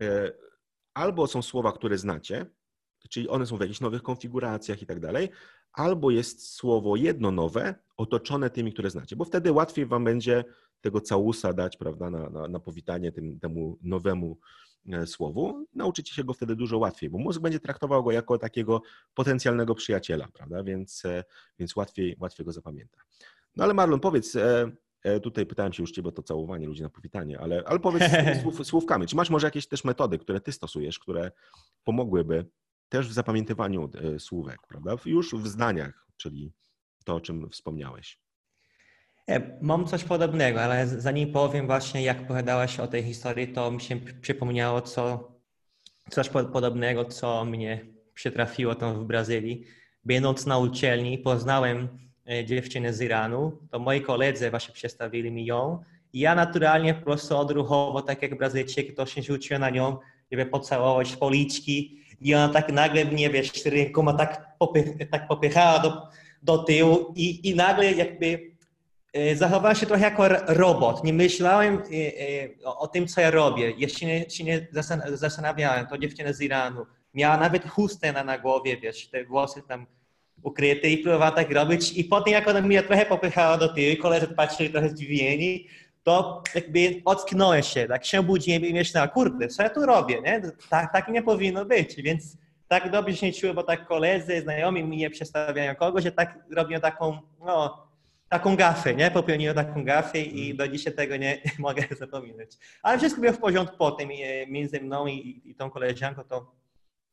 e, 0.00 0.32
albo 0.94 1.26
są 1.26 1.42
słowa, 1.42 1.72
które 1.72 1.98
znacie, 1.98 2.46
czyli 3.10 3.28
one 3.28 3.46
są 3.46 3.56
w 3.56 3.60
jakichś 3.60 3.80
nowych 3.80 4.02
konfiguracjach 4.02 4.82
i 4.82 4.86
tak 4.86 5.00
dalej, 5.00 5.28
albo 5.72 6.10
jest 6.10 6.52
słowo 6.52 6.96
jedno 6.96 7.30
nowe, 7.30 7.74
otoczone 7.96 8.50
tymi, 8.50 8.72
które 8.72 8.90
znacie, 8.90 9.16
bo 9.16 9.24
wtedy 9.24 9.52
łatwiej 9.52 9.86
wam 9.86 10.04
będzie 10.04 10.44
tego 10.80 11.00
całusa 11.00 11.52
dać, 11.52 11.76
prawda, 11.76 12.10
na, 12.10 12.30
na, 12.30 12.48
na 12.48 12.60
powitanie 12.60 13.12
tym, 13.12 13.40
temu 13.40 13.78
nowemu 13.82 14.38
e, 14.38 14.67
słowu. 15.06 15.66
Nauczycie 15.74 16.14
się 16.14 16.24
go 16.24 16.32
wtedy 16.32 16.56
dużo 16.56 16.78
łatwiej, 16.78 17.10
bo 17.10 17.18
mózg 17.18 17.40
będzie 17.40 17.60
traktował 17.60 18.04
go 18.04 18.12
jako 18.12 18.38
takiego 18.38 18.82
potencjalnego 19.14 19.74
przyjaciela, 19.74 20.28
prawda, 20.32 20.62
więc, 20.62 21.04
e, 21.04 21.24
więc 21.58 21.76
łatwiej, 21.76 22.16
łatwiej 22.20 22.46
go 22.46 22.52
zapamięta. 22.52 22.98
No 23.56 23.64
ale 23.64 23.74
Marlon, 23.74 24.00
powiedz, 24.00 24.36
E, 25.02 25.20
tutaj 25.20 25.46
pytałem 25.46 25.72
się 25.72 25.82
już 25.82 25.90
Ciebie 25.90 26.08
o 26.08 26.12
to 26.12 26.22
całowanie 26.22 26.66
ludzi 26.66 26.82
na 26.82 26.90
powitanie, 26.90 27.40
ale, 27.40 27.62
ale 27.66 27.78
powiedz 27.78 28.02
słów, 28.42 28.66
słówkami. 28.66 29.06
Czy 29.06 29.16
masz 29.16 29.30
może 29.30 29.46
jakieś 29.46 29.66
też 29.66 29.84
metody, 29.84 30.18
które 30.18 30.40
Ty 30.40 30.52
stosujesz, 30.52 30.98
które 30.98 31.30
pomogłyby 31.84 32.46
też 32.88 33.08
w 33.08 33.12
zapamiętywaniu 33.12 33.90
e, 33.94 34.18
słówek, 34.18 34.58
prawda? 34.68 34.96
Już 35.04 35.34
w 35.34 35.46
zdaniach, 35.46 36.06
czyli 36.16 36.52
to, 37.04 37.14
o 37.14 37.20
czym 37.20 37.50
wspomniałeś. 37.50 38.20
Mam 39.60 39.86
coś 39.86 40.04
podobnego, 40.04 40.62
ale 40.62 40.86
zanim 40.86 41.32
powiem 41.32 41.66
właśnie, 41.66 42.02
jak 42.02 42.20
opowiadałeś 42.20 42.80
o 42.80 42.86
tej 42.86 43.02
historii, 43.02 43.48
to 43.48 43.70
mi 43.70 43.80
się 43.80 43.96
przypomniało 43.96 44.80
co, 44.80 45.32
coś 46.10 46.28
podobnego, 46.28 47.04
co 47.04 47.44
mnie 47.44 47.86
przytrafiło 48.14 48.74
tam 48.74 49.00
w 49.00 49.04
Brazylii. 49.04 49.64
Będąc 50.04 50.46
na 50.46 50.58
uczelni, 50.58 51.18
poznałem 51.18 51.88
e, 52.30 52.44
dziewczynę 52.44 52.92
z 52.92 53.00
Iranu, 53.00 53.58
to 53.70 53.78
moi 53.78 54.00
koledzy 54.00 54.50
właśnie 54.50 54.74
przedstawili 54.74 55.30
mi 55.30 55.46
ją. 55.46 55.82
I 56.12 56.20
ja 56.20 56.34
naturalnie 56.34 56.94
po 56.94 57.04
prostu 57.04 57.36
odruchowo, 57.36 58.02
tak 58.02 58.22
jak 58.22 58.38
Brazylijczyk, 58.38 58.96
to 58.96 59.06
się 59.06 59.22
rzuciłem 59.22 59.60
na 59.60 59.70
nią, 59.70 59.98
żeby 60.32 60.46
pocałować 60.46 61.16
policzki. 61.16 61.98
I 62.20 62.34
ona 62.34 62.48
tak 62.48 62.72
nagle 62.72 63.04
mnie, 63.04 63.30
wiesz, 63.30 63.64
rękoma 63.64 64.12
tak, 64.12 64.58
popych, 64.58 65.10
tak 65.10 65.28
popychała 65.28 65.78
do, 65.78 66.02
do 66.42 66.58
tyłu 66.58 67.12
i, 67.16 67.50
i 67.50 67.54
nagle 67.54 67.92
jakby 67.92 68.26
e, 68.26 68.57
zachowałem 69.34 69.76
się 69.76 69.86
trochę 69.86 70.04
jako 70.04 70.28
robot. 70.46 71.04
Nie 71.04 71.12
myślałem 71.12 71.74
e, 71.74 72.64
o, 72.64 72.78
o 72.78 72.88
tym, 72.88 73.06
co 73.06 73.20
ja 73.20 73.30
robię. 73.30 73.70
Jeszcze 73.70 74.06
nie, 74.06 74.30
się 74.30 74.44
nie 74.44 74.66
zastanawiałem. 75.12 75.86
To 75.86 75.98
dziewczyna 75.98 76.32
z 76.32 76.40
Iranu. 76.40 76.86
Miała 77.14 77.36
nawet 77.36 77.68
chustę 77.68 78.12
na, 78.12 78.24
na 78.24 78.38
głowie, 78.38 78.76
wiesz, 78.76 79.08
te 79.08 79.24
włosy 79.24 79.62
tam 79.68 79.86
ukryte 80.42 80.88
i 80.88 80.98
próbowała 80.98 81.30
tak 81.30 81.52
robić. 81.52 81.92
I 81.92 82.04
potem 82.04 82.32
jak 82.32 82.48
ona 82.48 82.60
mnie 82.60 82.82
trochę 82.82 83.06
popychała 83.06 83.58
do 83.58 83.68
tyłu, 83.74 83.96
koledzy 84.02 84.26
patrzyli 84.26 84.70
trochę 84.70 84.88
zdziwieni, 84.88 85.68
to 86.02 86.42
jakby 86.54 87.02
ocknąłem 87.04 87.62
się, 87.62 87.86
tak 87.86 88.04
się 88.04 88.22
budziłem 88.22 88.64
i 88.64 88.72
myślałem, 88.72 89.10
kurde, 89.10 89.48
co 89.48 89.62
ja 89.62 89.70
tu 89.70 89.86
robię, 89.86 90.20
nie? 90.20 90.42
Tak, 90.68 90.92
tak 90.92 91.08
nie 91.08 91.22
powinno 91.22 91.64
być, 91.64 92.02
więc 92.02 92.36
tak 92.68 92.90
dobrze 92.90 93.16
się 93.16 93.32
czułem, 93.32 93.56
bo 93.56 93.62
tak 93.62 93.86
koledzy, 93.86 94.40
znajomi 94.40 94.84
mi 94.84 94.96
nie 94.96 95.10
przedstawiają 95.10 95.74
kogoś, 95.74 96.04
że 96.04 96.12
tak 96.12 96.38
robią 96.56 96.80
taką, 96.80 97.18
no, 97.46 97.87
taką 98.28 98.56
gafę, 98.56 98.94
nie? 98.94 99.10
Popełniłem 99.10 99.54
taką 99.54 99.84
gafę 99.84 100.18
i 100.18 100.54
do 100.54 100.68
dzisiaj 100.68 100.94
tego 100.94 101.16
nie, 101.16 101.42
mogę 101.58 101.82
zapominać. 101.98 102.50
Ale 102.82 102.98
wszystko 102.98 103.20
było 103.20 103.32
w 103.32 103.38
porządku 103.38 103.76
potem 103.76 104.08
między 104.48 104.80
mną 104.80 105.06
i, 105.06 105.42
i 105.44 105.54
tą 105.54 105.70
koleżanką, 105.70 106.24
to 106.24 106.52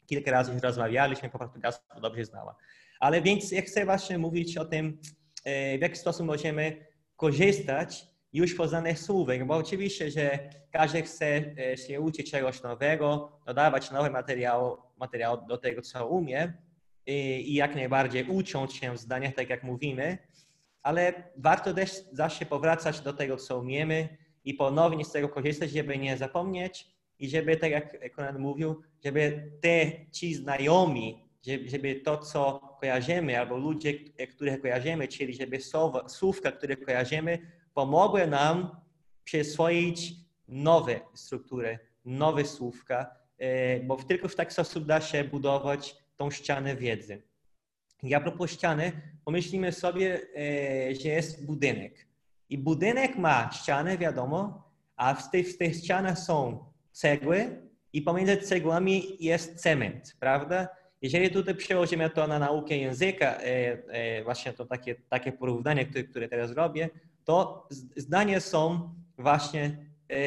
kilka 0.06 0.32
razy 0.32 0.54
już 0.54 0.62
rozmawialiśmy, 0.62 1.30
po 1.30 1.40
portugalsku 1.40 2.02
dobrze 2.02 2.26
znała. 2.26 2.56
Ale 3.00 3.22
więc 3.22 3.52
ja 3.52 3.62
chcę 3.62 3.86
właśnie 3.86 4.18
mówić 4.18 4.58
o 4.58 4.66
tym, 4.66 5.02
e, 5.46 5.78
w 5.78 5.82
jaki 5.82 5.96
sposób 5.96 6.26
możemy 6.28 6.86
korzystać 7.16 8.06
już 8.34 8.56
poznanych 8.56 9.00
słówek, 9.00 9.46
bo 9.46 9.56
oczywiście, 9.56 10.12
że 10.12 10.40
każdy 10.72 11.02
chce 11.02 11.26
e, 11.58 11.78
się 11.78 12.02
uczyć 12.02 12.32
czegoś 12.32 12.62
nowego, 12.62 13.40
dodawać 13.46 13.92
nowe 13.92 14.10
materiały, 14.10 14.78
materiał 14.98 15.46
do 15.48 15.58
tego, 15.58 15.82
co 15.82 16.08
umie 16.08 16.54
i, 17.08 17.54
jak 17.54 17.76
najbardziej 17.76 18.24
ucząc 18.24 18.74
się 18.74 18.94
w 18.94 18.98
zdaniach, 18.98 19.34
tak 19.34 19.50
jak 19.50 19.64
mówimy, 19.64 20.18
ale 20.86 21.24
warto 21.38 21.74
też 21.74 21.92
zawsze 22.12 22.46
powracać 22.46 23.02
do 23.02 23.14
tego, 23.14 23.38
co 23.38 23.60
umiemy 23.60 24.18
i 24.44 24.54
ponownie 24.54 25.06
z 25.06 25.12
tego 25.12 25.30
korzystać, 25.30 25.72
żeby 25.72 25.98
nie 25.98 26.18
zapomnieć 26.18 26.88
i 27.20 27.30
żeby, 27.30 27.58
tak 27.58 27.72
jak 27.72 28.16
Konrad 28.16 28.40
mówił, 28.40 28.82
żeby 29.06 29.52
te 29.62 29.92
ci 30.12 30.34
znajomi, 30.34 31.30
żeby 31.66 31.96
to, 31.96 32.18
co 32.18 32.60
kojarzymy, 32.80 33.40
albo 33.40 33.58
ludzie, 33.58 33.94
których 34.30 34.62
kojarzymy, 34.62 35.08
czyli 35.08 35.34
żeby 35.34 35.60
słówka, 36.08 36.52
które 36.52 36.78
kojarzymy, 36.78 37.40
pomogły 37.74 38.28
nam 38.28 38.82
przyswoić 39.24 40.14
nowe 40.48 41.00
struktury, 41.14 41.80
nowe 42.06 42.46
słówka, 42.46 43.16
e, 43.38 43.80
bo 43.80 43.96
tylko 43.96 44.28
w 44.28 44.36
taki 44.36 44.54
sposób 44.54 44.86
da 44.86 45.02
się 45.02 45.24
budować 45.24 45.96
tą 46.16 46.32
ścianę 46.32 46.76
wiedzy. 46.76 47.22
I 48.04 48.14
a 48.14 48.22
propos 48.22 48.52
ściany, 48.52 48.92
pomyślimy 49.26 49.72
sobie, 49.72 50.22
e, 50.36 50.96
że 50.96 51.10
jest 51.10 51.46
budynek. 51.46 52.08
I 52.50 52.58
budynek 52.58 53.18
ma 53.18 53.50
ścianę, 53.54 53.98
wiadomo, 53.98 54.72
a 54.96 55.14
w 55.14 55.32
tych, 55.32 55.48
w 55.48 55.58
tych 55.58 55.76
ścianach 55.76 56.20
są 56.20 56.66
cegły 56.92 57.62
i 57.94 58.02
pomiędzy 58.02 58.38
cegłami 58.38 59.18
jest 59.20 59.62
cement, 59.62 60.18
prawda? 60.20 60.68
Jeżeli 61.02 61.30
tutaj 61.30 61.56
przełożymy 61.56 62.10
to 62.10 62.28
na 62.28 62.40
naukę 62.40 62.78
języka, 62.78 63.38
e, 63.38 64.24
właśnie 64.24 64.54
to 64.54 64.66
takie, 64.66 64.96
takie 64.96 65.32
porównanie, 65.32 65.86
które, 65.86 66.04
które 66.04 66.30
teraz 66.30 66.52
robię, 66.52 66.90
to 67.24 67.68
zdania 67.96 68.40
są 68.40 68.94
właśnie 69.18 69.78
e, 70.10 70.18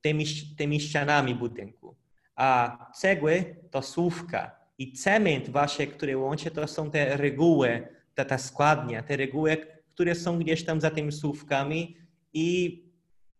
tymi, 0.00 0.24
tymi 0.58 0.80
ścianami 0.80 1.34
budynku. 1.34 1.96
A 2.36 2.78
cegły 2.94 3.56
to 3.70 3.82
słówka 3.82 4.61
i 4.78 4.92
cement 4.92 5.50
właśnie, 5.50 5.86
który 5.86 6.16
łączy, 6.16 6.50
to 6.50 6.66
są 6.66 6.90
te 6.90 7.16
reguły, 7.16 7.88
ta, 8.14 8.24
ta 8.24 8.38
składnia, 8.38 9.02
te 9.02 9.16
reguły, 9.16 9.56
które 9.94 10.14
są 10.14 10.38
gdzieś 10.38 10.64
tam 10.64 10.80
za 10.80 10.90
tymi 10.90 11.12
słówkami 11.12 11.96
i 12.32 12.78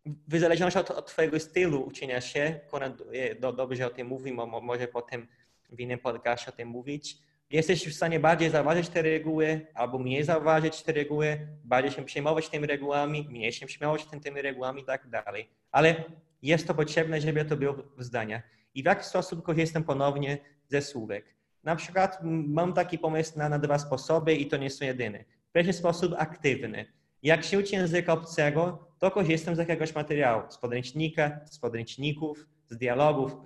w 0.07 0.39
zależności 0.39 0.79
od, 0.79 0.91
od 0.91 1.07
twojego 1.07 1.41
stylu 1.41 1.87
uczenia 1.87 2.21
się, 2.21 2.61
Konrad 2.71 3.03
e, 3.13 3.35
do, 3.35 3.53
dobrze 3.53 3.87
o 3.87 3.91
tym 3.91 4.07
mówi, 4.07 4.33
może 4.63 4.89
potem 4.89 5.29
w 5.71 5.81
innym 5.81 5.99
podcastie 5.99 6.49
o 6.49 6.53
tym 6.53 6.69
mówić, 6.69 7.19
jesteś 7.51 7.89
w 7.89 7.95
stanie 7.95 8.21
bardziej 8.21 8.51
zauważyć 8.51 8.89
te 8.89 9.03
reguły 9.03 9.67
albo 9.75 9.99
mniej 9.99 10.25
zauważyć 10.25 10.83
te 10.83 10.93
reguły, 10.93 11.49
bardziej 11.65 11.93
się 11.93 12.05
przejmować 12.05 12.49
tymi 12.49 12.67
regułami, 12.67 13.27
mniej 13.31 13.53
się 13.53 13.67
przejmować 13.67 14.05
tym, 14.05 14.21
tymi 14.21 14.43
regułami 14.43 14.83
i 14.83 14.85
tak 14.85 15.09
dalej. 15.09 15.49
Ale 15.73 16.05
jest 16.43 16.67
to 16.67 16.75
potrzebne, 16.75 17.21
żeby 17.21 17.45
to 17.45 17.57
było 17.57 17.75
w 17.97 18.05
zdaniach. 18.05 18.43
I 18.75 18.83
w 18.83 18.87
jaki 18.87 19.05
sposób 19.05 19.43
korzystam 19.43 19.85
ponownie 19.85 20.39
ze 20.73 20.83
słówek? 20.83 21.25
Na 21.65 21.77
przykład 21.77 22.19
mam 22.59 22.73
taki 22.73 22.99
pomysł 22.99 23.39
na, 23.39 23.49
na 23.49 23.59
dwa 23.59 23.79
sposoby 23.79 24.35
i 24.35 24.47
to 24.47 24.57
nie 24.57 24.71
są 24.71 24.85
jedyne. 24.85 25.25
Pierwszy 25.53 25.73
sposób 25.73 26.15
aktywny. 26.19 26.87
Jak 27.23 27.45
się 27.45 27.59
uczy 27.59 27.75
języka 27.75 28.13
obcego, 28.13 28.89
to 28.99 29.11
korzystam 29.11 29.57
z 29.57 29.59
jakiegoś 29.59 29.95
materiału, 29.95 30.43
z 30.51 30.59
podręcznika, 30.59 31.41
z 31.51 31.59
podręczników, 31.59 32.47
z 32.69 32.77
dialogów 32.77 33.33
e, 33.33 33.37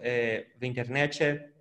w 0.58 0.64
internecie, 0.64 1.52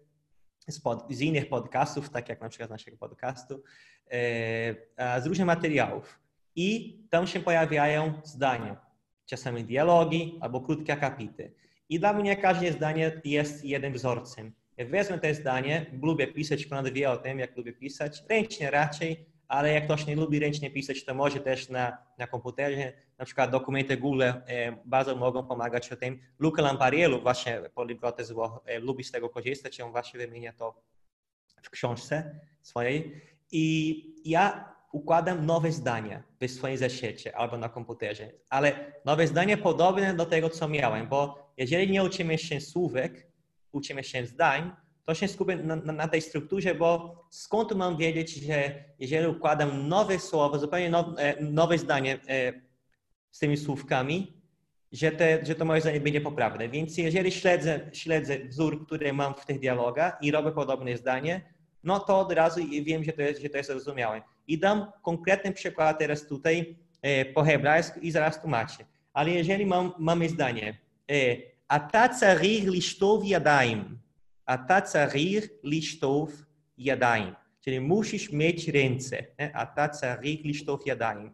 z, 0.67 0.80
pod, 0.80 1.08
z 1.10 1.21
innych 1.21 1.49
podcastów, 1.49 2.10
tak 2.10 2.30
jak 2.30 2.41
na 2.41 2.49
przykład 2.49 2.69
naszego 2.69 2.97
podcastu, 2.97 3.63
e, 4.12 5.21
z 5.21 5.25
różnych 5.25 5.47
materiałów. 5.47 6.19
I 6.56 6.99
tam 7.10 7.28
się 7.28 7.39
pojawiają 7.39 8.13
zdania, 8.23 8.82
czasami 9.25 9.63
dialogi 9.63 10.38
albo 10.41 10.62
krótkie 10.62 10.93
akapity. 10.93 11.54
I 11.89 11.99
dla 11.99 12.13
mnie 12.13 12.38
każde 12.38 12.71
zdanie 12.71 13.21
jest 13.25 13.65
jednym 13.65 13.93
wzorcem. 13.93 14.54
Jak 14.78 14.90
wezmę 14.90 15.20
to 15.20 15.34
zdanie, 15.34 15.86
lubię 16.02 16.28
pisać, 16.28 16.66
Konrad 16.66 16.94
wie 16.94 17.12
o 17.12 17.18
tym, 17.18 17.40
jak 17.40 17.58
lubię 17.58 17.74
pisać, 17.74 18.24
ręcznie 18.30 18.72
raczej, 18.72 19.26
ale 19.48 19.74
jak 19.74 19.86
ktoś 19.86 20.08
nie 20.08 20.16
lubi 20.16 20.40
ręcznie 20.40 20.72
pisać, 20.72 21.06
to 21.06 21.14
może 21.14 21.40
też 21.40 21.70
na, 21.70 21.98
na 22.18 22.28
komputerze, 22.28 22.94
na 23.18 23.26
przykład 23.26 23.52
dokumenty 23.52 23.98
Google 23.98 24.24
e, 24.24 24.42
bardzo 24.86 25.16
mogą 25.16 25.48
pomagać 25.48 25.92
o 25.92 25.96
tym. 25.96 26.20
Luca 26.40 26.62
Lampariello, 26.62 27.20
właśnie 27.20 27.62
poliglotę 27.76 28.24
zło, 28.24 28.64
e, 28.66 28.80
lubi 28.80 29.04
z 29.04 29.12
tego 29.12 29.30
korzystać, 29.30 29.82
on 29.82 29.92
właśnie 29.92 30.20
wymienia 30.20 30.54
to 30.54 30.82
w 31.62 31.70
książce 31.70 32.40
swojej. 32.62 33.22
I 33.52 34.16
ja 34.26 34.76
układam 34.92 35.46
nowe 35.46 35.72
zdania 35.72 36.24
w 36.42 36.52
swoim 36.52 36.78
zeszycie 36.78 37.38
albo 37.38 37.58
na 37.58 37.70
komputerze, 37.70 38.32
ale 38.50 38.92
nowe 39.06 39.28
zdania 39.28 39.58
podobne 39.58 40.14
do 40.14 40.26
tego, 40.26 40.50
co 40.50 40.68
miałem, 40.68 41.08
bo 41.08 41.52
jeżeli 41.58 41.92
nie 41.92 42.04
uczymy 42.04 42.38
się 42.38 42.62
słówek, 42.62 43.35
uczymy 43.76 44.04
się 44.04 44.26
zdań, 44.26 44.72
to 45.06 45.16
się 45.16 45.28
skupię 45.28 45.56
na, 45.56 45.76
na, 45.76 46.08
tej 46.08 46.22
strukturze, 46.22 46.76
bo 46.76 47.16
skąd 47.30 47.76
mam 47.76 47.98
wiedzieć, 47.98 48.36
że 48.36 48.84
jeżeli 49.00 49.28
układam 49.28 49.88
nowe 49.88 50.20
słowo, 50.20 50.60
zupełnie 50.60 50.90
now, 50.90 51.06
e, 51.18 51.42
nowe 51.42 51.78
zdanie 51.78 52.20
e, 52.30 52.54
z 53.32 53.40
tymi 53.40 53.58
słówkami, 53.58 54.34
że, 54.92 55.12
te, 55.12 55.46
że 55.46 55.56
to 55.56 55.66
moje 55.66 55.82
zdanie 55.82 56.00
będzie 56.00 56.22
poprawne. 56.22 56.70
Więc 56.70 56.98
jeżeli 56.98 57.32
śledzę, 57.32 57.90
śledzę 57.94 58.40
wzór, 58.40 58.86
który 58.86 59.14
mam 59.14 59.34
w 59.34 59.46
tych 59.46 59.60
dialogach 59.60 60.18
i 60.22 60.32
robię 60.32 60.52
podobne 60.52 60.98
zdanie, 60.98 61.42
no 61.84 62.00
to 62.00 62.20
od 62.20 62.32
razu 62.32 62.60
wiem, 62.84 63.04
że 63.04 63.12
to 63.12 63.22
jest, 63.22 63.42
że 63.42 63.50
to 63.50 63.58
jest 63.58 63.70
zrozumiałe. 63.70 64.22
I 64.48 64.60
dam 64.60 64.92
konkretny 65.04 65.52
przykład 65.52 66.00
teraz 66.00 66.28
tutaj 66.28 66.76
e, 67.02 67.26
po 67.26 67.44
hebrajsku 67.44 68.00
i 68.00 68.12
zaraz 68.12 68.42
tłumaczę. 68.42 68.86
Ale 69.14 69.32
jeżeli 69.32 69.66
mam, 69.66 69.94
mamy 70.00 70.30
zdanie, 70.30 70.78
a 71.68 71.79
ta 71.79 72.09
צריך 72.09 72.64
לשטוב 72.68 73.23
ידיים 73.25 74.01
אתה 74.55 74.81
צריך 74.81 75.44
לשטוף 75.64 76.33
ידיים. 76.79 77.35
Czyli 77.61 77.81
musisz 77.81 78.33
mieć 78.33 78.68
ręce, 78.68 79.16
nie? 79.38 79.51
a 79.55 79.66
ta 79.66 79.88
צריך 79.88 80.40
לשטוף 80.44 80.87
ידיים. 80.87 81.33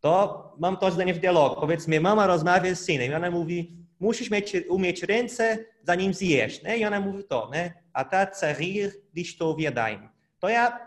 To 0.00 0.54
mam 0.58 0.76
to 0.76 0.90
zdanie 0.90 1.14
w 1.14 1.18
dialogu. 1.18 1.60
Powiedzmy, 1.60 2.00
mama 2.00 2.26
rozmawia 2.26 2.74
z 2.74 2.80
synem 2.80 3.10
i 3.10 3.14
ona 3.14 3.30
mówi, 3.30 3.76
musisz 4.00 4.30
mieć, 4.30 4.56
umieć 4.68 5.02
ręce, 5.02 5.58
zanim 5.82 6.14
zjesz. 6.14 6.62
Nie? 6.62 6.76
I 6.76 6.84
ona 6.84 7.00
mówi 7.00 7.24
to, 7.24 7.50
nie? 7.54 7.72
a 7.92 8.04
ta 8.04 8.26
צריך 8.26 8.96
לשטוף 9.16 9.60
ידיים. 9.60 10.08
To 10.38 10.48
ja 10.48 10.78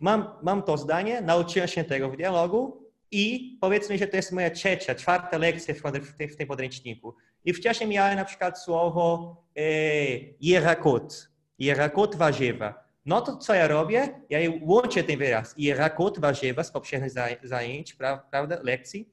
mam, 0.00 0.28
mam 0.42 0.62
to 0.62 0.76
zdanie, 0.76 1.20
nauczyłem 1.20 1.68
się 1.68 1.84
tego 1.84 2.10
w 2.10 2.16
dialogu 2.16 2.90
i 3.10 3.58
powiedzmy, 3.60 3.98
że 3.98 4.06
to 4.06 4.16
jest 4.16 4.32
moja 4.32 4.50
trzecia, 4.50 4.94
czwarta 4.94 5.38
lekcja 5.38 5.74
w, 5.74 5.78
w, 5.78 6.32
w 6.32 6.36
tym 6.36 6.48
podręczniku. 6.48 7.14
I 7.45 7.53
wcześniej 7.53 7.89
miałem 7.89 8.15
na 8.15 8.25
przykład 8.25 8.59
słowo 8.59 9.35
e, 9.57 9.61
jerakot, 10.41 11.29
jerakot 11.59 12.15
warzywa. 12.15 12.89
No 13.05 13.21
to 13.21 13.37
co 13.37 13.53
ja 13.53 13.67
robię? 13.67 14.21
Ja 14.29 14.39
łączę 14.61 15.03
ten 15.03 15.17
wyraz 15.17 15.55
jerakot 15.57 16.19
warzywa 16.19 16.63
z 16.63 16.71
poprzednich 16.71 17.11
zajęć, 17.43 17.93
prawda, 18.31 18.59
lekcji, 18.63 19.09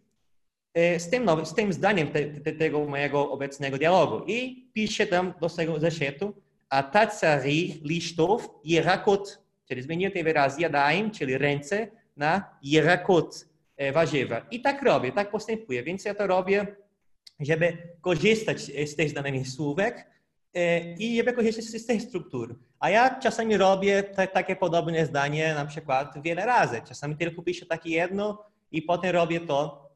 e, 0.74 1.00
z 1.00 1.10
tym, 1.10 1.24
nowym, 1.24 1.46
z 1.46 1.54
tym 1.54 1.72
zdaniem 1.72 2.08
te, 2.08 2.24
te, 2.24 2.52
tego 2.52 2.84
mojego 2.84 3.30
obecnego 3.30 3.78
dialogu. 3.78 4.24
I 4.26 4.68
piszę 4.72 5.06
tam 5.06 5.34
do 5.40 5.48
tego 5.48 5.80
zeszytu, 5.80 6.34
a 6.68 6.82
taca 6.82 7.40
listów 7.82 8.48
jerakot, 8.64 9.42
czyli 9.68 9.82
zmieniłem 9.82 10.12
ten 10.12 10.24
wyraz 10.24 10.58
jadaim, 10.58 11.10
czyli 11.10 11.38
ręce, 11.38 11.88
na 12.16 12.58
jerakot 12.62 13.48
e, 13.76 13.92
warzywa. 13.92 14.46
I 14.50 14.60
tak 14.60 14.82
robię, 14.82 15.12
tak 15.12 15.30
postępuję. 15.30 15.82
Więc 15.82 16.04
ja 16.04 16.14
to 16.14 16.26
robię, 16.26 16.76
żeby 17.40 17.78
korzystać 18.00 18.60
z 18.86 18.96
tych 18.96 19.10
znanych 19.10 19.48
słówek 19.48 20.10
e, 20.54 20.92
i 20.94 21.16
żeby 21.16 21.32
korzystać 21.32 21.64
z 21.64 21.86
tych 21.86 22.02
struktur. 22.02 22.58
A 22.80 22.90
ja 22.90 23.20
czasami 23.20 23.56
robię 23.56 24.02
te, 24.02 24.28
takie 24.28 24.56
podobne 24.56 25.06
zdanie 25.06 25.54
na 25.54 25.66
przykład 25.66 26.22
wiele 26.22 26.46
razy. 26.46 26.82
Czasami 26.88 27.16
tylko 27.16 27.42
piszę 27.42 27.66
takie 27.66 27.90
jedno 27.90 28.44
i 28.72 28.82
potem 28.82 29.10
robię 29.10 29.40
to 29.40 29.90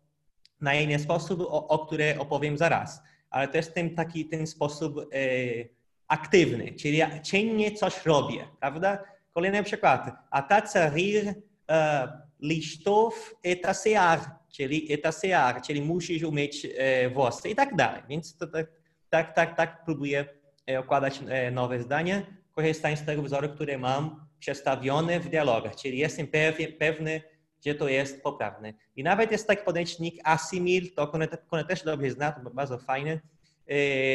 na 0.60 0.74
inny 0.74 0.98
sposób, 0.98 1.40
o, 1.40 1.68
o 1.68 1.86
której 1.86 2.18
opowiem 2.18 2.58
zaraz. 2.58 3.02
Ale 3.30 3.48
to 3.48 3.56
jest 3.56 3.74
ten 3.74 3.94
taki 3.94 4.26
ten 4.26 4.46
sposób 4.46 4.98
e, 4.98 5.04
aktywny, 6.08 6.72
czyli 6.72 6.96
ja 6.96 7.20
coś 7.74 8.06
robię, 8.06 8.48
prawda? 8.60 9.04
Kolejny 9.32 9.62
przykład. 9.62 10.10
A 10.30 10.42
taca 10.42 10.88
rir 10.88 11.34
listów 12.40 13.34
etasear, 13.42 14.20
czyli 14.52 14.92
etasear, 14.92 15.62
czyli 15.62 15.82
musisz 15.82 16.22
umieć 16.22 16.66
włosy 17.14 17.48
i 17.48 17.54
tak 17.54 17.76
dalej. 17.76 18.02
Więc 18.08 18.36
to, 18.36 18.46
tak, 18.46 18.66
tak, 19.10 19.34
tak, 19.34 19.56
tak 19.56 19.84
próbuję 19.84 20.24
układać 20.80 21.20
nowe 21.52 21.82
zdanie, 21.82 22.26
korzystając 22.52 23.00
z 23.00 23.04
tego 23.04 23.22
wzoru, 23.22 23.48
który 23.48 23.78
mam 23.78 24.26
przestawiony 24.38 25.20
w 25.20 25.28
dialogach, 25.28 25.76
czyli 25.76 25.98
jestem 25.98 26.26
pewny, 26.78 27.22
że 27.66 27.74
to 27.74 27.88
jest 27.88 28.22
poprawne. 28.22 28.72
I 28.96 29.02
nawet 29.02 29.32
jest 29.32 29.46
taki 29.46 29.64
podręcznik 29.64 30.20
Asimil, 30.24 30.94
to 30.94 31.06
Kone 31.48 31.64
też 31.68 31.82
dobrze 31.82 32.10
zna, 32.10 32.32
to 32.32 32.50
bardzo 32.50 32.78
fajne. 32.78 33.20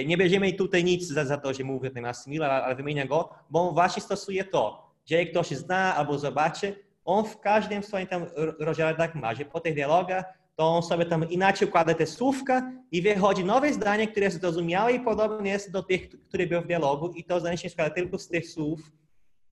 Nie 0.05 0.17
bierzemy 0.17 0.53
tutaj 0.53 0.83
nic 0.83 1.07
za, 1.07 1.25
za 1.25 1.37
to, 1.37 1.53
że 1.53 1.63
mówię 1.63 1.89
o 1.89 1.93
tym 1.93 2.05
Asimil, 2.05 2.43
ale 2.43 2.75
wymienię 2.75 3.05
go, 3.05 3.29
bo 3.49 3.69
on 3.69 3.73
właśnie 3.73 4.01
stosuje 4.01 4.43
to, 4.43 4.91
że 5.05 5.15
jak 5.15 5.31
ktoś 5.31 5.47
zna 5.47 5.95
albo 5.95 6.19
zobaczy, 6.19 6.85
on 7.05 7.25
w 7.25 7.39
każdym 7.39 7.83
swoim 7.83 8.07
tam 8.07 8.25
rozdziale 8.59 8.97
tak 8.97 9.15
ma, 9.15 9.35
że 9.35 9.45
dialogach 9.73 10.25
to 10.55 10.67
on 10.67 10.83
sobie 10.83 11.05
tam 11.05 11.29
inaczej 11.29 11.67
układa 11.67 11.93
te 11.93 12.05
słówka 12.05 12.71
i 12.91 13.01
wychodzi 13.01 13.45
nowe 13.45 13.73
zdanie, 13.73 14.07
które 14.07 14.25
jest 14.25 14.41
zrozumiałe 14.41 14.93
i 14.93 14.99
podobne 14.99 15.49
jest 15.49 15.71
do 15.71 15.83
tych, 15.83 16.09
które 16.09 16.47
były 16.47 16.61
w 16.61 16.67
dialogu 16.67 17.11
i 17.11 17.23
to 17.23 17.39
zdanie 17.39 17.57
się 17.57 17.69
tylko 17.95 18.19
z 18.19 18.27
tych 18.27 18.49
słów 18.49 18.91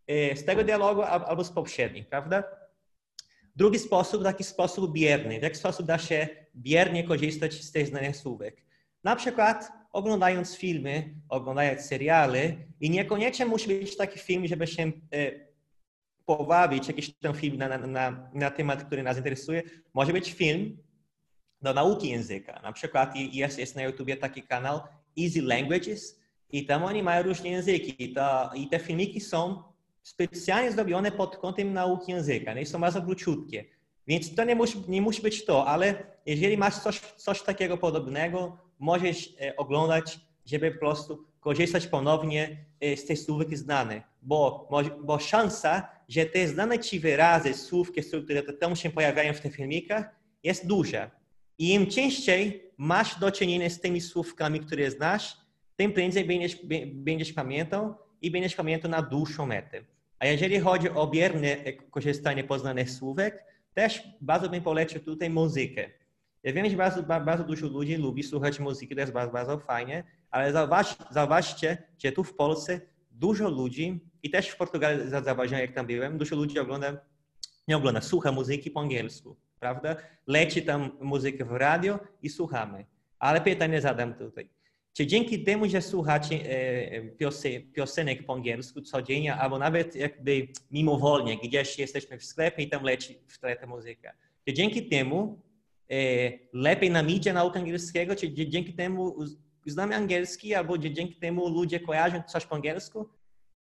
e, 0.08 0.36
z 0.36 0.46
tego 0.46 0.64
dialogu 0.64 1.02
albo 1.02 1.44
z 1.44 1.52
poprzednich, 1.52 2.10
prawda? 2.10 2.44
Drugi 3.56 3.80
sposób, 3.80 4.24
taki 4.24 4.44
sposób 4.44 4.94
bierny. 4.94 5.40
W 5.40 5.44
jaki 5.44 5.56
sposób 5.56 5.86
da 5.86 5.98
się 5.98 6.28
biernie 6.56 7.04
korzystać 7.04 7.54
z 7.54 7.72
tych 7.72 7.88
znanych 7.88 8.18
słówek? 8.18 8.64
Na 9.04 9.16
przykład 9.16 9.72
oglądając 9.92 10.58
filmy, 10.58 11.16
oglądając 11.30 11.82
seriale 11.82 12.56
i 12.80 12.90
niekoniecznie 12.90 13.46
musi 13.46 13.68
być 13.68 13.98
taki 13.98 14.20
film, 14.20 14.48
żeby 14.48 14.68
się 14.68 14.92
pobawić 16.26 16.88
jakiś 16.88 17.14
film 17.36 17.58
na, 17.58 17.78
na, 17.78 18.30
na 18.34 18.52
temat, 18.52 18.84
który 18.84 19.04
nas 19.04 19.18
interesuje. 19.18 19.64
Może 19.94 20.14
być 20.14 20.34
film 20.34 20.78
do 21.62 21.74
nauki 21.74 22.10
języka. 22.10 22.60
Na 22.64 22.74
przykład 22.74 23.16
jest, 23.16 23.60
jest 23.60 23.76
na 23.76 23.84
YouTubie 23.84 24.18
taki 24.18 24.44
kanał 24.44 24.80
Easy 25.20 25.42
Languages 25.42 26.20
i 26.50 26.66
tam 26.66 26.84
oni 26.84 27.04
mają 27.04 27.24
różne 27.24 27.50
języki. 27.50 28.04
I, 28.04 28.14
to, 28.14 28.52
i 28.56 28.68
te 28.68 28.80
filmiki 28.80 29.22
są 29.22 29.64
specjalnie 30.04 30.72
zrobione 30.72 31.12
pod 31.12 31.38
kątem 31.38 31.74
nauki 31.74 32.12
języka. 32.12 32.60
I 32.60 32.66
są 32.66 32.82
bardzo 32.82 33.02
króciutkie. 33.02 33.66
Więc 34.08 34.36
to 34.36 34.44
nie 34.44 34.56
musi, 34.56 34.84
nie 34.88 35.02
musi 35.02 35.22
być 35.22 35.46
to, 35.46 35.68
ale 35.68 36.04
jeżeli 36.26 36.58
masz 36.58 36.80
coś, 36.80 37.00
coś 37.00 37.42
takiego 37.42 37.78
podobnego, 37.78 38.58
możesz 38.80 39.34
e, 39.42 39.56
oglądać, 39.56 40.20
żeby 40.46 40.72
po 40.72 40.80
prostu 40.80 41.26
korzystać 41.44 41.88
ponownie 41.88 42.58
e, 42.80 42.98
z 42.98 43.06
tej 43.06 43.18
słówek 43.18 43.58
znane, 43.58 44.02
bo, 44.22 44.70
bo 45.04 45.20
szansa, 45.20 45.88
że 46.10 46.26
te 46.26 46.48
znane 46.48 46.80
ci 46.80 47.00
wyrazy, 47.00 47.54
słówki, 47.54 48.02
które 48.24 48.44
tam 48.44 48.76
się 48.76 48.90
pojawiają 48.90 49.34
w 49.34 49.42
tych 49.42 49.56
filmikach, 49.56 50.06
jest 50.44 50.68
duża. 50.68 51.12
I 51.58 51.74
im 51.74 51.88
częściej 51.88 52.72
masz 52.78 53.20
do 53.20 53.32
czynienia 53.32 53.70
z 53.70 53.80
tymi 53.80 54.02
słówkami, 54.02 54.60
które 54.60 54.92
znasz, 54.92 55.38
tym 55.76 55.94
prędzej 55.94 56.26
będziesz, 56.26 56.58
będziesz 56.94 57.34
pamiętał 57.34 57.96
i 58.22 58.32
będziesz 58.32 58.56
pamiętał 58.56 58.92
na 58.92 59.02
dłuższą 59.02 59.46
metę. 59.46 59.82
A 60.20 60.26
jeżeli 60.28 60.60
chodzi 60.60 60.90
o 60.90 61.08
bierne 61.08 61.58
korzystanie 61.92 62.44
poznanych 62.44 62.92
słówek, 62.92 63.44
też 63.74 64.04
bardzo 64.22 64.50
bym 64.50 64.64
polecił 64.64 65.02
tutaj 65.02 65.30
muzykę. 65.30 65.90
Ja 66.44 66.54
wiem, 66.54 66.70
że 66.70 66.78
bardzo, 66.78 67.04
bardzo 67.04 67.44
dużo 67.44 67.68
ludzi 67.68 67.96
lubi 67.96 68.24
słuchać 68.24 68.60
muzyki, 68.60 68.96
to 68.96 69.02
jest 69.02 69.14
bardzo, 69.14 69.34
bardzo 69.34 69.60
fajnie, 69.60 70.04
ale 70.32 70.52
zauważ, 70.52 70.96
zauważcie, 71.12 71.78
że 72.04 72.12
tu 72.12 72.24
w 72.24 72.36
Polsce 72.36 72.82
dużo 73.12 73.50
ludzi 73.50 74.00
i 74.24 74.30
też 74.30 74.50
w 74.50 74.58
Portugalii 74.58 75.10
zauważyłem, 75.10 75.62
jak 75.62 75.72
tam 75.72 75.88
byłem, 75.88 76.18
dużo 76.18 76.36
ludzi 76.36 76.60
ogląda, 76.60 76.98
nie 77.68 77.78
ogląda, 77.78 78.02
słucha 78.02 78.32
muzyki 78.32 78.72
po 78.72 78.80
angielsku, 78.80 79.36
prawda? 79.60 79.96
Leci 80.28 80.62
tam 80.62 80.92
muzykę 81.02 81.46
w 81.46 81.52
radio 81.52 82.00
i 82.22 82.30
słuchamy. 82.30 82.86
Ale 83.20 83.42
pytanie 83.42 83.82
zadam 83.82 84.14
tutaj. 84.14 84.50
Czy 84.94 85.08
dzięki 85.08 85.44
temu, 85.44 85.70
że 85.70 85.82
słuchacie 85.82 86.36
e, 86.46 87.62
piosenek 87.74 88.26
po 88.26 88.34
angielsku 88.34 88.82
codziennie, 88.82 89.36
albo 89.36 89.60
nawet 89.60 89.96
jakby 89.96 90.48
mimowolnie, 90.72 91.38
gdzieś 91.38 91.80
jesteśmy 91.80 92.20
w 92.20 92.26
sklepie 92.26 92.64
i 92.64 92.70
tam 92.70 92.84
leci 92.84 93.20
w 93.28 93.40
tle 93.40 93.56
ta 93.56 93.68
muzyka, 93.68 94.14
czy 94.48 94.54
dzięki 94.54 94.90
temu 94.90 95.42
e, 95.92 95.96
lepiej 96.54 96.92
nam 96.92 97.10
idzie 97.10 97.34
nauka 97.34 97.60
angielskiego, 97.60 98.16
czy 98.16 98.34
dzięki 98.34 98.74
temu 98.74 99.16
znamy 99.66 99.96
angielski, 99.96 100.56
albo 100.56 100.78
dzięki 100.78 101.16
temu 101.16 101.50
ludzie 101.50 101.80
kojarzą 101.80 102.24
coś 102.28 102.46
po 102.46 102.56
angielsku? 102.56 103.10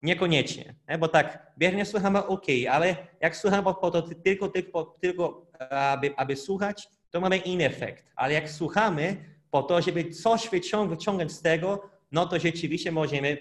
Niekoniecznie, 0.03 0.75
nie? 0.89 0.99
bo 0.99 1.09
tak, 1.09 1.53
biernie 1.59 1.85
słuchamy 1.85 2.27
ok, 2.27 2.47
ale 2.71 2.97
jak 3.21 3.37
słuchamy 3.37 3.63
po 3.63 3.91
to 3.91 4.03
tylko, 4.03 4.49
tylko, 4.49 4.97
tylko 5.01 5.47
aby, 5.71 6.17
aby 6.17 6.37
słuchać, 6.37 6.89
to 7.11 7.21
mamy 7.21 7.37
inny 7.37 7.65
efekt. 7.65 8.13
Ale 8.17 8.35
jak 8.35 8.51
słuchamy 8.51 9.17
po 9.51 9.63
to, 9.63 9.83
żeby 9.83 10.11
coś 10.11 10.49
wyciągnąć 10.49 11.33
z 11.33 11.43
tego, 11.43 11.91
no 12.13 12.27
to 12.27 12.39
rzeczywiście 12.39 12.93
możemy 12.93 13.39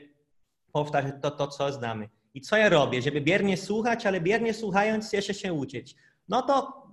powtarzać 0.72 1.14
to, 1.22 1.32
to, 1.32 1.48
co 1.48 1.72
znamy. 1.72 2.10
I 2.34 2.42
co 2.42 2.58
ja 2.58 2.70
robię? 2.70 3.02
Żeby 3.02 3.22
biernie 3.22 3.58
słuchać, 3.58 4.06
ale 4.06 4.22
biernie 4.22 4.54
słuchając 4.54 5.14
jeszcze 5.14 5.34
się 5.34 5.54
uczyć. 5.54 5.96
No 6.30 6.42
to 6.42 6.84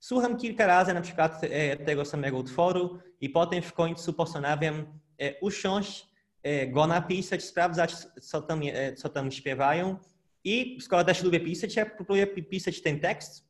słucham 0.00 0.36
kilka 0.36 0.66
razy 0.66 0.94
na 0.94 1.00
przykład 1.00 1.44
e, 1.44 1.76
tego 1.76 2.04
samego 2.04 2.36
utworu 2.36 2.98
i 3.20 3.30
potem 3.30 3.62
w 3.62 3.72
końcu 3.72 4.12
postanawiam 4.12 4.98
e, 5.18 5.40
usiąść 5.40 6.08
E, 6.42 6.66
go 6.66 6.86
napisać, 6.86 7.44
sprawdzać, 7.44 7.94
co 8.22 8.42
tam, 8.42 8.60
co 8.96 9.08
tam 9.08 9.30
śpiewają. 9.30 9.96
I 10.44 10.78
skoro 10.80 11.04
też 11.04 11.22
lubię 11.22 11.40
pisać, 11.40 11.76
ja 11.76 11.86
próbuję 11.86 12.26
pisać 12.26 12.82
ten 12.82 13.00
tekst 13.00 13.48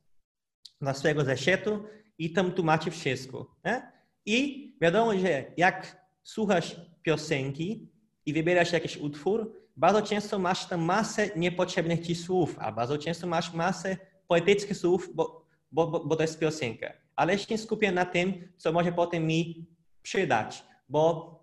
na 0.81 0.93
swojego 0.93 1.25
zeszytu 1.25 1.83
i 2.17 2.33
tam 2.33 2.51
tłumaczę 2.51 2.91
wszystko. 2.91 3.55
Nie? 3.65 3.91
I 4.25 4.69
wiadomo, 4.81 5.17
że 5.17 5.45
jak 5.57 6.05
słuchasz 6.23 6.75
piosenki 7.01 7.89
i 8.25 8.33
wybierasz 8.33 8.71
jakiś 8.71 8.97
utwór, 8.97 9.53
bardzo 9.77 10.01
często 10.01 10.39
masz 10.39 10.65
tam 10.65 10.81
masę 10.81 11.29
niepotrzebnych 11.35 12.07
ci 12.07 12.15
słów, 12.15 12.55
a 12.59 12.71
bardzo 12.71 12.97
często 12.97 13.27
masz 13.27 13.53
masę 13.53 13.97
poetyckich 14.27 14.77
słów, 14.77 15.09
bo, 15.15 15.38
bo, 15.71 15.87
bo, 15.87 16.05
bo 16.05 16.15
to 16.15 16.21
jest 16.21 16.39
piosenka. 16.39 16.93
Ale 17.15 17.39
się 17.39 17.57
skupię 17.57 17.91
na 17.91 18.05
tym, 18.05 18.51
co 18.57 18.71
może 18.71 18.91
potem 18.91 19.27
mi 19.27 19.65
przydać, 20.01 20.63
bo 20.89 21.39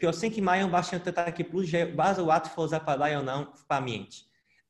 piosenki 0.00 0.42
mają 0.42 0.70
właśnie 0.70 1.00
to 1.00 1.12
takie 1.12 1.44
plus, 1.44 1.66
że 1.66 1.86
bardzo 1.86 2.24
łatwo 2.24 2.68
zapadają 2.68 3.22
nam 3.22 3.46
w 3.56 3.64
pamięć. 3.66 4.24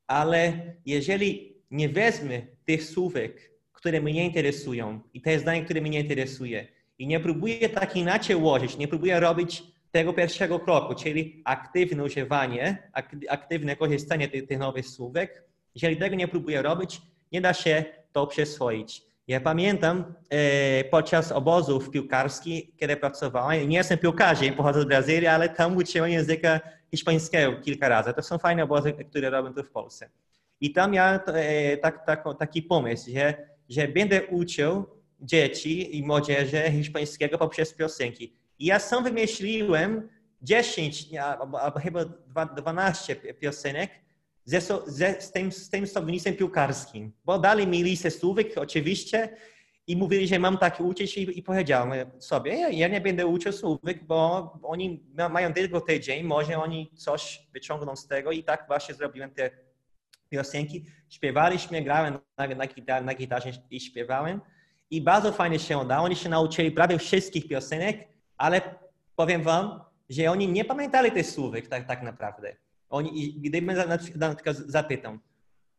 Ale 0.07 0.53
jeżeli 0.85 1.55
nie 1.71 1.89
wezmę 1.89 2.41
tych 2.65 2.83
słówek, 2.83 3.51
które 3.73 4.01
mnie 4.01 4.25
interesują 4.25 5.01
i 5.13 5.21
te 5.21 5.39
zdanie, 5.39 5.65
które 5.65 5.81
mnie 5.81 5.99
interesuje 5.99 6.67
i 6.99 7.07
nie 7.07 7.19
próbuję 7.19 7.69
tak 7.69 7.95
inaczej 7.95 8.35
ułożyć, 8.35 8.77
nie 8.77 8.87
próbuję 8.87 9.19
robić 9.19 9.63
tego 9.91 10.13
pierwszego 10.13 10.59
kroku, 10.59 10.95
czyli 10.95 11.41
aktywne 11.45 12.03
używanie, 12.03 12.91
aktywne 13.29 13.75
korzystanie 13.75 14.27
tych, 14.27 14.47
tych 14.47 14.59
nowych 14.59 14.87
słówek, 14.87 15.43
jeżeli 15.75 15.97
tego 15.97 16.15
nie 16.15 16.27
próbuję 16.27 16.61
robić, 16.61 17.01
nie 17.31 17.41
da 17.41 17.53
się 17.53 17.85
to 18.15 18.27
przyswoić. 18.27 19.03
Ja 19.27 19.41
pamiętam 19.41 20.13
e, 20.29 20.83
podczas 20.83 21.31
obozów 21.31 21.89
piłkarskich, 21.89 22.75
kiedy 22.75 22.97
pracowałem, 22.97 23.69
nie 23.69 23.77
jestem 23.77 23.97
piłkarzem, 23.97 24.53
pochodzę 24.53 24.81
z 24.81 24.85
Brazylii, 24.85 25.27
ale 25.27 25.49
tam 25.49 25.77
uczyłem 25.77 26.11
języka 26.11 26.59
hiszpańskiego 26.91 27.61
kilka 27.61 27.89
razy. 27.89 28.13
To 28.13 28.21
są 28.21 28.37
fajne 28.37 28.63
obozy, 28.63 28.93
które 29.09 29.29
robię 29.29 29.53
tu 29.53 29.63
w 29.63 29.69
Polsce. 29.69 30.09
I 30.61 30.73
tam 30.73 30.91
miałem 30.91 31.19
e, 31.27 31.77
tak, 31.77 32.05
tak, 32.05 32.23
taki 32.39 32.61
pomysł, 32.61 33.11
że, 33.11 33.33
że 33.69 33.87
będę 33.87 34.27
uczył 34.27 34.85
dzieci 35.21 35.97
i 35.97 36.03
młodzieży 36.03 36.63
hiszpańskiego 36.71 37.37
poprzez 37.37 37.73
piosenki. 37.73 38.33
I 38.59 38.65
ja 38.65 38.79
sam 38.79 39.03
wymyśliłem 39.03 40.09
10 40.41 41.13
albo, 41.15 41.61
albo 41.61 41.79
chyba 41.79 42.05
12 42.55 43.15
piosenek 43.15 43.91
ze, 44.45 44.61
ze, 44.87 45.21
z, 45.21 45.31
tym, 45.31 45.51
z 45.51 45.69
tym 45.69 45.87
słownictwem 45.87 46.35
piłkarskim, 46.35 47.11
bo 47.25 47.39
dali 47.39 47.67
mi 47.67 47.83
listę 47.83 48.11
słówek 48.11 48.57
oczywiście 48.57 49.29
i 49.87 49.97
mówili, 49.97 50.27
że 50.27 50.39
mam 50.39 50.57
tak 50.57 50.79
uczyć 50.79 51.17
i, 51.17 51.39
i 51.39 51.43
powiedziałem 51.43 52.11
sobie, 52.19 52.51
ja, 52.71 52.87
nie 52.87 53.01
będę 53.01 53.27
uczył 53.27 53.53
słówek, 53.53 54.03
bo 54.03 54.51
oni 54.63 55.03
mają 55.29 55.53
tylko 55.53 55.81
tydzień, 55.81 56.23
może 56.23 56.57
oni 56.57 56.91
coś 56.95 57.47
wyciągną 57.53 57.95
z 57.95 58.07
tego 58.07 58.31
i 58.31 58.43
tak 58.43 58.67
właśnie 58.67 58.95
zrobiłem 58.95 59.31
te 59.31 59.51
piosenki. 60.29 60.85
Śpiewaliśmy, 61.09 61.81
grałem 61.81 62.19
na, 62.37 62.67
gitar, 62.67 63.05
na 63.05 63.15
gitarze 63.15 63.51
i 63.69 63.79
śpiewałem 63.79 64.41
i 64.89 65.01
bardzo 65.01 65.31
fajnie 65.31 65.59
się 65.59 65.77
udało. 65.77 66.05
Oni 66.05 66.15
się 66.15 66.29
nauczyli 66.29 66.71
prawie 66.71 66.99
wszystkich 66.99 67.47
piosenek, 67.47 68.07
ale 68.37 68.61
powiem 69.15 69.43
wam, 69.43 69.81
że 70.09 70.31
oni 70.31 70.47
nie 70.47 70.65
pamiętali 70.65 71.11
tych 71.11 71.25
słówek 71.25 71.67
tak, 71.67 71.87
tak 71.87 72.03
naprawdę. 72.03 72.55
Oni, 72.95 73.33
gdybym 73.33 73.75
na, 73.75 73.85
na 73.85 73.97
przykład 74.35 74.57
zapytał, 74.67 75.19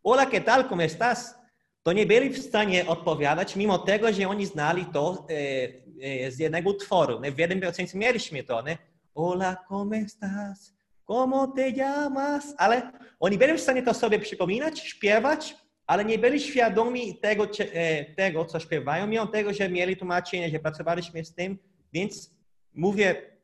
hola, 0.02 0.26
¿qué 0.26 0.40
tal, 0.40 0.68
cómo 0.68 0.82
estás? 0.82 1.34
To 1.82 1.92
nie 1.92 2.06
byli 2.06 2.30
w 2.30 2.38
stanie 2.38 2.86
odpowiadać, 2.86 3.56
mimo 3.56 3.78
tego, 3.78 4.12
że 4.12 4.28
oni 4.28 4.46
znali 4.46 4.84
to 4.84 5.26
e, 5.30 6.26
e, 6.26 6.30
z 6.30 6.38
jednego 6.38 6.70
utworu. 6.70 7.20
W 7.20 7.38
jednym 7.38 7.60
piosence 7.60 7.98
mieliśmy 7.98 8.42
to, 8.42 8.62
nie? 8.62 8.78
Hola, 9.14 9.56
¿cómo 9.68 9.94
estás? 9.94 10.74
¿Cómo 11.04 11.48
te 11.48 11.72
llamas? 11.72 12.54
Ale 12.58 12.92
oni 13.20 13.38
byli 13.38 13.58
w 13.58 13.60
stanie 13.60 13.82
to 13.82 13.94
sobie 13.94 14.18
przypominać, 14.18 14.80
śpiewać, 14.80 15.56
ale 15.86 16.04
nie 16.04 16.18
byli 16.18 16.40
świadomi 16.40 17.18
tego, 17.18 17.48
e, 17.72 18.04
tego 18.04 18.44
co 18.44 18.60
śpiewają, 18.60 19.06
mimo 19.06 19.26
tego, 19.26 19.52
że 19.52 19.68
mieli 19.68 19.96
tłumaczenie, 19.96 20.50
że 20.50 20.58
pracowaliśmy 20.58 21.24
z 21.24 21.34
tym, 21.34 21.58
więc 21.92 22.30
mówię 22.74 23.35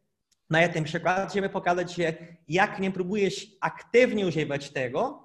na 0.60 0.68
tym 0.68 0.84
przykładzie, 0.84 1.48
pokazać, 1.48 1.94
że 1.94 2.14
jak 2.48 2.80
nie 2.80 2.90
próbujesz 2.90 3.46
aktywnie 3.60 4.26
używać 4.26 4.70
tego, 4.70 5.22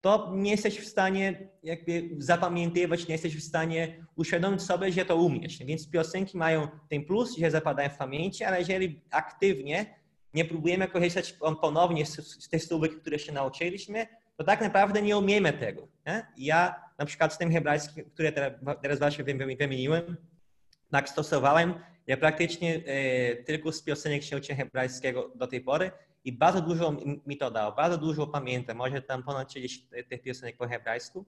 to 0.00 0.32
nie 0.34 0.50
jesteś 0.50 0.78
w 0.80 0.88
stanie 0.88 1.48
jakby 1.62 2.10
zapamiętywać, 2.18 3.08
nie 3.08 3.14
jesteś 3.14 3.36
w 3.36 3.44
stanie 3.44 4.06
uświadomić 4.16 4.62
sobie, 4.62 4.92
że 4.92 5.04
to 5.04 5.16
umiesz. 5.16 5.58
Więc 5.58 5.90
piosenki 5.90 6.38
mają 6.38 6.68
ten 6.90 7.04
plus, 7.04 7.38
że 7.38 7.50
zapadają 7.50 7.90
w 7.90 7.96
pamięci, 7.96 8.44
ale 8.44 8.58
jeżeli 8.58 9.00
aktywnie 9.10 9.86
nie 10.34 10.44
próbujemy 10.44 10.88
korzystać 10.88 11.32
ponownie 11.60 12.06
z, 12.06 12.44
z 12.44 12.48
tych 12.48 12.64
słówek, 12.64 13.00
które 13.00 13.18
się 13.18 13.32
nauczyliśmy, 13.32 14.06
to 14.36 14.44
tak 14.44 14.60
naprawdę 14.60 15.02
nie 15.02 15.16
umiemy 15.16 15.52
tego. 15.52 15.88
Nie? 16.06 16.26
Ja 16.36 16.74
na 16.98 17.06
przykład 17.06 17.32
z 17.34 17.38
tym 17.38 17.52
hebrajskim, 17.52 18.04
które 18.10 18.32
teraz, 18.32 18.52
teraz 18.82 18.98
właśnie 18.98 19.24
wymieniłem, 19.58 20.16
tak 20.90 21.08
stosowałem, 21.08 21.74
ja 22.06 22.16
praktycznie 22.16 22.82
e, 22.86 23.36
tylko 23.36 23.72
z 23.72 23.82
piosenek 23.82 24.22
się 24.22 24.36
uczę 24.36 24.54
hebrajskiego 24.54 25.32
do 25.34 25.46
tej 25.46 25.60
pory 25.60 25.90
i 26.24 26.32
bardzo 26.32 26.60
dużo 26.60 26.96
mi 27.26 27.36
to 27.36 27.50
dało, 27.50 27.72
bardzo 27.72 27.98
dużo 27.98 28.26
pamiętam, 28.26 28.76
może 28.76 29.02
tam 29.02 29.22
ponad 29.22 29.48
30 29.48 29.88
tych 30.08 30.22
piosenek 30.22 30.56
po 30.56 30.68
hebrajsku. 30.68 31.26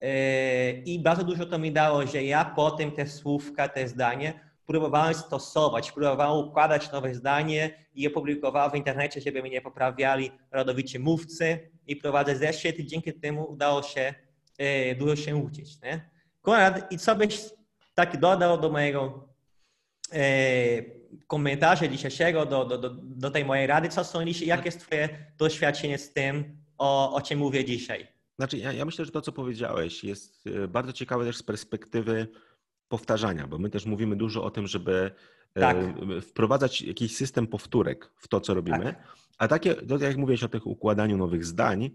E, 0.00 0.72
I 0.72 0.98
bardzo 0.98 1.24
dużo 1.24 1.46
to 1.46 1.58
mi 1.58 1.72
dało, 1.72 2.06
że 2.06 2.24
ja 2.24 2.44
potem 2.56 2.92
te 2.92 3.06
słówka, 3.06 3.68
te 3.68 3.88
zdanie 3.88 4.40
próbowałem 4.66 5.14
stosować, 5.14 5.92
próbowałem 5.92 6.48
układać 6.48 6.92
nowe 6.92 7.14
zdanie 7.14 7.86
i 7.94 8.08
opublikowałem 8.08 8.70
w 8.70 8.74
internecie, 8.74 9.20
żeby 9.20 9.42
mnie 9.42 9.60
poprawiali 9.60 10.30
rodowici 10.50 10.98
mówcy 10.98 11.70
i 11.86 11.96
prowadzę 11.96 12.36
zeszyt 12.36 12.78
i 12.78 12.86
dzięki 12.86 13.12
temu 13.12 13.50
udało 13.50 13.82
się 13.82 14.14
e, 14.58 14.94
dużo 14.94 15.16
się 15.16 15.36
uczyć. 15.36 15.82
Nie? 15.82 16.10
Konrad, 16.42 16.92
i 16.92 16.98
co 16.98 17.16
byś 17.16 17.40
tak 17.94 18.20
dodał 18.20 18.60
do 18.60 18.70
mojego 18.70 19.28
e, 20.12 20.82
komentarza 21.26 21.88
dzisiejszego, 21.88 22.46
do, 22.46 22.64
do, 22.64 22.90
do, 23.02 23.30
tej 23.30 23.44
mojej 23.44 23.66
rady, 23.66 23.88
co 23.88 24.04
sądzisz, 24.04 24.42
jakie 24.42 24.64
jest 24.64 24.80
twoje 24.80 25.08
doświadczenie 25.38 25.98
z 25.98 26.12
tym, 26.12 26.56
o, 26.78 27.14
o 27.14 27.20
czym 27.20 27.38
mówię 27.38 27.64
dzisiaj? 27.64 28.06
Znaczy, 28.38 28.58
ja, 28.58 28.72
ja 28.72 28.84
myślę, 28.84 29.04
że 29.04 29.10
to, 29.10 29.20
co 29.20 29.32
powiedziałeś, 29.32 30.04
jest 30.04 30.46
e, 30.46 30.68
bardzo 30.68 30.92
ciekawe 30.92 31.24
też 31.24 31.36
z 31.36 31.42
perspektywy 31.42 32.28
powtarzania, 32.88 33.46
bo 33.46 33.58
my 33.58 33.70
też 33.70 33.86
mówimy 33.86 34.16
dużo 34.16 34.44
o 34.44 34.50
tym, 34.50 34.66
żeby 34.66 35.10
e, 35.54 35.60
tak. 35.60 35.76
wprowadzać 36.22 36.82
jakiś 36.82 37.16
system 37.16 37.46
powtórek 37.46 38.12
w 38.16 38.28
to, 38.28 38.40
co 38.40 38.54
robimy. 38.54 38.84
Tak. 38.84 39.16
A 39.38 39.48
takie, 39.48 39.74
to 39.74 39.98
jak 39.98 40.16
mówiłeś 40.16 40.42
o 40.42 40.48
tych 40.48 40.66
układaniu 40.66 41.16
nowych 41.16 41.44
zdań, 41.44 41.90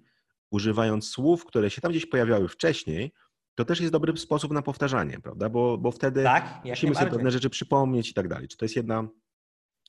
używając 0.51 1.09
słów, 1.09 1.45
które 1.45 1.69
się 1.69 1.81
tam 1.81 1.91
gdzieś 1.91 2.05
pojawiały 2.05 2.47
wcześniej, 2.47 3.11
to 3.55 3.65
też 3.65 3.79
jest 3.79 3.91
dobry 3.91 4.17
sposób 4.17 4.51
na 4.51 4.61
powtarzanie, 4.61 5.19
prawda? 5.23 5.49
Bo, 5.49 5.77
bo 5.77 5.91
wtedy 5.91 6.23
tak, 6.23 6.61
musimy 6.65 6.95
sobie 6.95 7.11
pewne 7.11 7.31
rzeczy 7.31 7.49
przypomnieć 7.49 8.09
i 8.09 8.13
tak 8.13 8.27
dalej. 8.27 8.47
Czy 8.47 8.57
to 8.57 8.65
jest 8.65 8.75
jedna, 8.75 9.07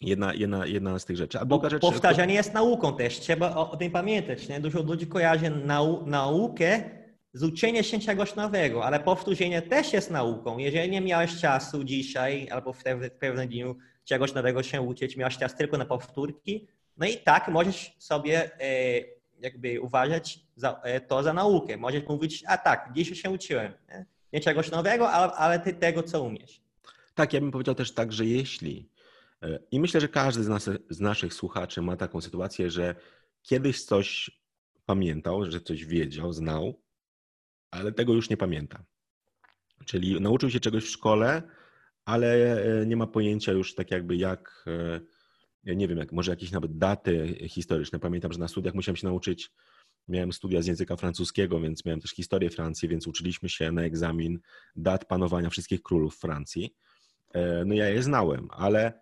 jedna, 0.01 0.35
jedna, 0.35 0.67
jedna 0.67 0.99
z 0.99 1.05
tych 1.05 1.17
rzeczy. 1.17 1.41
A 1.41 1.45
druga 1.45 1.71
rzecz, 1.71 1.81
powtarzanie 1.81 2.35
to... 2.35 2.39
jest 2.39 2.55
nauką 2.55 2.97
też, 2.97 3.21
trzeba 3.21 3.55
o, 3.55 3.77
tym 3.77 3.91
pamiętać. 3.91 4.49
Nie? 4.49 4.61
Dużo 4.61 4.83
ludzi 4.83 5.07
kojarzy 5.07 5.51
nau, 5.51 6.07
naukę 6.07 6.83
z 7.33 7.43
uczenia 7.43 7.83
się 7.83 7.99
czegoś 7.99 8.35
nowego, 8.35 8.85
ale 8.85 9.01
powtórzenie 9.01 9.63
też 9.63 9.93
jest 9.93 10.11
nauką. 10.11 10.59
Jeżeli 10.59 10.91
nie 10.91 11.01
miałeś 11.01 11.41
czasu 11.41 11.85
dzisiaj 11.85 12.49
albo 12.51 12.73
w, 12.73 12.79
w 12.85 13.11
pewnym 13.11 13.49
dniu 13.49 13.77
czegoś 14.05 14.35
nowego 14.35 14.63
się 14.63 14.81
uczyć, 14.81 15.17
miałeś 15.17 15.39
czas 15.39 15.57
tylko 15.57 15.79
na 15.79 15.85
powtórki, 15.85 16.69
no 16.97 17.07
i 17.07 17.17
tak 17.17 17.49
możesz 17.49 17.97
sobie 17.99 18.61
e, 18.61 19.22
jakby 19.43 19.81
uważać 19.81 20.41
za, 20.57 20.81
e, 20.83 21.01
to 21.01 21.23
za 21.23 21.33
naukę. 21.33 21.77
Możesz 21.77 22.07
mówić, 22.09 22.45
a 22.47 22.59
tak, 22.59 22.91
dzisiaj 22.95 23.15
się 23.15 23.31
uczyłem. 23.31 23.73
Nie, 23.89 24.07
nie 24.33 24.41
czegoś 24.41 24.71
nowego, 24.71 25.11
ale, 25.11 25.33
ale 25.33 25.61
ty 25.61 25.75
tego, 25.75 26.03
co 26.03 26.23
umiesz. 26.23 26.61
Tak, 27.15 27.33
ja 27.33 27.41
bym 27.41 27.51
powiedział 27.51 27.75
też 27.75 27.95
tak, 27.95 28.13
że 28.13 28.27
jeśli, 28.27 28.89
e, 29.43 29.59
i 29.71 29.81
myślę, 29.81 30.01
że 30.01 30.09
każdy 30.09 30.45
z, 30.45 30.49
nas, 30.49 30.71
z 30.91 31.01
naszych 31.01 31.35
słuchaczy 31.35 31.83
ma 31.83 31.97
taką 31.97 32.21
sytuację, 32.21 32.71
że 32.71 32.95
kiedyś 33.43 33.85
coś 33.85 34.31
pamiętał, 34.87 35.51
że 35.51 35.61
coś 35.61 35.85
wiedział, 35.85 36.33
znał, 36.33 36.81
ale 37.71 37.93
tego 37.93 38.13
już 38.13 38.31
nie 38.31 38.37
pamięta. 38.37 38.85
Czyli 39.87 40.21
nauczył 40.21 40.51
się 40.51 40.61
czegoś 40.61 40.85
w 40.85 40.91
szkole, 40.91 41.43
ale 42.05 42.63
e, 42.81 42.87
nie 42.87 42.97
ma 42.97 43.07
pojęcia 43.07 43.53
już 43.53 43.75
tak 43.75 43.91
jakby 43.91 44.17
jak 44.17 44.65
nie 45.65 45.89
wiem, 45.89 45.99
jak, 45.99 46.13
może 46.13 46.33
jakieś 46.33 46.51
nawet 46.51 46.79
daty 46.79 47.47
historyczne. 47.49 47.99
Pamiętam, 47.99 48.33
że 48.33 48.39
na 48.39 48.49
studiach 48.49 48.75
musiałem 48.75 48.97
się 48.97 49.07
nauczyć, 49.07 49.51
miałem 50.09 50.33
studia 50.33 50.63
z 50.63 50.67
języka 50.67 50.97
francuskiego, 50.97 51.61
więc 51.61 51.85
miałem 51.85 52.01
też 52.01 52.11
historię 52.11 52.51
Francji, 52.51 52.89
więc 52.89 53.07
uczyliśmy 53.07 53.49
się 53.49 53.73
na 53.73 53.83
egzamin 53.83 54.39
dat 54.77 55.05
panowania 55.05 55.51
wszystkich 55.51 55.83
królów 55.83 56.17
Francji. 56.17 56.75
E, 57.35 57.65
no 57.65 57.75
ja 57.75 57.89
je 57.89 58.03
znałem, 58.03 58.49
ale 58.51 59.01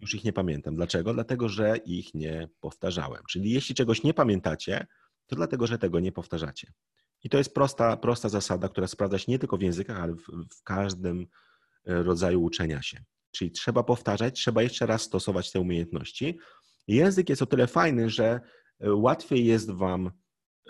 już 0.00 0.14
ich 0.14 0.24
nie 0.24 0.32
pamiętam. 0.32 0.76
Dlaczego? 0.76 1.14
Dlatego, 1.14 1.48
że 1.48 1.76
ich 1.76 2.14
nie 2.14 2.48
powtarzałem. 2.60 3.22
Czyli 3.28 3.50
jeśli 3.50 3.74
czegoś 3.74 4.02
nie 4.02 4.14
pamiętacie, 4.14 4.86
to 5.26 5.36
dlatego, 5.36 5.66
że 5.66 5.78
tego 5.78 6.00
nie 6.00 6.12
powtarzacie. 6.12 6.72
I 7.24 7.28
to 7.28 7.38
jest 7.38 7.54
prosta, 7.54 7.96
prosta 7.96 8.28
zasada, 8.28 8.68
która 8.68 8.86
sprawdza 8.86 9.18
się 9.18 9.32
nie 9.32 9.38
tylko 9.38 9.56
w 9.56 9.62
językach, 9.62 10.00
ale 10.00 10.14
w, 10.14 10.26
w 10.50 10.62
każdym 10.62 11.26
e, 11.86 12.02
rodzaju 12.02 12.42
uczenia 12.42 12.82
się. 12.82 13.04
Czyli 13.30 13.50
trzeba 13.50 13.82
powtarzać, 13.82 14.34
trzeba 14.34 14.62
jeszcze 14.62 14.86
raz 14.86 15.02
stosować 15.02 15.52
te 15.52 15.60
umiejętności. 15.60 16.38
Język 16.88 17.28
jest 17.28 17.42
o 17.42 17.46
tyle 17.46 17.66
fajny, 17.66 18.10
że 18.10 18.40
e, 18.80 18.94
łatwiej 18.94 19.46
jest 19.46 19.70
Wam 19.70 20.10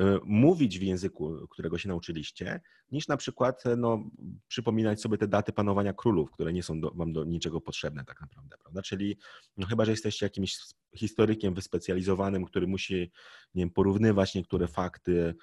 e, 0.00 0.18
mówić 0.24 0.78
w 0.78 0.82
języku, 0.82 1.48
którego 1.50 1.78
się 1.78 1.88
nauczyliście, 1.88 2.60
niż 2.92 3.08
na 3.08 3.16
przykład 3.16 3.66
e, 3.66 3.76
no, 3.76 4.10
przypominać 4.48 5.00
sobie 5.00 5.18
te 5.18 5.28
daty 5.28 5.52
panowania 5.52 5.92
królów, 5.92 6.30
które 6.30 6.52
nie 6.52 6.62
są 6.62 6.80
do, 6.80 6.90
Wam 6.90 7.12
do 7.12 7.24
niczego 7.24 7.60
potrzebne 7.60 8.04
tak 8.04 8.20
naprawdę, 8.20 8.56
prawda? 8.58 8.82
Czyli 8.82 9.18
no, 9.56 9.66
chyba, 9.66 9.84
że 9.84 9.90
jesteście 9.90 10.26
jakimś 10.26 10.58
historykiem 10.96 11.54
wyspecjalizowanym, 11.54 12.44
który 12.44 12.66
musi 12.66 13.10
nie 13.54 13.62
wiem, 13.62 13.70
porównywać 13.70 14.34
niektóre 14.34 14.68
fakty 14.68 15.34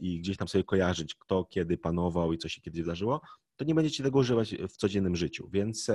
i 0.00 0.20
gdzieś 0.20 0.36
tam 0.36 0.48
sobie 0.48 0.64
kojarzyć, 0.64 1.14
kto 1.14 1.44
kiedy 1.44 1.78
panował 1.78 2.32
i 2.32 2.38
co 2.38 2.48
się 2.48 2.60
kiedy 2.60 2.82
zdarzyło, 2.82 3.20
to 3.56 3.64
nie 3.64 3.74
będziecie 3.74 4.02
tego 4.02 4.18
używać 4.18 4.54
w 4.54 4.76
codziennym 4.76 5.16
życiu, 5.16 5.48
więc 5.52 5.90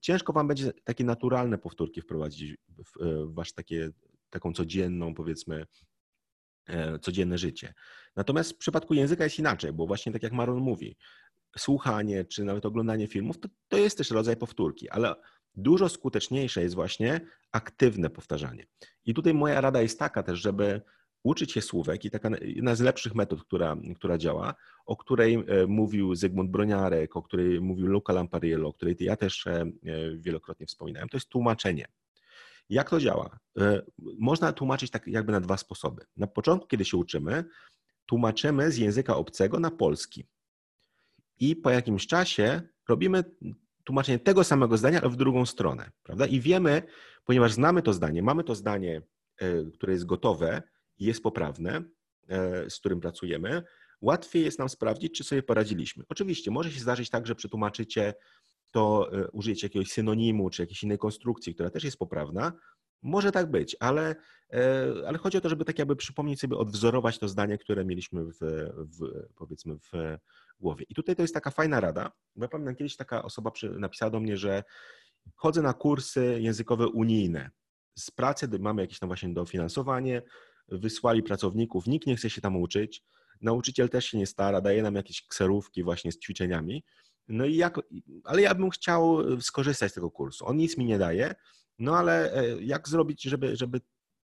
ciężko 0.00 0.32
wam 0.32 0.48
będzie 0.48 0.72
takie 0.84 1.04
naturalne 1.04 1.58
powtórki 1.58 2.00
wprowadzić 2.00 2.56
w, 2.68 3.04
w 3.30 3.34
wasz 3.34 3.52
takie, 3.52 3.90
taką 4.30 4.52
codzienną, 4.52 5.14
powiedzmy, 5.14 5.66
e, 6.66 6.98
codzienne 6.98 7.38
życie. 7.38 7.74
Natomiast 8.16 8.52
w 8.52 8.56
przypadku 8.56 8.94
języka 8.94 9.24
jest 9.24 9.38
inaczej, 9.38 9.72
bo 9.72 9.86
właśnie 9.86 10.12
tak 10.12 10.22
jak 10.22 10.32
Maron 10.32 10.58
mówi, 10.58 10.96
słuchanie 11.58 12.24
czy 12.24 12.44
nawet 12.44 12.66
oglądanie 12.66 13.06
filmów 13.06 13.38
to, 13.38 13.48
to 13.68 13.76
jest 13.78 13.98
też 13.98 14.10
rodzaj 14.10 14.36
powtórki, 14.36 14.90
ale 14.90 15.14
dużo 15.54 15.88
skuteczniejsze 15.88 16.62
jest 16.62 16.74
właśnie 16.74 17.20
aktywne 17.52 18.10
powtarzanie. 18.10 18.66
I 19.04 19.14
tutaj 19.14 19.34
moja 19.34 19.60
rada 19.60 19.82
jest 19.82 19.98
taka 19.98 20.22
też, 20.22 20.40
żeby 20.40 20.82
uczyć 21.24 21.52
się 21.52 21.62
słówek 21.62 22.04
i 22.04 22.10
taka 22.10 22.30
jedna 22.42 22.74
z 22.74 22.80
lepszych 22.80 23.14
metod, 23.14 23.44
która, 23.44 23.76
która 23.96 24.18
działa, 24.18 24.54
o 24.86 24.96
której 24.96 25.34
e, 25.34 25.66
mówił 25.66 26.14
Zygmunt 26.14 26.50
Broniarek, 26.50 27.16
o 27.16 27.22
której 27.22 27.60
mówił 27.60 27.86
Luca 27.86 28.12
Lampariello, 28.12 28.68
o 28.68 28.72
której 28.72 28.96
ja 29.00 29.16
też 29.16 29.46
e, 29.46 29.66
wielokrotnie 30.16 30.66
wspominałem, 30.66 31.08
to 31.08 31.16
jest 31.16 31.28
tłumaczenie. 31.28 31.86
Jak 32.68 32.90
to 32.90 33.00
działa? 33.00 33.38
E, 33.58 33.82
można 34.18 34.52
tłumaczyć 34.52 34.90
tak 34.90 35.06
jakby 35.06 35.32
na 35.32 35.40
dwa 35.40 35.56
sposoby. 35.56 36.04
Na 36.16 36.26
początku, 36.26 36.68
kiedy 36.68 36.84
się 36.84 36.96
uczymy, 36.96 37.44
tłumaczymy 38.06 38.70
z 38.70 38.76
języka 38.76 39.16
obcego 39.16 39.60
na 39.60 39.70
polski. 39.70 40.26
I 41.40 41.56
po 41.56 41.70
jakimś 41.70 42.06
czasie 42.06 42.62
robimy 42.88 43.24
tłumaczenie 43.84 44.18
tego 44.18 44.44
samego 44.44 44.76
zdania, 44.76 45.00
ale 45.00 45.10
w 45.10 45.16
drugą 45.16 45.46
stronę, 45.46 45.90
prawda? 46.02 46.26
I 46.26 46.40
wiemy, 46.40 46.82
ponieważ 47.24 47.52
znamy 47.52 47.82
to 47.82 47.92
zdanie, 47.92 48.22
mamy 48.22 48.44
to 48.44 48.54
zdanie, 48.54 49.02
które 49.74 49.92
jest 49.92 50.06
gotowe 50.06 50.62
jest 50.98 51.22
poprawne, 51.22 51.82
e, 52.28 52.70
z 52.70 52.78
którym 52.78 53.00
pracujemy, 53.00 53.62
łatwiej 54.00 54.44
jest 54.44 54.58
nam 54.58 54.68
sprawdzić, 54.68 55.18
czy 55.18 55.24
sobie 55.24 55.42
poradziliśmy. 55.42 56.04
Oczywiście 56.08 56.50
może 56.50 56.70
się 56.70 56.80
zdarzyć 56.80 57.10
tak, 57.10 57.26
że 57.26 57.34
przetłumaczycie 57.34 58.14
to, 58.70 59.12
e, 59.12 59.30
użyjecie 59.30 59.66
jakiegoś 59.66 59.88
synonimu 59.88 60.50
czy 60.50 60.62
jakiejś 60.62 60.82
innej 60.82 60.98
konstrukcji, 60.98 61.54
która 61.54 61.70
też 61.70 61.84
jest 61.84 61.96
poprawna. 61.96 62.52
Może 63.02 63.32
tak 63.32 63.50
być, 63.50 63.76
ale, 63.80 64.14
ale 65.06 65.18
chodzi 65.18 65.38
o 65.38 65.40
to, 65.40 65.48
żeby 65.48 65.64
tak 65.64 65.78
jakby 65.78 65.96
przypomnieć 65.96 66.40
sobie, 66.40 66.56
odwzorować 66.56 67.18
to 67.18 67.28
zdanie, 67.28 67.58
które 67.58 67.84
mieliśmy 67.84 68.24
w, 68.24 68.38
w 68.76 69.28
powiedzmy 69.34 69.74
w 69.78 69.92
głowie. 70.60 70.84
I 70.88 70.94
tutaj 70.94 71.16
to 71.16 71.22
jest 71.22 71.34
taka 71.34 71.50
fajna 71.50 71.80
rada, 71.80 72.12
bo 72.36 72.44
ja 72.44 72.48
pamiętam 72.48 72.76
kiedyś 72.76 72.96
taka 72.96 73.22
osoba 73.22 73.50
napisała 73.78 74.10
do 74.10 74.20
mnie, 74.20 74.36
że 74.36 74.64
chodzę 75.34 75.62
na 75.62 75.72
kursy 75.72 76.38
językowe 76.40 76.88
unijne. 76.88 77.50
Z 77.98 78.10
pracy 78.10 78.48
mamy 78.58 78.82
jakieś 78.82 78.98
tam 78.98 79.08
właśnie 79.08 79.28
dofinansowanie, 79.28 80.22
wysłali 80.68 81.22
pracowników, 81.22 81.86
nikt 81.86 82.06
nie 82.06 82.16
chce 82.16 82.30
się 82.30 82.40
tam 82.40 82.56
uczyć, 82.56 83.02
nauczyciel 83.40 83.88
też 83.88 84.06
się 84.06 84.18
nie 84.18 84.26
stara, 84.26 84.60
daje 84.60 84.82
nam 84.82 84.94
jakieś 84.94 85.26
kserówki 85.26 85.82
właśnie 85.82 86.12
z 86.12 86.18
ćwiczeniami. 86.18 86.84
No 87.28 87.44
i 87.44 87.56
jak, 87.56 87.80
ale 88.24 88.42
ja 88.42 88.54
bym 88.54 88.70
chciał 88.70 89.18
skorzystać 89.40 89.92
z 89.92 89.94
tego 89.94 90.10
kursu. 90.10 90.46
On 90.46 90.56
nic 90.56 90.78
mi 90.78 90.84
nie 90.84 90.98
daje, 90.98 91.34
no 91.78 91.98
ale 91.98 92.32
e, 92.32 92.62
jak 92.62 92.88
zrobić, 92.88 93.22
żeby, 93.22 93.56
żeby 93.56 93.80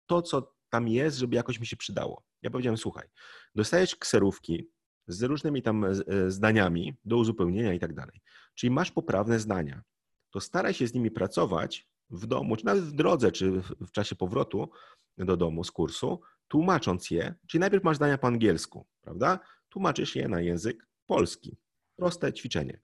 to, 0.06 0.22
co 0.22 0.54
tam 0.70 0.88
jest, 0.88 1.18
żeby 1.18 1.36
jakoś 1.36 1.60
mi 1.60 1.68
się 1.68 1.78
przydało? 1.78 2.24
Ja 2.42 2.50
powiedziałem, 2.50 2.78
słuchaj, 2.78 3.08
dostajesz 3.56 3.96
kserówki, 3.96 4.70
z 5.08 5.24
różnymi 5.24 5.62
tam 5.62 5.86
e, 5.86 5.96
zdaniami 6.32 6.94
do 7.06 7.18
uzupełnienia 7.18 7.74
i 7.74 7.80
tak 7.80 7.94
dalej. 7.94 8.22
Czyli 8.56 8.72
masz 8.72 8.92
poprawne 8.92 9.39
zdania, 9.39 9.82
to 10.32 10.39
staraj 10.39 10.74
się 10.74 10.88
z 10.88 10.94
nimi 10.94 11.12
pracować 11.12 11.88
w 12.10 12.26
domu, 12.26 12.56
czy 12.56 12.65
nawet 12.65 12.84
w 12.84 12.92
drodze, 12.92 13.32
czy 13.32 13.52
w 13.62 13.92
czasie 13.92 14.15
powrotu 14.15 14.70
do 15.26 15.38
domu 15.38 15.64
z 15.64 15.72
kursu, 15.72 16.22
tłumacząc 16.48 17.12
je, 17.12 17.36
czyli 17.48 17.60
najpierw 17.60 17.84
masz 17.84 17.96
zdania 17.96 18.18
po 18.18 18.28
angielsku, 18.28 18.86
prawda? 19.02 19.40
Tłumaczysz 19.70 20.16
je 20.16 20.28
na 20.28 20.42
język 20.42 20.88
polski. 21.06 21.58
Proste 21.96 22.34
ćwiczenie. 22.34 22.80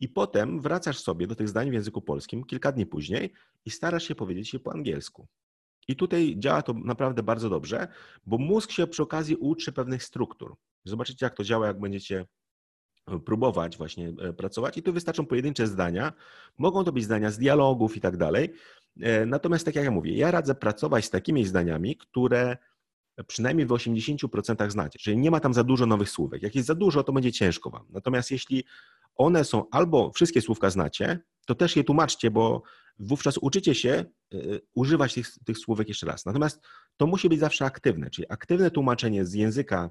I 0.00 0.08
potem 0.08 0.60
wracasz 0.60 0.98
sobie 0.98 1.26
do 1.26 1.34
tych 1.34 1.48
zdań 1.48 1.70
w 1.70 1.74
języku 1.74 2.02
polskim 2.02 2.44
kilka 2.44 2.72
dni 2.72 2.86
później 2.86 3.32
i 3.64 3.70
starasz 3.70 4.08
się 4.08 4.14
powiedzieć 4.14 4.52
je 4.52 4.60
po 4.60 4.72
angielsku. 4.72 5.28
I 5.88 5.96
tutaj 5.96 6.34
działa 6.38 6.62
to 6.62 6.72
naprawdę 6.72 7.22
bardzo 7.22 7.50
dobrze, 7.50 7.88
bo 8.26 8.38
mózg 8.38 8.70
się 8.70 8.86
przy 8.86 9.02
okazji 9.02 9.36
uczy 9.36 9.72
pewnych 9.72 10.02
struktur. 10.02 10.56
Zobaczycie, 10.84 11.26
jak 11.26 11.36
to 11.36 11.44
działa, 11.44 11.66
jak 11.66 11.80
będziecie 11.80 12.26
e, 13.06 13.18
próbować 13.18 13.76
właśnie 13.76 14.08
e, 14.08 14.32
pracować. 14.32 14.78
I 14.78 14.82
tu 14.82 14.92
wystarczą 14.92 15.26
pojedyncze 15.26 15.66
zdania. 15.66 16.12
Mogą 16.58 16.84
to 16.84 16.92
być 16.92 17.04
zdania 17.04 17.30
z 17.30 17.38
dialogów 17.38 17.96
i 17.96 18.00
tak 18.00 18.16
dalej. 18.16 18.52
E, 19.00 19.26
natomiast, 19.26 19.64
tak 19.64 19.74
jak 19.74 19.84
ja 19.84 19.90
mówię, 19.90 20.16
ja 20.16 20.30
radzę 20.30 20.54
pracować 20.54 21.04
z 21.04 21.10
takimi 21.10 21.44
zdaniami, 21.44 21.96
które 21.96 22.56
przynajmniej 23.26 23.66
w 23.66 23.70
80% 23.70 24.70
znacie. 24.70 24.98
Czyli 24.98 25.18
nie 25.18 25.30
ma 25.30 25.40
tam 25.40 25.54
za 25.54 25.64
dużo 25.64 25.86
nowych 25.86 26.10
słówek. 26.10 26.42
Jak 26.42 26.54
jest 26.54 26.66
za 26.66 26.74
dużo, 26.74 27.02
to 27.02 27.12
będzie 27.12 27.32
ciężko 27.32 27.70
wam. 27.70 27.86
Natomiast 27.90 28.30
jeśli 28.30 28.64
one 29.14 29.44
są 29.44 29.64
albo 29.70 30.12
wszystkie 30.12 30.42
słówka 30.42 30.70
znacie, 30.70 31.18
to 31.46 31.54
też 31.54 31.76
je 31.76 31.84
tłumaczcie, 31.84 32.30
bo 32.30 32.62
wówczas 32.98 33.38
uczycie 33.38 33.74
się 33.74 34.04
używać 34.74 35.14
tych, 35.14 35.26
tych 35.44 35.58
słówek 35.58 35.88
jeszcze 35.88 36.06
raz. 36.06 36.26
Natomiast 36.26 36.60
to 36.96 37.06
musi 37.06 37.28
być 37.28 37.40
zawsze 37.40 37.64
aktywne, 37.64 38.10
czyli 38.10 38.26
aktywne 38.30 38.70
tłumaczenie 38.70 39.24
z 39.24 39.34
języka 39.34 39.90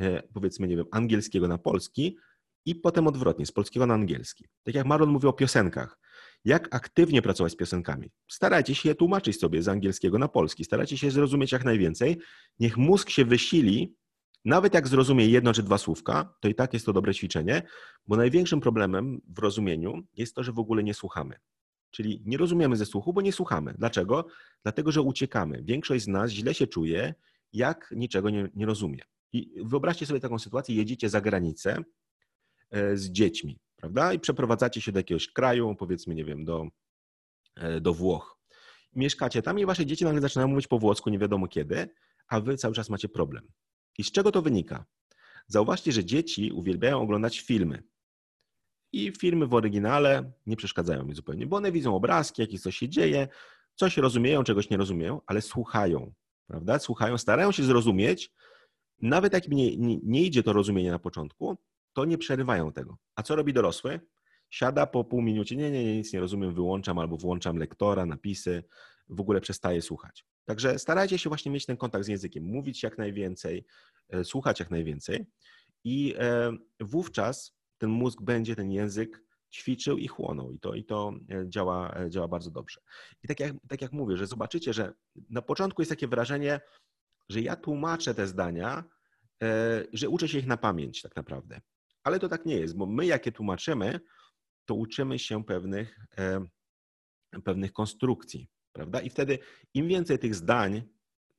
E, 0.00 0.22
powiedzmy, 0.22 0.68
nie 0.68 0.76
wiem, 0.76 0.86
angielskiego 0.90 1.48
na 1.48 1.58
polski 1.58 2.16
i 2.64 2.74
potem 2.74 3.06
odwrotnie, 3.06 3.46
z 3.46 3.52
polskiego 3.52 3.86
na 3.86 3.94
angielski. 3.94 4.48
Tak 4.62 4.74
jak 4.74 4.86
Marlon 4.86 5.10
mówił 5.10 5.30
o 5.30 5.32
piosenkach. 5.32 5.98
Jak 6.44 6.74
aktywnie 6.74 7.22
pracować 7.22 7.52
z 7.52 7.56
piosenkami? 7.56 8.10
Starajcie 8.28 8.74
się 8.74 8.88
je 8.88 8.94
tłumaczyć 8.94 9.40
sobie 9.40 9.62
z 9.62 9.68
angielskiego 9.68 10.18
na 10.18 10.28
polski, 10.28 10.64
starajcie 10.64 10.98
się 10.98 11.10
zrozumieć 11.10 11.52
jak 11.52 11.64
najwięcej. 11.64 12.18
Niech 12.60 12.76
mózg 12.76 13.10
się 13.10 13.24
wysili, 13.24 13.96
nawet 14.44 14.74
jak 14.74 14.88
zrozumie 14.88 15.26
jedno 15.26 15.52
czy 15.52 15.62
dwa 15.62 15.78
słówka, 15.78 16.34
to 16.40 16.48
i 16.48 16.54
tak 16.54 16.72
jest 16.72 16.86
to 16.86 16.92
dobre 16.92 17.14
ćwiczenie, 17.14 17.62
bo 18.06 18.16
największym 18.16 18.60
problemem 18.60 19.20
w 19.28 19.38
rozumieniu 19.38 20.02
jest 20.14 20.34
to, 20.34 20.42
że 20.42 20.52
w 20.52 20.58
ogóle 20.58 20.82
nie 20.82 20.94
słuchamy. 20.94 21.36
Czyli 21.90 22.22
nie 22.24 22.36
rozumiemy 22.36 22.76
ze 22.76 22.86
słuchu, 22.86 23.12
bo 23.12 23.20
nie 23.20 23.32
słuchamy. 23.32 23.74
Dlaczego? 23.78 24.26
Dlatego, 24.62 24.92
że 24.92 25.02
uciekamy. 25.02 25.62
Większość 25.62 26.04
z 26.04 26.08
nas 26.08 26.30
źle 26.30 26.54
się 26.54 26.66
czuje, 26.66 27.14
jak 27.52 27.94
niczego 27.96 28.30
nie, 28.30 28.48
nie 28.54 28.66
rozumie. 28.66 29.02
I 29.32 29.54
wyobraźcie 29.64 30.06
sobie 30.06 30.20
taką 30.20 30.38
sytuację, 30.38 30.74
jedziecie 30.74 31.08
za 31.08 31.20
granicę 31.20 31.78
e, 32.70 32.96
z 32.96 33.10
dziećmi, 33.10 33.58
prawda? 33.82 34.12
I 34.12 34.20
przeprowadzacie 34.20 34.80
się 34.80 34.92
do 34.92 34.98
jakiegoś 34.98 35.28
kraju, 35.32 35.74
powiedzmy, 35.74 36.14
nie 36.14 36.24
wiem, 36.24 36.44
do, 36.44 36.66
e, 37.56 37.80
do 37.80 37.94
Włoch. 37.94 38.38
Mieszkacie 38.94 39.42
tam 39.42 39.58
i 39.58 39.66
wasze 39.66 39.86
dzieci 39.86 40.04
nagle 40.04 40.20
zaczynają 40.20 40.48
mówić 40.48 40.66
po 40.66 40.78
włosku 40.78 41.10
nie 41.10 41.18
wiadomo 41.18 41.48
kiedy, 41.48 41.88
a 42.28 42.40
wy 42.40 42.56
cały 42.56 42.74
czas 42.74 42.90
macie 42.90 43.08
problem. 43.08 43.48
I 43.98 44.04
z 44.04 44.12
czego 44.12 44.32
to 44.32 44.42
wynika? 44.42 44.84
Zauważcie, 45.46 45.92
że 45.92 46.04
dzieci 46.04 46.52
uwielbiają 46.52 47.00
oglądać 47.00 47.40
filmy. 47.40 47.82
I 48.92 49.12
filmy 49.18 49.46
w 49.46 49.54
oryginale 49.54 50.32
nie 50.46 50.56
przeszkadzają 50.56 51.04
mi 51.04 51.14
zupełnie, 51.14 51.46
bo 51.46 51.56
one 51.56 51.72
widzą 51.72 51.96
obrazki, 51.96 52.42
jakieś 52.42 52.60
coś 52.60 52.76
się 52.76 52.88
dzieje, 52.88 53.28
coś 53.74 53.96
rozumieją, 53.96 54.44
czegoś 54.44 54.70
nie 54.70 54.76
rozumieją, 54.76 55.20
ale 55.26 55.42
słuchają, 55.42 56.12
prawda? 56.46 56.78
Słuchają, 56.78 57.18
starają 57.18 57.52
się 57.52 57.62
zrozumieć, 57.62 58.32
nawet 59.00 59.32
jak 59.32 59.48
nie, 59.48 59.76
nie, 59.76 59.98
nie 60.02 60.22
idzie 60.22 60.42
to 60.42 60.52
rozumienie 60.52 60.90
na 60.90 60.98
początku, 60.98 61.58
to 61.92 62.04
nie 62.04 62.18
przerywają 62.18 62.72
tego. 62.72 62.96
A 63.16 63.22
co 63.22 63.36
robi 63.36 63.52
dorosły? 63.52 64.00
Siada 64.50 64.86
po 64.86 65.04
pół 65.04 65.22
minucie, 65.22 65.56
nie, 65.56 65.70
nie, 65.70 65.84
nie, 65.84 65.96
nic 65.96 66.12
nie 66.12 66.20
rozumiem, 66.20 66.54
wyłączam 66.54 66.98
albo 66.98 67.16
włączam 67.16 67.56
lektora, 67.56 68.06
napisy, 68.06 68.64
w 69.08 69.20
ogóle 69.20 69.40
przestaje 69.40 69.82
słuchać. 69.82 70.24
Także 70.44 70.78
starajcie 70.78 71.18
się 71.18 71.30
właśnie 71.30 71.52
mieć 71.52 71.66
ten 71.66 71.76
kontakt 71.76 72.04
z 72.04 72.08
językiem, 72.08 72.44
mówić 72.44 72.82
jak 72.82 72.98
najwięcej, 72.98 73.64
e, 74.08 74.24
słuchać 74.24 74.60
jak 74.60 74.70
najwięcej 74.70 75.26
i 75.84 76.14
e, 76.18 76.52
wówczas 76.80 77.56
ten 77.78 77.90
mózg 77.90 78.22
będzie 78.22 78.56
ten 78.56 78.72
język 78.72 79.22
ćwiczył 79.52 79.98
i 79.98 80.08
chłonął 80.08 80.52
i 80.52 80.58
to, 80.58 80.74
i 80.74 80.84
to 80.84 81.12
e, 81.30 81.48
działa, 81.48 81.94
działa 82.08 82.28
bardzo 82.28 82.50
dobrze. 82.50 82.80
I 83.22 83.28
tak 83.28 83.40
jak, 83.40 83.52
tak 83.68 83.82
jak 83.82 83.92
mówię, 83.92 84.16
że 84.16 84.26
zobaczycie, 84.26 84.72
że 84.72 84.92
na 85.30 85.42
początku 85.42 85.82
jest 85.82 85.90
takie 85.90 86.08
wrażenie, 86.08 86.60
że 87.28 87.40
ja 87.40 87.56
tłumaczę 87.56 88.14
te 88.14 88.26
zdania, 88.26 88.84
że 89.92 90.08
uczę 90.08 90.28
się 90.28 90.38
ich 90.38 90.46
na 90.46 90.56
pamięć 90.56 91.02
tak 91.02 91.16
naprawdę. 91.16 91.60
Ale 92.04 92.18
to 92.18 92.28
tak 92.28 92.46
nie 92.46 92.56
jest, 92.56 92.76
bo 92.76 92.86
my 92.86 93.06
jakie 93.06 93.32
tłumaczymy, 93.32 94.00
to 94.64 94.74
uczymy 94.74 95.18
się 95.18 95.44
pewnych, 95.44 95.98
e, 96.18 96.46
pewnych 97.44 97.72
konstrukcji, 97.72 98.48
prawda? 98.72 99.00
I 99.00 99.10
wtedy 99.10 99.38
im 99.74 99.88
więcej 99.88 100.18
tych 100.18 100.34
zdań 100.34 100.82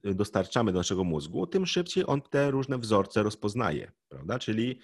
e, 0.04 0.13
dostarczamy 0.13 0.71
do 0.71 0.80
naszego 0.80 1.04
mózgu, 1.04 1.47
tym 1.47 1.65
szybciej 1.65 2.04
on 2.08 2.21
te 2.21 2.52
różne 2.52 2.78
wzorce 2.78 3.23
rozpoznaje, 3.23 3.91
prawda? 4.10 4.39
Czyli, 4.39 4.80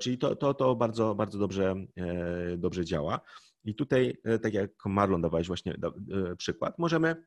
czyli 0.00 0.18
to, 0.18 0.36
to, 0.36 0.54
to 0.54 0.76
bardzo, 0.76 1.14
bardzo 1.14 1.38
dobrze, 1.38 1.74
dobrze 2.58 2.84
działa. 2.84 3.20
I 3.64 3.74
tutaj, 3.74 4.16
tak 4.42 4.54
jak 4.54 4.70
Marlon 4.86 5.22
dawałeś 5.22 5.46
właśnie 5.46 5.74
przykład, 6.38 6.78
możemy 6.78 7.26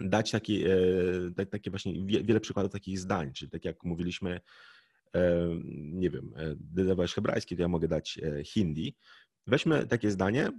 dać 0.00 0.30
taki, 0.30 0.64
e, 1.38 1.46
takie 1.50 1.70
właśnie 1.70 1.92
wiele 2.06 2.40
przykładów 2.40 2.72
takich 2.72 2.98
zdań, 2.98 3.32
czyli 3.32 3.50
tak 3.50 3.64
jak 3.64 3.84
mówiliśmy, 3.84 4.30
e, 4.30 4.40
nie 5.72 6.10
wiem, 6.10 6.32
dodawałeś 6.56 7.14
hebrajski, 7.14 7.56
to 7.56 7.62
ja 7.62 7.68
mogę 7.68 7.88
dać 7.88 8.18
e, 8.18 8.44
hindi. 8.44 8.96
Weźmy 9.46 9.86
takie 9.86 10.10
zdanie, 10.10 10.52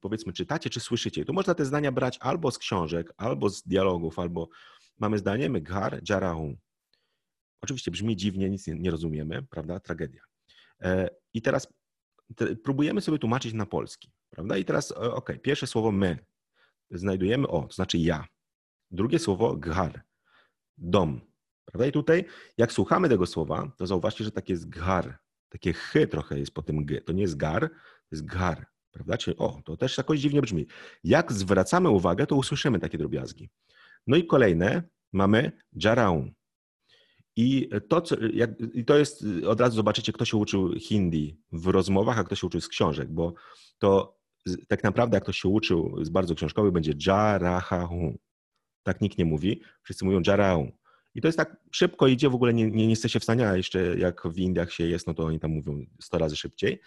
powiedzmy 0.00 0.32
czytacie 0.32 0.70
czy 0.70 0.80
słyszycie. 0.80 1.24
Tu 1.24 1.32
można 1.32 1.54
te 1.54 1.64
zdania 1.64 1.92
brać 1.92 2.18
albo 2.20 2.50
z 2.50 2.58
książek, 2.58 3.12
albo 3.16 3.48
z 3.50 3.62
dialogów, 3.62 4.18
albo 4.18 4.48
mamy 4.98 5.18
zdanie 5.18 5.50
meghar 5.50 6.00
jarahum. 6.08 6.56
Oczywiście 7.62 7.90
brzmi 7.90 8.16
dziwnie, 8.16 8.50
nic 8.50 8.66
nie 8.66 8.90
rozumiemy, 8.90 9.42
prawda? 9.42 9.80
Tragedia. 9.80 10.22
I 11.34 11.42
teraz 11.42 11.68
próbujemy 12.64 13.00
sobie 13.00 13.18
tłumaczyć 13.18 13.52
na 13.52 13.66
polski, 13.66 14.12
prawda? 14.30 14.56
I 14.56 14.64
teraz, 14.64 14.92
ok, 14.92 15.32
pierwsze 15.42 15.66
słowo 15.66 15.92
my, 15.92 16.18
znajdujemy 16.90 17.48
o, 17.48 17.62
to 17.62 17.72
znaczy 17.72 17.98
ja. 17.98 18.26
Drugie 18.90 19.18
słowo 19.18 19.56
ghar, 19.56 20.02
dom. 20.78 21.27
Prawda? 21.72 21.86
I 21.86 21.92
tutaj, 21.92 22.24
jak 22.58 22.72
słuchamy 22.72 23.08
tego 23.08 23.26
słowa, 23.26 23.72
to 23.76 23.86
zauważcie, 23.86 24.24
że 24.24 24.30
takie 24.30 24.52
jest 24.52 24.68
ghar, 24.68 25.18
takie 25.48 25.72
chy 25.72 26.06
trochę 26.06 26.38
jest 26.38 26.54
po 26.54 26.62
tym 26.62 26.84
g. 26.84 27.00
To 27.00 27.12
nie 27.12 27.22
jest 27.22 27.36
gar, 27.36 27.70
to 27.70 28.08
jest 28.12 28.26
ghar. 28.26 28.66
Prawda? 28.90 29.18
Czyli 29.18 29.36
o, 29.36 29.62
to 29.64 29.76
też 29.76 29.98
jakoś 29.98 30.20
dziwnie 30.20 30.42
brzmi. 30.42 30.66
Jak 31.04 31.32
zwracamy 31.32 31.90
uwagę, 31.90 32.26
to 32.26 32.36
usłyszymy 32.36 32.78
takie 32.78 32.98
drobiazgi. 32.98 33.50
No 34.06 34.16
i 34.16 34.26
kolejne 34.26 34.82
mamy 35.12 35.52
jaraun. 35.72 36.32
I 37.36 37.68
to, 37.88 38.00
co, 38.00 38.16
jak, 38.32 38.50
I 38.74 38.84
to 38.84 38.98
jest, 38.98 39.24
od 39.46 39.60
razu 39.60 39.76
zobaczycie, 39.76 40.12
kto 40.12 40.24
się 40.24 40.36
uczył 40.36 40.72
hindi 40.72 41.40
w 41.52 41.66
rozmowach, 41.66 42.18
a 42.18 42.24
kto 42.24 42.34
się 42.34 42.46
uczył 42.46 42.60
z 42.60 42.68
książek, 42.68 43.08
bo 43.12 43.34
to 43.78 44.18
tak 44.68 44.84
naprawdę 44.84 45.16
jak 45.16 45.22
ktoś 45.22 45.38
się 45.38 45.48
uczył 45.48 46.04
z 46.04 46.08
bardzo 46.08 46.34
książkowy, 46.34 46.72
będzie 46.72 46.92
jarahahu. 47.06 48.18
Tak 48.82 49.00
nikt 49.00 49.18
nie 49.18 49.24
mówi, 49.24 49.62
wszyscy 49.82 50.04
mówią 50.04 50.20
jarahu. 50.26 50.77
I 51.18 51.20
to 51.20 51.28
jest 51.28 51.38
tak 51.38 51.56
szybko 51.72 52.06
idzie, 52.06 52.30
w 52.30 52.34
ogóle 52.34 52.54
nie, 52.54 52.64
nie, 52.64 52.70
nie 52.70 52.90
jesteście 52.90 53.20
w 53.20 53.24
stanie, 53.24 53.48
a 53.48 53.56
jeszcze 53.56 53.98
jak 53.98 54.28
w 54.28 54.38
Indiach 54.38 54.72
się 54.72 54.84
jest, 54.84 55.06
no 55.06 55.14
to 55.14 55.24
oni 55.24 55.40
tam 55.40 55.50
mówią 55.50 55.86
100 56.00 56.18
razy 56.18 56.36
szybciej. 56.36 56.80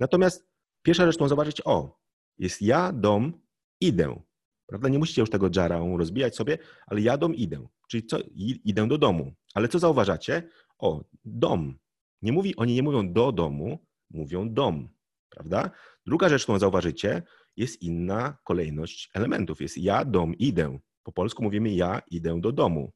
Natomiast 0.00 0.48
pierwsza 0.82 1.06
rzecz, 1.06 1.14
którą 1.14 1.28
zobaczyć, 1.28 1.62
o, 1.64 2.00
jest 2.38 2.62
ja, 2.62 2.92
dom, 2.92 3.40
idę. 3.80 4.22
Prawda? 4.66 4.88
Nie 4.88 4.98
musicie 4.98 5.22
już 5.22 5.30
tego 5.30 5.50
jarą 5.56 5.96
rozbijać 5.96 6.36
sobie, 6.36 6.58
ale 6.86 7.00
ja, 7.00 7.16
dom, 7.16 7.34
idę. 7.34 7.66
Czyli 7.90 8.06
co? 8.06 8.18
Idę 8.64 8.88
do 8.88 8.98
domu. 8.98 9.32
Ale 9.54 9.68
co 9.68 9.78
zauważacie? 9.78 10.48
O, 10.78 11.04
dom. 11.24 11.78
Nie 12.22 12.32
mówi, 12.32 12.56
oni 12.56 12.74
nie 12.74 12.82
mówią 12.82 13.12
do 13.12 13.32
domu, 13.32 13.86
mówią 14.10 14.54
dom. 14.54 14.88
Prawda? 15.28 15.70
Druga 16.06 16.28
rzecz, 16.28 16.42
którą 16.42 16.58
zauważycie, 16.58 17.22
jest 17.56 17.82
inna 17.82 18.36
kolejność 18.44 19.10
elementów. 19.14 19.60
Jest 19.60 19.78
ja, 19.78 20.04
dom, 20.04 20.34
idę. 20.34 20.78
Po 21.02 21.12
polsku 21.12 21.42
mówimy 21.42 21.70
ja 21.70 22.02
idę 22.10 22.40
do 22.40 22.52
domu. 22.52 22.92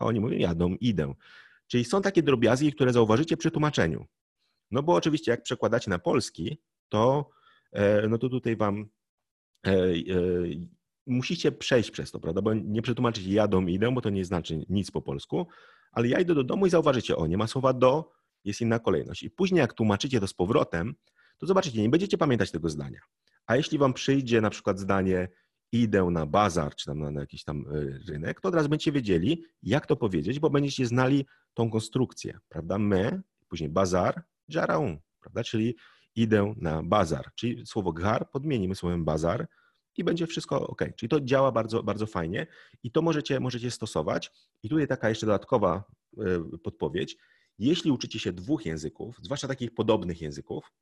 A 0.00 0.04
oni 0.04 0.20
mówią 0.20 0.38
ja, 0.38 0.54
dom, 0.54 0.78
idę. 0.80 1.14
Czyli 1.66 1.84
są 1.84 2.02
takie 2.02 2.22
drobiazgi, 2.22 2.72
które 2.72 2.92
zauważycie 2.92 3.36
przy 3.36 3.50
tłumaczeniu. 3.50 4.06
No 4.70 4.82
bo 4.82 4.94
oczywiście 4.94 5.30
jak 5.30 5.42
przekładacie 5.42 5.90
na 5.90 5.98
polski, 5.98 6.60
to, 6.88 7.30
e, 7.72 8.08
no 8.08 8.18
to 8.18 8.28
tutaj 8.28 8.56
wam 8.56 8.88
e, 9.66 9.70
e, 9.70 9.94
musicie 11.06 11.52
przejść 11.52 11.90
przez 11.90 12.10
to, 12.10 12.20
prawda? 12.20 12.42
Bo 12.42 12.54
nie 12.54 12.82
przetłumaczyć 12.82 13.26
jadą, 13.26 13.66
idę, 13.66 13.92
bo 13.94 14.00
to 14.00 14.10
nie 14.10 14.24
znaczy 14.24 14.64
nic 14.68 14.90
po 14.90 15.02
polsku, 15.02 15.46
ale 15.92 16.08
ja 16.08 16.20
idę 16.20 16.34
do 16.34 16.44
domu 16.44 16.66
i 16.66 16.70
zauważycie, 16.70 17.16
o, 17.16 17.26
nie 17.26 17.38
ma 17.38 17.46
słowa 17.46 17.72
do, 17.72 18.12
jest 18.44 18.60
inna 18.60 18.78
kolejność. 18.78 19.22
I 19.22 19.30
później 19.30 19.58
jak 19.58 19.72
tłumaczycie 19.72 20.20
to 20.20 20.26
z 20.26 20.34
powrotem, 20.34 20.94
to 21.38 21.46
zobaczycie, 21.46 21.82
nie 21.82 21.88
będziecie 21.88 22.18
pamiętać 22.18 22.50
tego 22.50 22.68
zdania. 22.68 23.00
A 23.46 23.56
jeśli 23.56 23.78
wam 23.78 23.94
przyjdzie 23.94 24.40
na 24.40 24.50
przykład 24.50 24.78
zdanie 24.78 25.28
idę 25.72 26.04
na 26.04 26.26
bazar, 26.26 26.74
czy 26.74 26.86
tam 26.86 26.98
na, 26.98 27.10
na 27.10 27.20
jakiś 27.20 27.44
tam 27.44 27.64
rynek, 28.08 28.40
to 28.40 28.48
od 28.48 28.54
razu 28.54 28.68
będziecie 28.68 28.92
wiedzieli, 28.92 29.44
jak 29.62 29.86
to 29.86 29.96
powiedzieć, 29.96 30.38
bo 30.38 30.50
będziecie 30.50 30.86
znali 30.86 31.26
tą 31.54 31.70
konstrukcję, 31.70 32.38
prawda? 32.48 32.78
My, 32.78 33.22
później 33.48 33.68
bazar, 33.68 34.22
jaraun, 34.48 34.98
prawda? 35.20 35.44
Czyli 35.44 35.76
idę 36.14 36.54
na 36.56 36.82
bazar, 36.82 37.34
czyli 37.34 37.66
słowo 37.66 37.92
gar 37.92 38.30
podmienimy 38.30 38.74
słowem 38.74 39.04
bazar 39.04 39.48
i 39.96 40.04
będzie 40.04 40.26
wszystko 40.26 40.66
ok. 40.66 40.82
Czyli 40.96 41.10
to 41.10 41.20
działa 41.20 41.52
bardzo, 41.52 41.82
bardzo 41.82 42.06
fajnie 42.06 42.46
i 42.82 42.90
to 42.90 43.02
możecie, 43.02 43.40
możecie 43.40 43.70
stosować. 43.70 44.32
I 44.62 44.68
tutaj 44.68 44.86
taka 44.86 45.08
jeszcze 45.08 45.26
dodatkowa 45.26 45.84
e, 46.18 46.58
podpowiedź. 46.58 47.16
Jeśli 47.58 47.90
uczycie 47.90 48.18
się 48.18 48.32
dwóch 48.32 48.66
języków, 48.66 49.16
zwłaszcza 49.22 49.48
takich 49.48 49.74
podobnych 49.74 50.20
języków, 50.20 50.72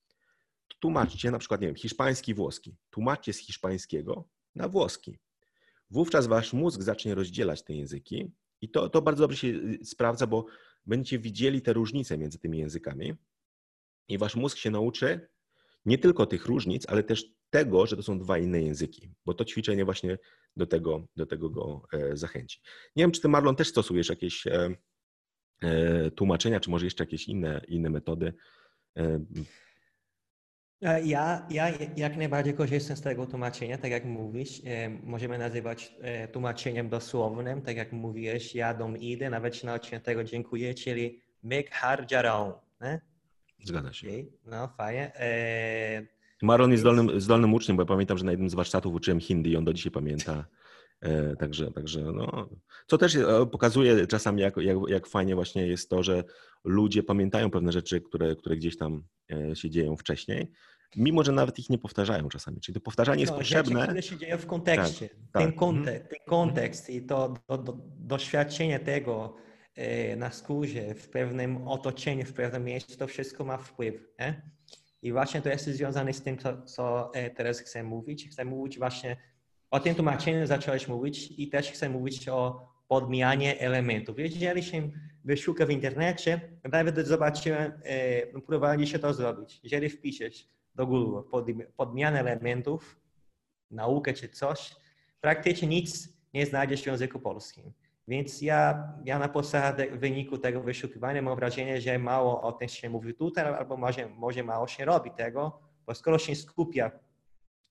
tłumaczcie 0.81 1.31
na 1.31 1.39
przykład, 1.39 1.61
nie 1.61 1.67
wiem, 1.67 1.77
hiszpański, 1.77 2.35
włoski. 2.35 2.77
Tłumaczcie 2.91 3.33
z 3.33 3.39
hiszpańskiego 3.39 4.29
na 4.59 4.69
włoski. 4.69 5.19
Wówczas 5.91 6.27
wasz 6.27 6.53
mózg 6.53 6.83
zacznie 6.83 7.15
rozdzielać 7.15 7.63
te 7.63 7.75
języki 7.75 8.31
i 8.61 8.69
to, 8.69 8.89
to 8.89 9.03
bardzo 9.03 9.25
dobrze 9.25 9.39
się 9.39 9.49
y, 9.49 9.85
sprawdza, 9.85 10.27
bo 10.27 10.47
będziecie 10.87 11.19
widzieli 11.19 11.63
te 11.63 11.73
różnice 11.73 12.19
między 12.19 12.39
tymi 12.39 12.59
językami 12.59 13.15
i 14.09 14.19
wasz 14.19 14.37
mózg 14.37 14.59
się 14.59 14.71
nauczy 14.71 15.29
nie 15.87 15.99
tylko 15.99 16.27
tych 16.27 16.47
różnic, 16.47 16.89
ale 16.89 17.03
też 17.03 17.25
tego, 17.51 17.87
że 17.87 17.97
to 17.97 18.03
są 18.03 18.19
dwa 18.19 18.39
inne 18.39 18.63
języki, 18.63 19.11
bo 19.25 19.35
to 19.35 19.45
ćwiczenie 19.45 19.85
właśnie 19.85 20.19
do 20.57 20.67
tego, 20.67 21.07
do 21.17 21.27
tego 21.27 21.51
go 21.51 21.83
e, 21.93 22.17
zachęci. 22.17 22.61
Nie 22.97 23.05
wiem, 23.05 23.11
czy 23.11 23.21
ty, 23.21 23.29
Marlon, 23.29 23.57
też 23.57 23.69
stosujesz 23.69 24.09
jakieś 24.09 24.47
e, 24.47 24.71
e, 25.63 26.11
tłumaczenia, 26.11 26.61
czy 26.61 26.71
może 26.71 26.87
jeszcze 26.87 27.05
jakieś 27.05 27.29
inne, 27.29 27.61
inne 27.69 27.91
metody. 27.91 28.33
Ja, 30.81 31.47
ja 31.51 31.73
jak 31.97 32.17
najbardziej 32.17 32.55
korzystam 32.55 32.97
z 32.97 33.01
tego 33.01 33.27
tłumaczenia, 33.27 33.79
tak 33.79 33.91
jak 33.91 34.05
mówisz. 34.05 34.63
Możemy 35.03 35.39
nazywać 35.39 35.95
tłumaczeniem 36.33 36.89
dosłownym, 36.89 37.63
tak 37.63 37.77
jak 37.77 37.93
mówiłeś, 37.93 38.55
jadą, 38.55 38.95
idę, 38.95 39.31
nawet 39.31 39.57
się 39.57 39.67
nauczyłem 39.67 40.03
tego, 40.03 40.25
dziękuję, 40.25 40.75
czyli 40.75 41.21
make 41.43 41.71
harjarą. 41.71 42.53
Zgadza 43.65 43.93
się. 43.93 44.09
Okay. 44.09 44.27
No, 44.47 44.69
fajnie. 44.77 45.13
E... 45.17 46.03
Maron 46.43 46.71
jest 46.71 46.81
zdolnym, 46.81 47.21
zdolnym 47.21 47.55
uczniem, 47.55 47.77
bo 47.77 47.83
ja 47.83 47.87
pamiętam, 47.87 48.19
że 48.19 48.25
na 48.25 48.31
jednym 48.31 48.51
z 48.51 48.55
warsztatów 48.55 48.95
uczyłem 48.95 49.21
hindi 49.21 49.51
i 49.51 49.57
on 49.57 49.65
do 49.65 49.73
dzisiaj 49.73 49.93
pamięta. 49.93 50.45
E, 51.01 51.37
także, 51.37 51.71
także 51.73 52.01
no, 52.01 52.49
co 52.87 52.99
też 52.99 53.17
e, 53.17 53.47
pokazuje 53.47 54.07
czasami, 54.07 54.43
jak, 54.43 54.57
jak, 54.57 54.77
jak 54.89 55.07
fajnie 55.07 55.35
właśnie 55.35 55.67
jest 55.67 55.91
to, 55.91 56.03
że 56.03 56.25
ludzie 56.65 57.03
pamiętają 57.03 57.51
pewne 57.51 57.73
rzeczy, 57.73 58.01
które, 58.01 58.37
które 58.37 58.57
gdzieś 58.57 58.77
tam 58.77 59.03
e, 59.33 59.57
się 59.57 59.71
dzieją 59.71 59.97
wcześniej, 59.97 60.51
mimo 60.97 61.25
że 61.25 61.33
nawet 61.33 61.59
ich 61.59 61.71
nie 61.71 61.79
powtarzają 61.79 62.29
czasami. 62.29 62.61
Czyli 62.61 62.75
to 62.75 62.81
powtarzanie 62.81 63.21
jest 63.21 63.33
no, 63.33 63.39
potrzebne. 63.39 63.73
Rzeczy, 63.73 63.87
które 63.87 64.03
się 64.03 64.17
dzieją 64.17 64.39
w 64.39 64.47
kontekście. 64.47 65.09
Tak, 65.09 65.19
ten, 65.33 65.51
tak. 65.51 65.55
Kontek, 65.55 66.09
ten 66.09 66.19
kontekst 66.27 66.91
i 66.91 67.03
to 67.03 67.35
do, 67.49 67.59
do, 67.59 67.79
doświadczenie 67.97 68.79
tego, 68.79 69.37
na 70.17 70.31
skórze, 70.31 70.95
w 70.95 71.09
pewnym 71.09 71.69
otoczeniu, 71.69 72.25
w 72.25 72.33
pewnym 72.33 72.65
miejscu, 72.65 72.99
to 72.99 73.07
wszystko 73.07 73.45
ma 73.45 73.59
wpływ. 73.59 74.09
Nie? 74.19 74.43
I 75.03 75.13
właśnie 75.13 75.43
to 75.43 75.49
jest 75.49 75.67
związane 75.67 76.13
z 76.13 76.23
tym, 76.23 76.39
co, 76.39 76.63
co 76.63 77.13
teraz 77.37 77.61
chcę 77.61 77.83
mówić. 77.83 78.29
Chcę 78.29 78.45
mówić 78.45 78.79
właśnie 78.79 79.17
o 79.71 79.81
tym 79.81 79.95
tłumaczeniu 79.95 80.47
zacząłeś 80.47 80.89
mówić 80.89 81.35
i 81.37 81.49
też 81.49 81.71
chcę 81.71 81.89
mówić 81.89 82.29
o 82.29 82.69
podmianie 82.89 83.61
elementów. 83.61 84.19
Jeżeli 84.19 84.63
się 84.63 84.91
wyszuka 85.25 85.67
w 85.67 85.71
internecie, 85.71 86.41
nawet 86.73 87.07
zobaczyłem, 87.07 87.73
e, 87.83 88.27
próbowali 88.27 88.87
się 88.87 88.99
to 88.99 89.15
zrobić. 89.15 89.61
Jeżeli 89.63 89.89
wpiszesz 89.89 90.49
do 90.75 90.87
Google 90.87 91.29
pod, 91.31 91.47
podmianę 91.77 92.21
elementów, 92.21 93.01
naukę 93.71 94.13
czy 94.13 94.29
coś, 94.29 94.77
praktycznie 95.21 95.69
nic 95.69 96.09
nie 96.35 96.47
znajdziesz 96.47 96.83
w 96.83 96.87
języku 96.87 97.19
polskim. 97.21 97.73
Więc 98.09 98.43
ja, 98.43 98.93
ja 99.05 99.19
na 99.19 99.29
podstawie 99.29 99.97
wyniku 99.97 100.39
tego 100.39 100.63
wyszukiwania 100.63 101.23
mam 101.23 101.37
wrażenie, 101.37 101.81
że 101.81 101.99
mało 101.99 102.43
o 102.43 102.53
tym 102.53 102.69
się 102.69 102.91
mówi 102.91 103.15
tutaj, 103.15 103.45
albo 103.45 103.77
może, 103.77 104.09
może 104.09 104.45
mało 104.45 104.67
się 104.67 104.85
robi 104.85 105.11
tego, 105.11 105.61
bo 105.87 105.95
skoro 105.95 106.19
się 106.19 106.35
skupia 106.35 106.91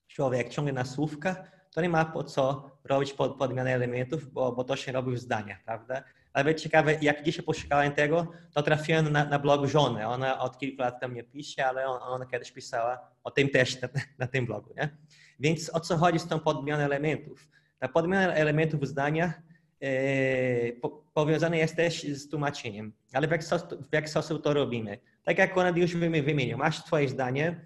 człowiek 0.08 0.50
ciągle 0.50 0.74
na 0.74 0.86
słówkach, 0.86 1.57
to 1.72 1.82
nie 1.82 1.90
ma 1.90 2.06
po 2.06 2.24
co 2.24 2.72
robić 2.84 3.14
pod, 3.14 3.36
podmiany 3.36 3.74
elementów, 3.74 4.32
bo, 4.32 4.52
bo 4.52 4.64
to 4.64 4.76
się 4.76 4.92
robi 4.92 5.12
w 5.12 5.20
zdaniach, 5.20 5.64
prawda? 5.64 6.04
Ale 6.34 6.56
ciekawe, 6.56 6.98
jak 7.02 7.24
dzisiaj 7.24 7.46
poszukałem 7.46 7.92
tego, 7.92 8.28
to 8.54 8.62
trafiłem 8.62 9.12
na, 9.12 9.26
na 9.26 9.40
blog 9.40 9.66
żony. 9.66 10.08
Ona 10.08 10.40
od 10.40 10.58
kilku 10.58 10.82
lat 10.82 11.00
tam 11.02 11.14
nie 11.14 11.24
pisze, 11.24 11.66
ale 11.66 11.88
on, 11.88 12.00
ona 12.02 12.26
kiedyś 12.26 12.52
pisała 12.52 13.00
o 13.24 13.32
tym 13.32 13.50
też 13.50 13.82
na, 13.82 13.90
na 14.20 14.28
tym 14.28 14.46
blogu, 14.46 14.74
nie? 14.78 14.98
Więc 15.40 15.76
o 15.76 15.80
co 15.80 15.98
chodzi 15.98 16.20
z 16.20 16.28
tą 16.28 16.40
podmianą 16.40 16.84
elementów? 16.84 17.48
Ta 17.80 17.88
podmiana 17.88 18.34
elementów 18.34 18.82
w 18.82 18.86
zdaniach 18.86 19.42
E, 19.82 20.72
powiązane 21.14 21.58
jest 21.58 21.76
też 21.76 22.04
z 22.04 22.30
tłumaczeniem. 22.30 22.94
Ale 23.14 23.28
w 23.28 23.32
jaki, 23.32 23.44
sposób, 23.44 23.90
w 23.90 23.94
jaki 23.94 24.08
sposób 24.08 24.44
to 24.44 24.54
robimy? 24.54 24.98
Tak 25.24 25.38
jak 25.38 25.54
Konrad 25.54 25.78
już 25.78 25.96
wymienił, 25.96 26.58
masz 26.58 26.84
twoje 26.84 27.10
zdanie, 27.10 27.66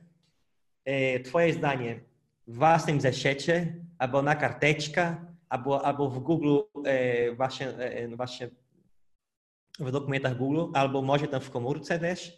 e, 0.86 1.20
twoje 1.20 1.54
zdanie 1.54 2.00
własnym 2.54 3.02
zeszycie, 3.02 3.76
albo 3.98 4.22
na 4.22 4.36
karteczka, 4.36 5.26
albo, 5.50 5.86
albo 5.86 6.10
w 6.10 6.20
Google, 6.20 6.58
e, 6.86 7.32
właśnie, 7.36 7.74
właśnie 8.16 8.50
w 9.80 9.92
dokumentach 9.92 10.38
Google, 10.38 10.64
albo 10.74 11.02
może 11.02 11.28
tam 11.28 11.42
w 11.42 11.52
komórce 11.52 12.00
też. 12.00 12.38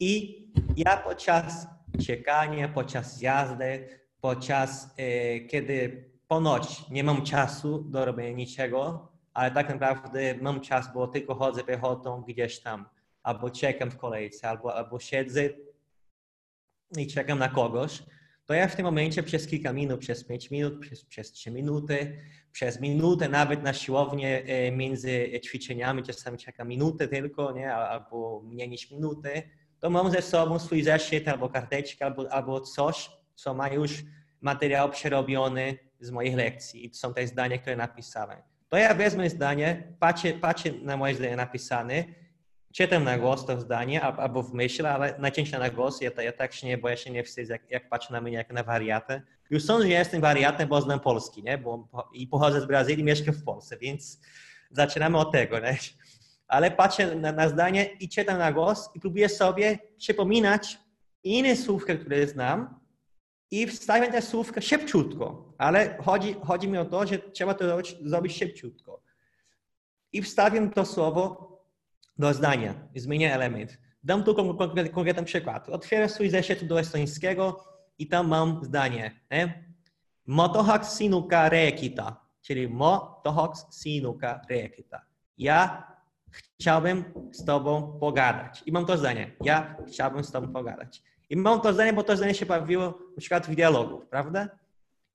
I 0.00 0.44
ja 0.76 0.96
podczas 0.96 1.66
czekania, 2.06 2.68
podczas 2.68 3.22
jazdy, 3.22 3.88
podczas 4.20 4.94
kiedy 5.50 6.04
ponoć 6.28 6.90
nie 6.90 7.04
mam 7.04 7.22
czasu 7.22 7.78
do 7.78 8.04
robienia 8.04 8.36
niczego, 8.36 9.08
ale 9.34 9.50
tak 9.50 9.68
naprawdę 9.68 10.34
mam 10.40 10.60
czas, 10.60 10.94
bo 10.94 11.06
tylko 11.06 11.34
chodzę 11.34 11.64
piechotą 11.64 12.22
gdzieś 12.22 12.60
tam, 12.60 12.88
albo 13.22 13.50
czekam 13.50 13.90
w 13.90 13.96
kolejce, 13.96 14.48
albo, 14.48 14.74
albo 14.74 14.98
siedzę 14.98 15.48
i 16.96 17.06
czekam 17.06 17.38
na 17.38 17.48
kogoś, 17.48 18.02
to 18.46 18.54
ja 18.54 18.68
w 18.68 18.76
tym 18.76 18.84
momencie 18.84 19.22
przez 19.22 19.46
kilka 19.46 19.72
minut, 19.72 20.00
przez 20.00 20.24
pięć 20.24 20.50
minut, 20.50 20.80
przez, 20.80 21.04
przez 21.04 21.32
trzy 21.32 21.50
minuty, 21.50 22.18
przez 22.52 22.80
minutę 22.80 23.28
nawet 23.28 23.62
na 23.62 23.72
siłownię 23.72 24.42
e, 24.46 24.72
między 24.72 25.40
ćwiczeniami, 25.44 26.02
czasami 26.02 26.38
czekam 26.38 26.68
minutę 26.68 27.08
tylko, 27.08 27.52
nie, 27.52 27.74
albo 27.74 28.42
mniej 28.44 28.68
niż 28.68 28.90
minutę, 28.90 29.42
to 29.78 29.90
mam 29.90 30.10
ze 30.10 30.22
sobą 30.22 30.58
swój 30.58 30.82
zeszyt 30.82 31.28
albo 31.28 31.48
karteczkę, 31.48 32.04
albo, 32.04 32.32
albo 32.32 32.60
coś, 32.60 33.10
co 33.34 33.54
ma 33.54 33.68
już 33.68 34.04
materiał 34.40 34.90
przerobiony 34.90 35.78
z 36.00 36.10
moich 36.10 36.36
lekcji. 36.36 36.86
I 36.86 36.90
to 36.90 36.96
są 36.96 37.14
te 37.14 37.26
zdania, 37.26 37.58
które 37.58 37.76
napisałem. 37.76 38.38
To 38.68 38.76
ja 38.76 38.94
wezmę 38.94 39.30
zdanie, 39.30 39.92
patrzę, 40.00 40.32
patrzę 40.32 40.70
na 40.82 40.96
moje 40.96 41.14
zdanie 41.14 41.36
napisane, 41.36 42.04
czytam 42.74 43.04
na 43.04 43.18
głos 43.18 43.46
to 43.46 43.60
zdanie 43.60 44.02
albo 44.02 44.42
w 44.42 44.54
myśl, 44.54 44.86
ale 44.86 45.18
najczęściej 45.18 45.60
na 45.60 45.70
głos. 45.70 46.00
Ja, 46.00 46.22
ja 46.22 46.32
tak 46.32 46.52
się 46.52 46.66
nie 46.66 46.78
boję, 46.78 46.96
się 46.96 47.10
nie 47.10 47.24
wstydzę, 47.24 47.52
jak, 47.52 47.70
jak 47.70 47.88
patrzę 47.88 48.12
na 48.12 48.20
mnie 48.20 48.32
jak 48.32 48.52
na 48.52 48.62
wariatę. 48.62 49.22
Już 49.50 49.64
sądzę, 49.64 49.86
że 49.86 49.92
jestem 49.92 50.20
wariatem, 50.20 50.68
bo 50.68 50.80
znam 50.80 51.00
polski, 51.00 51.42
nie? 51.42 51.58
Bo, 51.58 51.88
i 52.12 52.26
pochodzę 52.26 52.60
z 52.60 52.66
Brazylii, 52.66 53.04
mieszkam 53.04 53.34
w 53.34 53.44
Polsce, 53.44 53.76
więc 53.78 54.20
zaczynamy 54.70 55.18
od 55.18 55.32
tego, 55.32 55.58
nie? 55.58 55.78
Ale 56.48 56.70
patrzę 56.70 57.14
na, 57.14 57.32
na 57.32 57.48
zdanie 57.48 57.84
i 57.84 58.08
czytam 58.08 58.38
na 58.38 58.52
głos 58.52 58.90
i 58.94 59.00
próbuję 59.00 59.28
sobie 59.28 59.78
przypominać 59.98 60.78
inne 61.24 61.56
słówka, 61.56 61.94
które 61.94 62.26
znam, 62.26 62.80
i 63.50 63.66
wstawiam 63.66 64.12
te 64.12 64.22
słówka 64.22 64.60
szybciutko, 64.60 65.54
ale 65.58 65.98
chodzi, 66.02 66.36
chodzi 66.46 66.68
mi 66.68 66.78
o 66.78 66.84
to, 66.84 67.06
że 67.06 67.18
trzeba 67.18 67.54
to 67.54 67.64
zrobić, 67.64 67.96
zrobić 68.02 68.36
szybciutko. 68.38 69.02
i 70.12 70.22
wstawiam 70.22 70.70
to 70.70 70.86
słowo 70.86 71.53
do 72.18 72.34
zdania 72.34 72.74
i 72.94 73.00
zmienię 73.00 73.34
element. 73.34 73.78
Dam 74.04 74.24
tu 74.24 74.34
konkretny, 74.34 74.88
konkretny 74.88 75.24
przykład. 75.24 75.68
Otwieram 75.68 76.08
swój 76.08 76.30
zeszyt 76.30 76.64
do 76.64 76.80
estońskiego 76.80 77.64
i 77.98 78.08
tam 78.08 78.28
mam 78.28 78.64
zdanie. 78.64 79.20
Nie? 79.30 79.64
Motohak 80.26 80.84
sinuka 80.98 81.48
rekita, 81.48 82.20
czyli 82.42 82.68
motohak 82.68 83.52
sinuka 83.82 84.40
rekita. 84.50 85.02
Ja 85.38 85.86
chciałbym 86.30 87.04
z 87.32 87.44
tobą 87.44 87.98
pogadać. 88.00 88.62
I 88.66 88.72
mam 88.72 88.86
to 88.86 88.98
zdanie. 88.98 89.30
Ja 89.40 89.76
chciałbym 89.88 90.24
z 90.24 90.32
tobą 90.32 90.52
pogadać. 90.52 91.02
I 91.30 91.36
mam 91.36 91.60
to 91.60 91.72
zdanie, 91.72 91.92
bo 91.92 92.02
to 92.02 92.16
zdanie 92.16 92.34
się 92.34 92.46
pojawiło 92.46 92.84
na 92.86 93.20
przykład 93.20 93.46
w 93.46 93.54
dialogu, 93.54 94.06
prawda? 94.10 94.48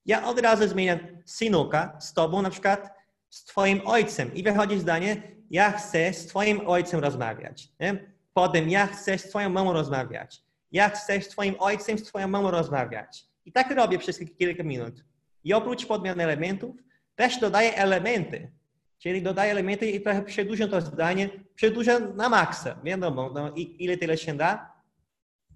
Ja 0.06 0.26
od 0.26 0.40
razu 0.40 0.68
zmieniam 0.68 0.98
sinuka 1.26 1.96
z 2.00 2.12
tobą, 2.12 2.42
na 2.42 2.50
przykład 2.50 2.99
z 3.30 3.44
twoim 3.44 3.80
ojcem. 3.84 4.34
I 4.34 4.42
wychodzi 4.42 4.78
zdanie, 4.78 5.22
ja 5.50 5.72
chcę 5.72 6.12
z 6.12 6.26
twoim 6.26 6.68
ojcem 6.68 7.00
rozmawiać. 7.00 7.68
Nie? 7.80 8.12
Potem 8.34 8.70
ja 8.70 8.86
chcę 8.86 9.18
z 9.18 9.28
twoją 9.28 9.50
mamą 9.50 9.72
rozmawiać. 9.72 10.42
Ja 10.72 10.88
chcę 10.88 11.20
z 11.20 11.28
twoim 11.28 11.54
ojcem, 11.58 11.98
z 11.98 12.02
twoją 12.02 12.28
mamą 12.28 12.50
rozmawiać. 12.50 13.24
I 13.44 13.52
tak 13.52 13.70
robię 13.70 13.98
przez 13.98 14.20
kilka 14.38 14.62
minut. 14.62 15.04
I 15.44 15.54
oprócz 15.54 15.86
podmian 15.86 16.20
elementów, 16.20 16.76
też 17.14 17.38
dodaję 17.38 17.76
elementy. 17.76 18.50
Czyli 18.98 19.22
dodaję 19.22 19.52
elementy 19.52 19.90
i 19.90 20.00
trochę 20.00 20.22
przedłużam 20.22 20.70
to 20.70 20.80
zdanie, 20.80 21.30
przedłużam 21.54 22.16
na 22.16 22.28
maksa. 22.28 22.80
Wiadomo, 22.84 23.30
no, 23.34 23.52
ile 23.56 23.96
tyle 23.96 24.18
się 24.18 24.36
da? 24.36 24.72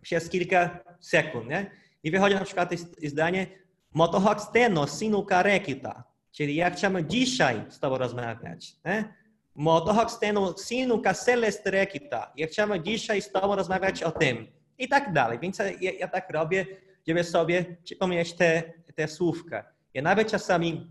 Przez 0.01 0.29
kilka 0.29 0.79
sekund. 1.01 1.49
Nie? 1.49 1.71
I 2.03 2.11
wychodzi 2.11 2.35
na 2.35 2.45
przykład 2.45 2.71
zdanie 3.03 3.47
Motohoksteno 3.95 4.87
sinu 4.87 5.25
karekita. 5.25 6.05
Czyli 6.35 6.55
ja 6.55 6.71
chciałbym 6.71 7.09
dzisiaj 7.09 7.63
z 7.69 7.79
tobą 7.79 7.99
rozmawiać. 7.99 8.77
Nie? 8.85 9.15
Motohoksteno 9.55 10.55
sinu 10.59 10.99
kaselest 10.99 11.67
rekita. 11.67 12.33
Ja 12.37 12.47
chciałbym 12.47 12.85
dzisiaj 12.85 13.23
z 13.23 13.33
tobą 13.33 13.57
rozmawiać 13.57 14.03
o 14.03 14.11
tym. 14.11 14.47
I 14.79 14.89
tak 14.89 15.13
dalej. 15.13 15.39
Więc 15.39 15.59
ja, 15.59 15.93
ja 15.99 16.09
tak 16.09 16.31
robię, 16.31 16.67
żeby 17.09 17.25
sobie 17.25 17.65
przypomnieć 17.85 18.33
te, 18.33 18.63
te 18.95 19.09
słówka. 19.09 19.65
Ja 19.95 20.03
nawet 20.03 20.31
czasami 20.31 20.91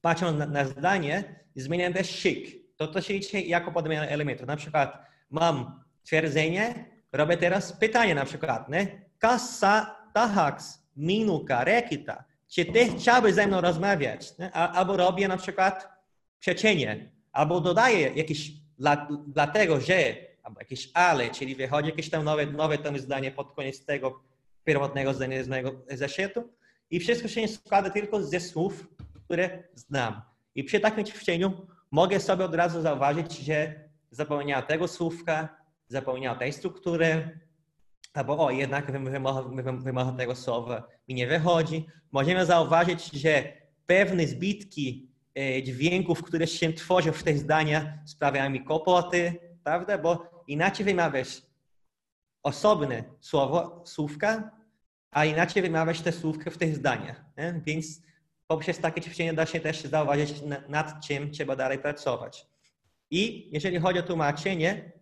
patrząc 0.00 0.38
na, 0.38 0.46
na 0.46 0.64
zdanie, 0.64 1.24
zmieniam 1.56 1.92
też 1.92 2.10
szyk. 2.10 2.46
To 2.76 2.86
to 2.86 3.00
się 3.00 3.14
liczy 3.14 3.40
jako 3.40 3.72
podmiana 3.72 4.06
elementów. 4.06 4.46
Na 4.46 4.56
przykład 4.56 4.98
mam 5.30 5.84
twierdzenie, 6.04 6.84
robię 7.12 7.36
teraz 7.36 7.72
pytanie 7.72 8.14
na 8.14 8.24
przykład, 8.24 8.68
nie? 8.68 9.02
Kasa 9.18 9.96
tahaks 10.14 10.82
minuka 10.96 11.64
rekita. 11.64 12.24
Czy 12.52 12.64
ty 12.64 12.88
chciałbyś 12.88 13.34
ze 13.34 13.46
mną 13.46 13.60
rozmawiać? 13.60 14.34
Albo 14.52 14.96
robię 14.96 15.28
na 15.28 15.36
przykład 15.36 15.88
przecienie, 16.38 17.12
albo 17.32 17.60
dodaję 17.60 18.10
jakieś 18.14 18.50
dla, 18.78 19.08
dlatego, 19.26 19.80
że, 19.80 20.14
albo 20.42 20.60
jakieś 20.60 20.90
ale, 20.94 21.30
czyli 21.30 21.54
wychodzi 21.54 21.88
jakieś 21.88 22.10
tam 22.10 22.24
nowe, 22.24 22.46
nowe 22.46 22.78
tam 22.78 22.98
zdanie 22.98 23.30
pod 23.30 23.54
koniec 23.54 23.84
tego 23.84 24.20
pierwotnego 24.64 25.14
zdania 25.14 25.44
z 25.44 25.48
mojego 25.48 25.72
zeszytu 25.90 26.52
i 26.90 27.00
wszystko 27.00 27.28
się 27.28 27.48
składa 27.48 27.90
tylko 27.90 28.22
ze 28.22 28.40
słów, 28.40 28.86
które 29.24 29.62
znam. 29.74 30.22
I 30.54 30.64
przy 30.64 30.80
takim 30.80 31.04
ćwiczeniu 31.04 31.66
mogę 31.90 32.20
sobie 32.20 32.44
od 32.44 32.54
razu 32.54 32.82
zauważyć, 32.82 33.38
że 33.38 33.88
zapomniałem 34.10 34.66
tego 34.66 34.88
słówka, 34.88 35.48
zapomniałem 35.88 36.38
tej 36.38 36.52
struktury, 36.52 37.38
albo 38.14 38.46
o, 38.46 38.50
jednak 38.50 38.92
wymowa 39.82 40.12
tego 40.12 40.34
słowa 40.34 40.88
mi 41.12 41.16
nie 41.16 41.26
wychodzi. 41.26 41.86
Możemy 42.12 42.46
zauważyć, 42.46 43.10
że 43.10 43.52
pewne 43.86 44.26
zbitki 44.26 45.08
e, 45.38 45.62
dźwięków, 45.62 46.22
które 46.22 46.46
się 46.46 46.72
tworzą 46.72 47.12
w 47.12 47.22
tych 47.22 47.38
zdaniach, 47.38 47.84
sprawiają 48.04 48.50
mi 48.50 48.64
kłopoty, 48.64 49.34
prawda? 49.64 49.98
Bo 49.98 50.42
inaczej 50.46 50.84
wymawiasz 50.84 51.42
osobne 52.42 53.04
słowo, 53.20 53.82
słówka, 53.86 54.50
a 55.10 55.24
inaczej 55.24 55.62
wymawiasz 55.62 56.00
te 56.00 56.12
słówka 56.12 56.50
w 56.50 56.58
tych 56.58 56.76
zdaniach. 56.76 57.24
Nie? 57.38 57.60
Więc 57.66 58.02
poprzez 58.46 58.78
takie 58.78 59.00
ćwiczenie 59.00 59.34
da 59.34 59.46
się 59.46 59.60
też 59.60 59.82
zauważyć, 59.82 60.34
nad 60.68 61.06
czym 61.06 61.30
trzeba 61.30 61.56
dalej 61.56 61.78
pracować. 61.78 62.46
I 63.10 63.50
jeżeli 63.52 63.78
chodzi 63.78 63.98
o 63.98 64.02
tłumaczenie, 64.02 64.92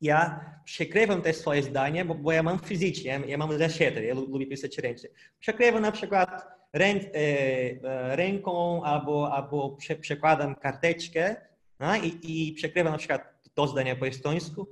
ja 0.00 0.44
przekrywam 0.64 1.22
te 1.22 1.32
swoje 1.32 1.62
zdanie, 1.62 2.04
bo, 2.04 2.14
bo 2.14 2.32
ja 2.32 2.42
mam 2.42 2.58
fizycznie, 2.58 3.20
ja 3.26 3.38
mam 3.38 3.58
zeszyty, 3.58 4.04
ja 4.04 4.14
lubię 4.14 4.46
pisać 4.46 4.78
ręcznie. 4.78 5.08
Przekrywam 5.38 5.82
na 5.82 5.92
przykład 5.92 6.46
rę, 6.72 6.86
e, 6.86 7.00
e, 7.14 8.16
ręką 8.16 8.82
albo, 8.84 9.32
albo 9.32 9.70
prze, 9.70 9.96
przekładam 9.96 10.54
karteczkę 10.54 11.36
no, 11.80 11.96
i, 11.96 12.18
i 12.22 12.52
przekrywam 12.52 12.92
na 12.92 12.98
przykład 12.98 13.34
to 13.54 13.66
zdanie 13.66 13.96
po 13.96 14.06
estońsku. 14.06 14.66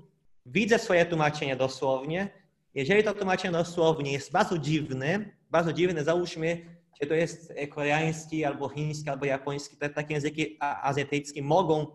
Widzę 0.46 0.78
swoje 0.78 1.06
tłumaczenie 1.06 1.56
dosłownie. 1.56 2.28
Jeżeli 2.74 3.04
to 3.04 3.14
tłumaczenie 3.14 3.52
dosłownie 3.52 4.12
jest 4.12 4.32
bardzo 4.32 4.58
dziwne, 4.58 5.24
bardzo 5.50 5.72
dziwne, 5.72 6.04
załóżmy, 6.04 6.78
czy 7.00 7.06
to 7.06 7.14
jest 7.14 7.54
koreański, 7.70 8.44
albo 8.44 8.68
chiński, 8.68 9.10
albo 9.10 9.24
japoński, 9.24 9.76
te 9.76 9.90
takie 9.90 10.14
języki 10.14 10.56
azjatyckie 10.60 11.42
mogą 11.42 11.86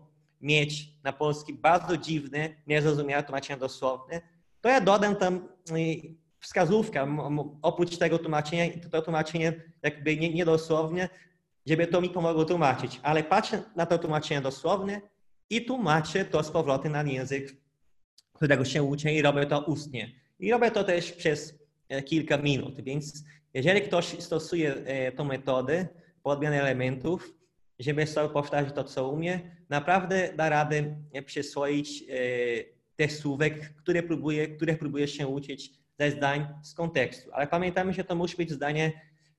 mieć 0.44 0.88
na 1.02 1.12
polski 1.12 1.54
bardzo 1.54 1.96
dziwne, 1.96 2.54
niezrozumiałe 2.66 3.22
tłumaczenie 3.22 3.60
dosłowne, 3.60 4.20
to 4.60 4.68
ja 4.68 4.80
dodam 4.80 5.16
tam 5.16 5.48
y, 5.70 6.14
wskazówkę, 6.40 7.16
oprócz 7.62 7.96
tego 7.96 8.18
tłumaczenia, 8.18 8.64
to 8.90 9.02
tłumaczenie 9.02 9.52
jakby 9.82 10.16
niedosłownie, 10.16 11.08
żeby 11.66 11.86
to 11.86 12.00
mi 12.00 12.10
pomogło 12.10 12.44
tłumaczyć. 12.44 13.00
Ale 13.02 13.24
patrzę 13.24 13.62
na 13.76 13.86
to 13.86 13.98
tłumaczenie 13.98 14.40
dosłowne 14.40 15.00
i 15.50 15.64
tłumaczę 15.64 16.24
to 16.24 16.42
z 16.42 16.50
powrotem 16.50 16.92
na 16.92 17.02
język, 17.02 17.56
którego 18.32 18.64
się 18.64 18.82
uczę 18.82 19.12
i 19.12 19.22
robię 19.22 19.46
to 19.46 19.60
ustnie. 19.60 20.12
I 20.38 20.50
robię 20.50 20.70
to 20.70 20.84
też 20.84 21.12
przez 21.12 21.58
e, 21.88 22.02
kilka 22.02 22.36
minut, 22.38 22.80
więc 22.80 23.24
jeżeli 23.54 23.80
ktoś 23.80 24.06
stosuje 24.22 24.74
e, 24.74 25.12
tą 25.12 25.24
metodę 25.24 25.88
podmiany 26.22 26.60
elementów, 26.60 27.34
żeby 27.78 28.06
sobie 28.06 28.28
powtarzać 28.28 28.74
to, 28.74 28.84
co 28.84 29.08
umie, 29.08 29.40
naprawdę 29.68 30.32
da 30.36 30.48
radę 30.48 30.96
e, 31.12 31.22
przyswoić 31.22 32.02
e, 32.02 32.14
tych 32.96 33.12
słówek, 33.12 33.74
które 33.74 34.02
próbuje, 34.02 34.48
które 34.48 34.76
próbuje 34.76 35.08
się 35.08 35.26
uczyć 35.26 35.72
ze 35.98 36.10
zdań 36.10 36.46
z 36.62 36.74
kontekstu. 36.74 37.30
Ale 37.32 37.46
pamiętajmy, 37.46 37.92
że 37.92 38.04
to 38.04 38.14
musi 38.14 38.36
być 38.36 38.50
zdanie 38.52 38.92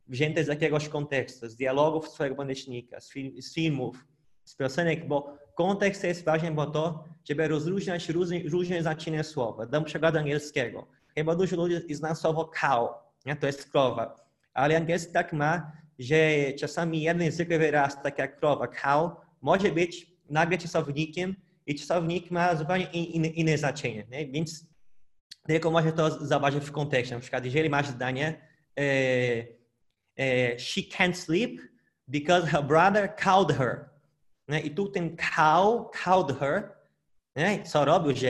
wzięte 0.08 0.44
z 0.44 0.48
jakiegoś 0.48 0.90
kontekstu, 0.90 1.50
z 1.50 1.56
dialogów 1.56 2.10
swojego 2.10 2.36
błędnicznika, 2.36 3.00
z, 3.00 3.12
film, 3.12 3.42
z 3.42 3.54
filmów, 3.54 4.06
z 4.46 4.56
piosenek, 4.56 5.08
bo 5.08 5.38
kontekst 5.56 6.04
jest 6.04 6.26
ważny, 6.26 6.52
bo 6.52 6.66
to, 6.66 7.04
żeby 7.30 7.48
rozróżniać 7.48 8.10
różne, 8.10 8.40
różne 8.40 8.82
znaczenia 8.82 9.24
słowa. 9.24 9.66
Dam 9.66 9.84
przykład 9.84 10.16
angielskiego. 10.16 10.88
Chyba 11.16 11.36
dużo 11.36 11.56
ludzi 11.56 11.96
zna 11.96 12.16
słowo 12.16 12.46
cow, 12.46 12.90
nie? 13.26 13.36
to 13.36 13.48
jest 13.48 13.72
krowa. 13.72 14.16
Ale 14.54 14.78
angielski 14.78 15.14
tak 15.14 15.34
ma, 15.34 15.72
że 16.00 16.54
czasami 16.54 17.02
jeden 17.02 17.32
zwykły 17.32 17.58
wyraz, 17.58 18.04
tak 18.04 18.20
jak 18.20 18.40
krowa, 18.40 18.68
cow, 18.68 19.12
może 19.42 19.72
być 19.72 20.08
nagle 20.30 20.58
czasownikiem 20.58 21.36
i 21.66 21.76
czasownik 21.76 22.32
ma 22.32 22.56
zupełnie 22.56 22.86
inne, 22.86 23.28
inne 23.28 23.58
znaczenie. 23.58 24.06
Nie? 24.12 24.28
Więc 24.28 24.66
tylko 25.48 25.72
może 25.72 25.92
to 25.92 26.26
zauważyć 26.26 26.64
w 26.64 26.72
kontekście. 26.72 27.16
Na 27.16 27.22
przykład, 27.22 27.46
jeżeli 27.46 27.70
masz 27.70 27.88
zdanie 27.88 28.42
e, 28.80 28.84
e, 30.18 30.60
she 30.60 30.82
can't 30.82 31.14
sleep 31.14 31.62
because 32.08 32.48
her 32.48 32.64
brother 32.64 33.16
cowed 33.24 33.58
her. 33.58 33.90
Nie? 34.48 34.60
I 34.60 34.72
tu 34.72 34.88
ten 34.88 35.18
cow, 35.18 35.92
cowed 36.04 36.40
her, 36.40 36.72
nie? 37.36 37.64
co 37.64 37.86
robił, 37.86 38.16
że, 38.16 38.30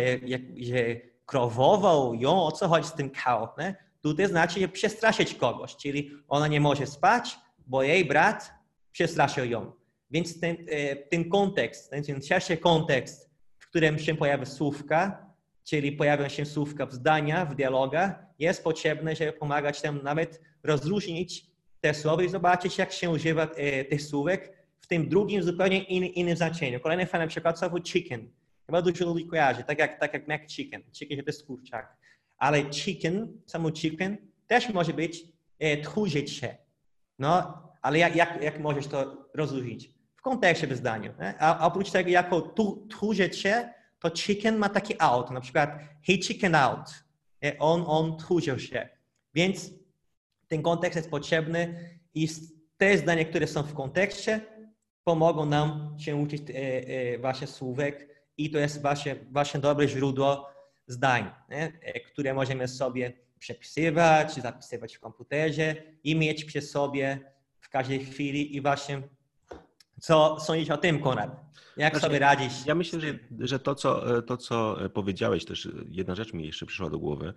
że 0.62 0.78
krowował 1.26 2.14
ją, 2.16 2.44
o 2.44 2.52
co 2.52 2.68
chodzi 2.68 2.88
z 2.88 2.94
tym 2.94 3.10
cow? 3.10 3.50
Nie? 3.58 3.76
Tutaj 4.02 4.28
znaczy 4.28 4.60
że 4.60 4.68
przestraszyć 4.68 5.36
kogoś, 5.36 5.76
czyli 5.76 6.12
ona 6.28 6.48
nie 6.48 6.62
może 6.62 6.88
spać, 6.88 7.38
bo 7.68 7.84
jej 7.84 8.06
brat 8.06 8.54
przestraszył 8.92 9.46
ją. 9.46 9.72
Więc 10.12 10.40
ten, 10.40 10.58
e, 10.70 10.96
ten 10.96 11.30
kontekst, 11.30 11.90
ten 11.90 12.22
szerszy 12.22 12.58
kontekst, 12.58 13.30
w 13.60 13.68
którym 13.68 14.00
się 14.00 14.16
pojawia 14.16 14.46
słówka, 14.46 15.26
czyli 15.64 15.92
pojawią 15.92 16.30
się 16.30 16.46
słówka 16.46 16.86
w 16.86 16.94
zdaniach, 16.94 17.52
w 17.52 17.56
dialogach, 17.56 18.16
jest 18.40 18.64
potrzebne, 18.64 19.16
żeby 19.16 19.34
pomagać 19.34 19.84
nam 19.84 20.04
nawet 20.04 20.42
rozróżnić 20.64 21.46
te 21.82 21.94
słowa 21.94 22.24
i 22.24 22.30
zobaczyć, 22.30 22.78
jak 22.78 22.92
się 22.92 23.10
używa 23.10 23.44
e, 23.44 23.86
tych 23.86 24.02
słówek 24.02 24.56
w 24.80 24.88
tym 24.88 25.10
drugim, 25.10 25.44
zupełnie 25.44 25.84
innym, 25.84 26.10
innym 26.10 26.38
znaczeniu. 26.38 26.80
Kolejny 26.80 27.06
fajny 27.06 27.28
przykład 27.28 27.60
słowo 27.60 27.80
chicken. 27.82 28.30
Chyba 28.66 28.82
dużo 28.82 29.06
ludzi 29.06 29.26
kojarzy, 29.26 29.64
tak 29.64 29.80
jak, 29.80 30.00
tak 30.00 30.14
jak 30.14 30.28
mac 30.28 30.52
chicken. 30.52 30.84
Chicken 30.94 31.18
to 31.18 31.24
jest 31.28 31.46
kurczak. 31.48 31.98
Ale 32.38 32.72
chicken, 32.72 33.42
samo 33.46 33.72
chicken, 33.72 34.18
też 34.48 34.70
może 34.70 34.94
być 34.94 35.24
e, 35.60 35.78
tchórzyć 35.78 36.32
się. 36.32 36.65
No, 37.20 37.62
ale 37.82 38.00
jak, 38.00 38.16
jak, 38.16 38.42
jak 38.42 38.60
możesz 38.60 38.88
to 38.88 39.28
rozróżnić? 39.34 39.90
W 40.16 40.22
kontekście 40.22 40.68
w 40.68 40.76
zdaniu. 40.76 41.14
A, 41.40 41.58
a 41.58 41.68
oprócz 41.68 41.92
tego, 41.92 42.10
jako 42.10 42.42
tu, 42.42 42.88
tchórzyć 42.90 43.40
się, 43.40 43.70
to 44.00 44.10
chicken 44.10 44.58
ma 44.58 44.70
taki 44.70 44.96
out. 45.00 45.32
Na 45.32 45.42
przykład 45.42 45.80
he 46.08 46.14
chicken 46.18 46.56
out. 46.56 46.90
E, 47.46 47.60
on, 47.60 47.84
on 47.88 48.18
tchórzył 48.18 48.60
się. 48.60 48.90
Więc 49.34 49.72
ten 50.48 50.62
kontekst 50.62 50.96
jest 50.96 51.10
potrzebny 51.10 51.90
i 52.14 52.28
te 52.78 52.98
zdania, 52.98 53.26
które 53.26 53.48
są 53.48 53.64
w 53.64 53.74
kontekście, 53.74 54.42
pomogą 55.04 55.46
nam 55.46 55.96
się 56.00 56.16
uczyć 56.16 56.42
właśnie 57.20 57.48
słówek 57.48 58.08
i 58.38 58.50
to 58.50 58.58
jest 58.58 58.82
właśnie, 58.82 59.16
właśnie 59.32 59.60
dobre 59.60 59.88
źródło 59.88 60.50
zdań, 60.88 61.32
nie? 61.50 61.72
które 62.12 62.34
możemy 62.34 62.68
sobie 62.68 63.14
przepisywać, 63.46 64.34
zapisywać 64.36 64.96
w 64.96 65.00
komputerze 65.00 65.76
i 66.04 66.16
mieć 66.16 66.46
przy 66.46 66.62
sobie 66.62 67.32
w 67.60 67.70
każdej 67.70 68.06
chwili 68.06 68.56
i 68.56 68.62
właśnie 68.62 69.02
co 70.02 70.40
sądzisz 70.40 70.70
o 70.70 70.78
tym, 70.78 71.00
Konrad? 71.00 71.46
Jak 71.78 71.94
znaczy, 71.94 72.06
sobie 72.06 72.20
radzić? 72.20 72.66
Ja 72.66 72.76
myślę, 72.76 73.00
że, 73.00 73.20
że 73.40 73.60
to, 73.60 73.76
co, 73.76 74.22
to, 74.22 74.38
co 74.38 74.78
powiedziałeś, 74.94 75.46
też 75.46 75.70
jedna 75.90 76.16
rzecz 76.16 76.34
mi 76.34 76.46
jeszcze 76.46 76.66
przyszła 76.66 76.90
do 76.90 77.00
głowy. 77.00 77.34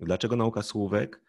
Dlaczego 0.00 0.36
nauka 0.36 0.62
słówek 0.62 1.20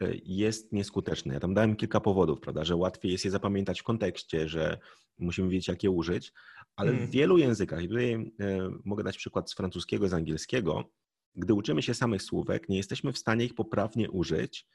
e, 0.00 0.06
jest 0.24 0.72
nieskuteczna? 0.72 1.34
Ja 1.34 1.40
tam 1.40 1.54
dałem 1.54 1.76
kilka 1.76 2.00
powodów, 2.00 2.40
prawda, 2.40 2.64
że 2.64 2.76
łatwiej 2.76 3.12
jest 3.12 3.24
je 3.24 3.30
zapamiętać 3.30 3.80
w 3.80 3.84
kontekście, 3.84 4.48
że 4.48 4.78
musimy 5.18 5.48
wiedzieć, 5.48 5.68
jak 5.68 5.82
je 5.82 5.90
użyć, 5.90 6.32
ale 6.76 6.90
mm. 6.90 7.06
w 7.06 7.10
wielu 7.10 7.38
językach, 7.38 7.82
i 7.82 7.88
tutaj 7.88 8.12
e, 8.12 8.70
mogę 8.84 9.04
dać 9.04 9.16
przykład 9.16 9.50
z 9.50 9.54
francuskiego, 9.54 10.08
z 10.08 10.14
angielskiego, 10.14 10.84
gdy 11.36 11.54
uczymy 11.54 11.82
się 11.82 11.94
samych 11.94 12.22
słówek, 12.22 12.68
nie 12.68 12.76
jesteśmy 12.76 13.12
w 13.12 13.18
stanie 13.18 13.44
ich 13.44 13.54
poprawnie 13.54 14.10
użyć 14.10 14.66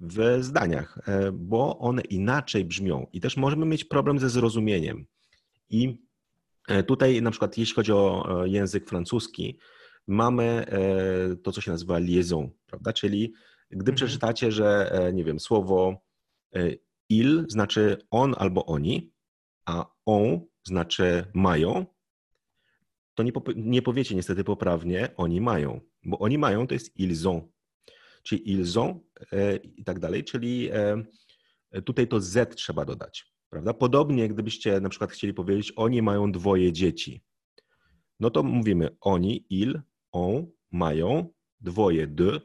w 0.00 0.38
zdaniach, 0.40 0.98
e, 1.08 1.32
bo 1.32 1.78
one 1.78 2.02
inaczej 2.02 2.64
brzmią 2.64 3.06
i 3.12 3.20
też 3.20 3.36
możemy 3.36 3.66
mieć 3.66 3.84
problem 3.84 4.18
ze 4.18 4.30
zrozumieniem. 4.30 5.06
I 5.70 5.98
e, 6.68 6.82
tutaj 6.82 7.22
na 7.22 7.30
przykład 7.30 7.58
jeśli 7.58 7.74
chodzi 7.74 7.92
o 7.92 8.26
e, 8.44 8.48
język 8.48 8.88
francuski, 8.88 9.58
mamy 10.08 10.66
to, 11.42 11.52
co 11.52 11.60
się 11.60 11.70
nazywa 11.70 11.98
liaison, 11.98 12.50
prawda? 12.66 12.92
Czyli 12.92 13.32
gdy 13.70 13.92
mhm. 13.92 13.96
przeczytacie, 13.96 14.52
że 14.52 14.92
nie 15.14 15.24
wiem, 15.24 15.40
słowo 15.40 16.02
il 17.08 17.46
znaczy 17.48 17.96
on 18.10 18.34
albo 18.38 18.66
oni, 18.66 19.12
a 19.64 19.86
on 20.04 20.40
znaczy 20.64 21.24
mają, 21.34 21.86
to 23.14 23.22
nie, 23.22 23.32
nie 23.56 23.82
powiecie 23.82 24.14
niestety 24.14 24.44
poprawnie 24.44 25.08
oni 25.16 25.40
mają, 25.40 25.80
bo 26.06 26.18
oni 26.18 26.38
mają 26.38 26.66
to 26.66 26.74
jest 26.74 26.92
ils 26.96 27.26
ont, 27.26 27.44
czyli 28.22 28.50
ils 28.52 28.76
ont 28.76 29.02
e, 29.32 29.56
i 29.56 29.84
tak 29.84 29.98
dalej, 29.98 30.24
czyli 30.24 30.70
e, 30.72 31.02
tutaj 31.84 32.08
to 32.08 32.20
z 32.20 32.56
trzeba 32.56 32.84
dodać, 32.84 33.32
prawda? 33.50 33.74
Podobnie 33.74 34.28
gdybyście 34.28 34.80
na 34.80 34.88
przykład 34.88 35.10
chcieli 35.10 35.34
powiedzieć 35.34 35.72
oni 35.76 36.02
mają 36.02 36.32
dwoje 36.32 36.72
dzieci, 36.72 37.24
no 38.20 38.30
to 38.30 38.42
mówimy 38.42 38.96
oni, 39.00 39.46
il, 39.50 39.80
on 40.12 40.46
mają 40.72 41.28
dwoje 41.60 42.06
de 42.06 42.40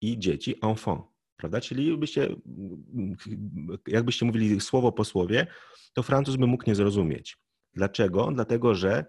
i 0.00 0.18
dzieci, 0.18 0.54
enfant, 0.62 1.02
prawda? 1.36 1.60
Czyli 1.60 1.96
byście, 1.96 2.36
jakbyście 3.86 4.26
mówili 4.26 4.60
słowo 4.60 4.92
po 4.92 5.04
słowie, 5.04 5.46
to 5.92 6.02
Francuz 6.02 6.36
by 6.36 6.46
mógł 6.46 6.64
nie 6.66 6.74
zrozumieć. 6.74 7.38
Dlaczego? 7.74 8.30
Dlatego, 8.34 8.74
że 8.74 9.04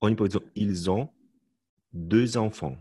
oni 0.00 0.16
powiedzą 0.16 0.38
ils 0.54 0.88
ont 0.88 1.08
deux 1.92 2.36
enfants, 2.36 2.78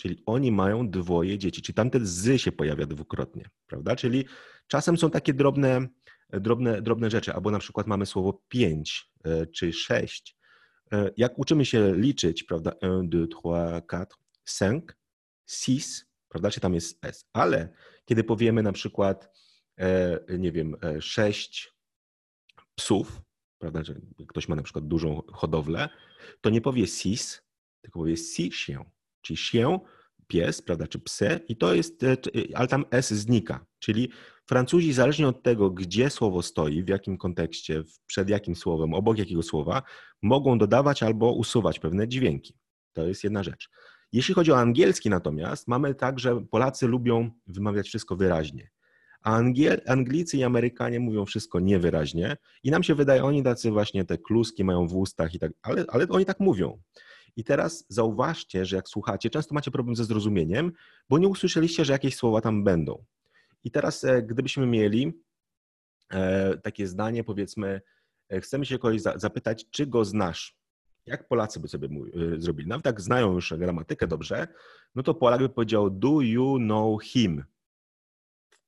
czyli 0.00 0.22
oni 0.26 0.52
mają 0.52 0.90
dwoje 0.90 1.38
dzieci, 1.38 1.62
czyli 1.62 1.74
tamten 1.74 2.06
z 2.06 2.40
się 2.40 2.52
pojawia 2.52 2.86
dwukrotnie, 2.86 3.48
prawda? 3.66 3.96
Czyli 3.96 4.24
czasem 4.66 4.98
są 4.98 5.10
takie 5.10 5.34
drobne, 5.34 5.88
drobne, 6.32 6.82
drobne 6.82 7.10
rzeczy, 7.10 7.32
albo 7.32 7.50
na 7.50 7.58
przykład 7.58 7.86
mamy 7.86 8.06
słowo 8.06 8.42
pięć 8.48 9.10
e, 9.24 9.46
czy 9.46 9.72
sześć. 9.72 10.36
E, 10.92 11.10
jak 11.16 11.38
uczymy 11.38 11.64
się 11.64 11.94
liczyć, 11.96 12.44
prawda? 12.44 12.72
Un, 12.82 13.08
deux, 13.08 13.28
trois, 13.28 13.82
quatre, 13.86 14.16
cinq, 14.44 14.96
six, 15.46 16.06
prawda? 16.28 16.50
Czy 16.50 16.60
tam 16.60 16.74
jest 16.74 17.04
S, 17.04 17.24
ale 17.32 17.68
kiedy 18.04 18.24
powiemy 18.24 18.62
na 18.62 18.72
przykład, 18.72 19.30
e, 19.76 20.38
nie 20.38 20.52
wiem, 20.52 20.76
sześć 21.00 21.74
psów, 22.74 23.22
prawda, 23.58 23.84
że 23.84 23.94
ktoś 24.28 24.48
ma 24.48 24.56
na 24.56 24.62
przykład 24.62 24.88
dużą 24.88 25.22
hodowlę, 25.32 25.88
to 26.40 26.50
nie 26.50 26.60
powie 26.60 26.86
sis, 26.86 27.42
tylko 27.80 27.98
powie 27.98 28.16
si 28.16 28.52
się, 28.52 28.84
czyli 29.22 29.36
się, 29.36 29.78
pies, 30.26 30.62
prawda, 30.62 30.86
czy 30.86 30.98
psy 30.98 31.40
i 31.48 31.56
to 31.56 31.74
jest, 31.74 32.02
e, 32.02 32.16
ale 32.54 32.68
tam 32.68 32.84
s 32.90 33.10
znika, 33.10 33.66
czyli 33.78 34.10
Francuzi 34.46 34.92
zależnie 34.92 35.28
od 35.28 35.42
tego, 35.42 35.70
gdzie 35.70 36.10
słowo 36.10 36.42
stoi, 36.42 36.82
w 36.82 36.88
jakim 36.88 37.18
kontekście, 37.18 37.82
przed 38.06 38.28
jakim 38.28 38.56
słowem, 38.56 38.94
obok 38.94 39.18
jakiego 39.18 39.42
słowa, 39.42 39.82
mogą 40.22 40.58
dodawać 40.58 41.02
albo 41.02 41.32
usuwać 41.32 41.78
pewne 41.78 42.08
dźwięki. 42.08 42.54
To 42.92 43.06
jest 43.06 43.24
jedna 43.24 43.42
rzecz. 43.42 43.70
Jeśli 44.12 44.34
chodzi 44.34 44.52
o 44.52 44.58
angielski 44.58 45.10
natomiast, 45.10 45.68
mamy 45.68 45.94
tak, 45.94 46.18
że 46.18 46.40
Polacy 46.40 46.86
lubią 46.86 47.30
wymawiać 47.46 47.86
wszystko 47.86 48.16
wyraźnie. 48.16 48.70
A 49.22 49.36
Angiel, 49.36 49.80
Anglicy 49.86 50.36
i 50.36 50.44
Amerykanie 50.44 51.00
mówią 51.00 51.24
wszystko 51.24 51.60
niewyraźnie 51.60 52.36
i 52.62 52.70
nam 52.70 52.82
się 52.82 52.94
wydaje, 52.94 53.24
oni 53.24 53.42
tacy 53.42 53.70
właśnie 53.70 54.04
te 54.04 54.18
kluski 54.18 54.64
mają 54.64 54.86
w 54.86 54.96
ustach 54.96 55.34
i 55.34 55.38
tak, 55.38 55.52
ale, 55.62 55.84
ale 55.88 56.08
oni 56.08 56.24
tak 56.24 56.40
mówią. 56.40 56.82
I 57.36 57.44
teraz 57.44 57.84
zauważcie, 57.88 58.66
że 58.66 58.76
jak 58.76 58.88
słuchacie, 58.88 59.30
często 59.30 59.54
macie 59.54 59.70
problem 59.70 59.96
ze 59.96 60.04
zrozumieniem, 60.04 60.72
bo 61.08 61.18
nie 61.18 61.28
usłyszeliście, 61.28 61.84
że 61.84 61.92
jakieś 61.92 62.16
słowa 62.16 62.40
tam 62.40 62.64
będą. 62.64 63.04
I 63.64 63.70
teraz, 63.70 64.04
e, 64.04 64.22
gdybyśmy 64.22 64.66
mieli 64.66 65.12
e, 66.10 66.56
takie 66.58 66.86
zdanie, 66.86 67.24
powiedzmy, 67.24 67.80
e, 68.28 68.40
chcemy 68.40 68.66
się 68.66 68.78
kogoś 68.78 69.00
zapytać, 69.00 69.70
czy 69.70 69.86
go 69.86 70.04
znasz. 70.04 70.56
Jak 71.06 71.28
Polacy 71.28 71.60
by 71.60 71.68
sobie 71.68 71.88
zrobili? 72.38 72.68
Nawet 72.68 72.86
jak 72.86 73.00
znają 73.00 73.32
już 73.32 73.54
gramatykę 73.58 74.06
dobrze, 74.06 74.48
no 74.94 75.02
to 75.02 75.14
Polak 75.14 75.40
by 75.40 75.48
powiedział, 75.48 75.90
do 75.90 76.20
you 76.20 76.56
know 76.58 77.02
him? 77.02 77.44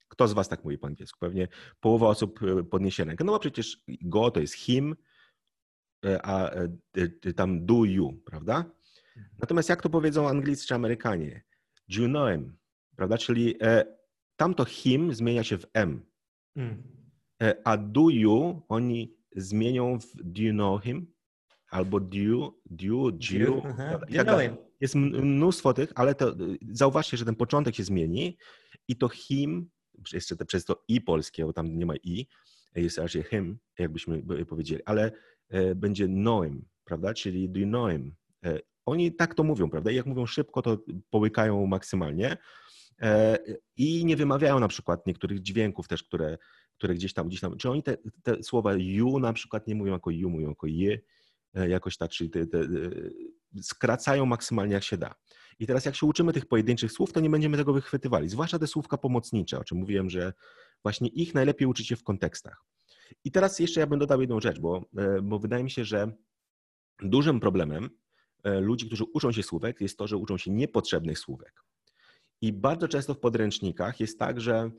Kto 0.08 0.28
z 0.28 0.32
Was 0.32 0.48
tak 0.48 0.64
mówi 0.64 0.78
po 0.78 0.86
angielsku? 0.86 1.18
Pewnie 1.20 1.48
połowa 1.80 2.08
osób 2.08 2.40
podniesie 2.70 3.04
rękę. 3.04 3.24
No 3.24 3.32
bo 3.32 3.38
przecież 3.38 3.82
go 4.02 4.30
to 4.30 4.40
jest 4.40 4.54
him, 4.54 4.96
a 6.22 6.50
e, 6.50 7.32
tam 7.32 7.66
do 7.66 7.84
you, 7.84 8.12
prawda? 8.24 8.56
Mhm. 8.56 9.36
Natomiast 9.38 9.68
jak 9.68 9.82
to 9.82 9.90
powiedzą 9.90 10.28
Anglicy 10.28 10.66
czy 10.66 10.74
Amerykanie? 10.74 11.44
Do 11.88 12.02
you 12.02 12.08
know 12.08 12.30
him, 12.30 12.56
prawda? 12.96 13.18
Czyli 13.18 13.54
tamto 14.36 14.64
him 14.64 15.14
zmienia 15.14 15.44
się 15.44 15.58
w 15.58 15.66
m. 15.74 16.06
Mm. 16.56 16.82
A 17.64 17.76
do 17.76 18.10
you 18.10 18.62
oni 18.68 19.16
zmienią 19.36 19.98
w 19.98 20.06
do 20.24 20.42
you 20.42 20.52
know 20.52 20.82
him? 20.82 21.12
Albo 21.70 22.00
do 22.00 22.16
you, 22.16 22.60
do 22.66 22.86
you, 22.86 23.10
do 23.10 23.34
you. 23.34 23.62
Tak 23.62 24.72
jest 24.82 24.94
mnóstwo 24.94 25.74
tych, 25.74 25.92
ale 25.94 26.14
to 26.14 26.36
zauważcie, 26.70 27.16
że 27.16 27.24
ten 27.24 27.34
początek 27.34 27.74
się 27.74 27.84
zmieni 27.84 28.38
i 28.88 28.96
to 28.96 29.08
him 29.08 29.70
jeszcze 30.12 30.36
te, 30.36 30.44
przez 30.44 30.64
to 30.64 30.84
i 30.88 31.00
polskie, 31.00 31.44
bo 31.44 31.52
tam 31.52 31.78
nie 31.78 31.86
ma 31.86 31.94
i, 31.96 32.26
jest 32.74 32.98
raczej 32.98 33.22
him, 33.22 33.58
jakbyśmy 33.78 34.22
powiedzieli, 34.48 34.82
ale 34.84 35.04
e, 35.04 35.12
będzie 35.74 36.08
noem, 36.08 36.64
prawda? 36.84 37.14
Czyli 37.14 37.50
him. 37.54 38.14
E, 38.44 38.58
oni 38.86 39.14
tak 39.14 39.34
to 39.34 39.44
mówią, 39.44 39.70
prawda? 39.70 39.90
I 39.90 39.96
jak 39.96 40.06
mówią 40.06 40.26
szybko, 40.26 40.62
to 40.62 40.78
połykają 41.10 41.66
maksymalnie 41.66 42.36
e, 43.02 43.38
i 43.76 44.04
nie 44.04 44.16
wymawiają 44.16 44.60
na 44.60 44.68
przykład 44.68 45.06
niektórych 45.06 45.42
dźwięków 45.42 45.88
też, 45.88 46.02
które, 46.02 46.38
które 46.78 46.94
gdzieś 46.94 47.12
tam, 47.12 47.28
gdzieś 47.28 47.40
tam, 47.40 47.56
czy 47.56 47.70
oni 47.70 47.82
te, 47.82 47.96
te 48.22 48.42
słowa 48.42 48.74
you 48.74 49.18
na 49.18 49.32
przykład 49.32 49.66
nie 49.66 49.74
mówią 49.74 49.92
jako 49.92 50.10
you, 50.10 50.30
mówią 50.30 50.48
jako 50.48 50.66
je, 50.66 50.98
jakoś 51.54 51.96
tak, 51.96 52.10
czyli 52.10 52.30
te, 52.30 52.46
te, 52.46 52.58
skracają 53.62 54.26
maksymalnie 54.26 54.74
jak 54.74 54.84
się 54.84 54.96
da. 54.96 55.14
I 55.58 55.66
teraz 55.66 55.84
jak 55.84 55.96
się 55.96 56.06
uczymy 56.06 56.32
tych 56.32 56.46
pojedynczych 56.46 56.92
słów, 56.92 57.12
to 57.12 57.20
nie 57.20 57.30
będziemy 57.30 57.56
tego 57.56 57.72
wychwytywali, 57.72 58.28
zwłaszcza 58.28 58.58
te 58.58 58.66
słówka 58.66 58.98
pomocnicze, 58.98 59.58
o 59.58 59.64
czym 59.64 59.78
mówiłem, 59.78 60.10
że 60.10 60.32
właśnie 60.82 61.08
ich 61.08 61.34
najlepiej 61.34 61.66
uczyć 61.68 61.88
się 61.88 61.96
w 61.96 62.02
kontekstach. 62.02 62.64
I 63.24 63.30
teraz 63.30 63.58
jeszcze 63.58 63.80
ja 63.80 63.86
bym 63.86 63.98
dodał 63.98 64.20
jedną 64.20 64.40
rzecz, 64.40 64.60
bo, 64.60 64.84
e, 64.96 65.22
bo 65.22 65.38
wydaje 65.38 65.64
mi 65.64 65.70
się, 65.70 65.84
że 65.84 66.12
dużym 67.02 67.40
problemem 67.40 67.90
e, 68.44 68.60
ludzi, 68.60 68.86
którzy 68.86 69.04
uczą 69.14 69.32
się 69.32 69.42
słówek, 69.42 69.80
jest 69.80 69.98
to, 69.98 70.06
że 70.06 70.16
uczą 70.16 70.38
się 70.38 70.50
niepotrzebnych 70.50 71.18
słówek. 71.18 71.64
I 72.40 72.52
bardzo 72.52 72.88
często 72.88 73.14
w 73.14 73.20
podręcznikach 73.20 74.00
jest 74.00 74.18
tak, 74.18 74.40
że 74.40 74.70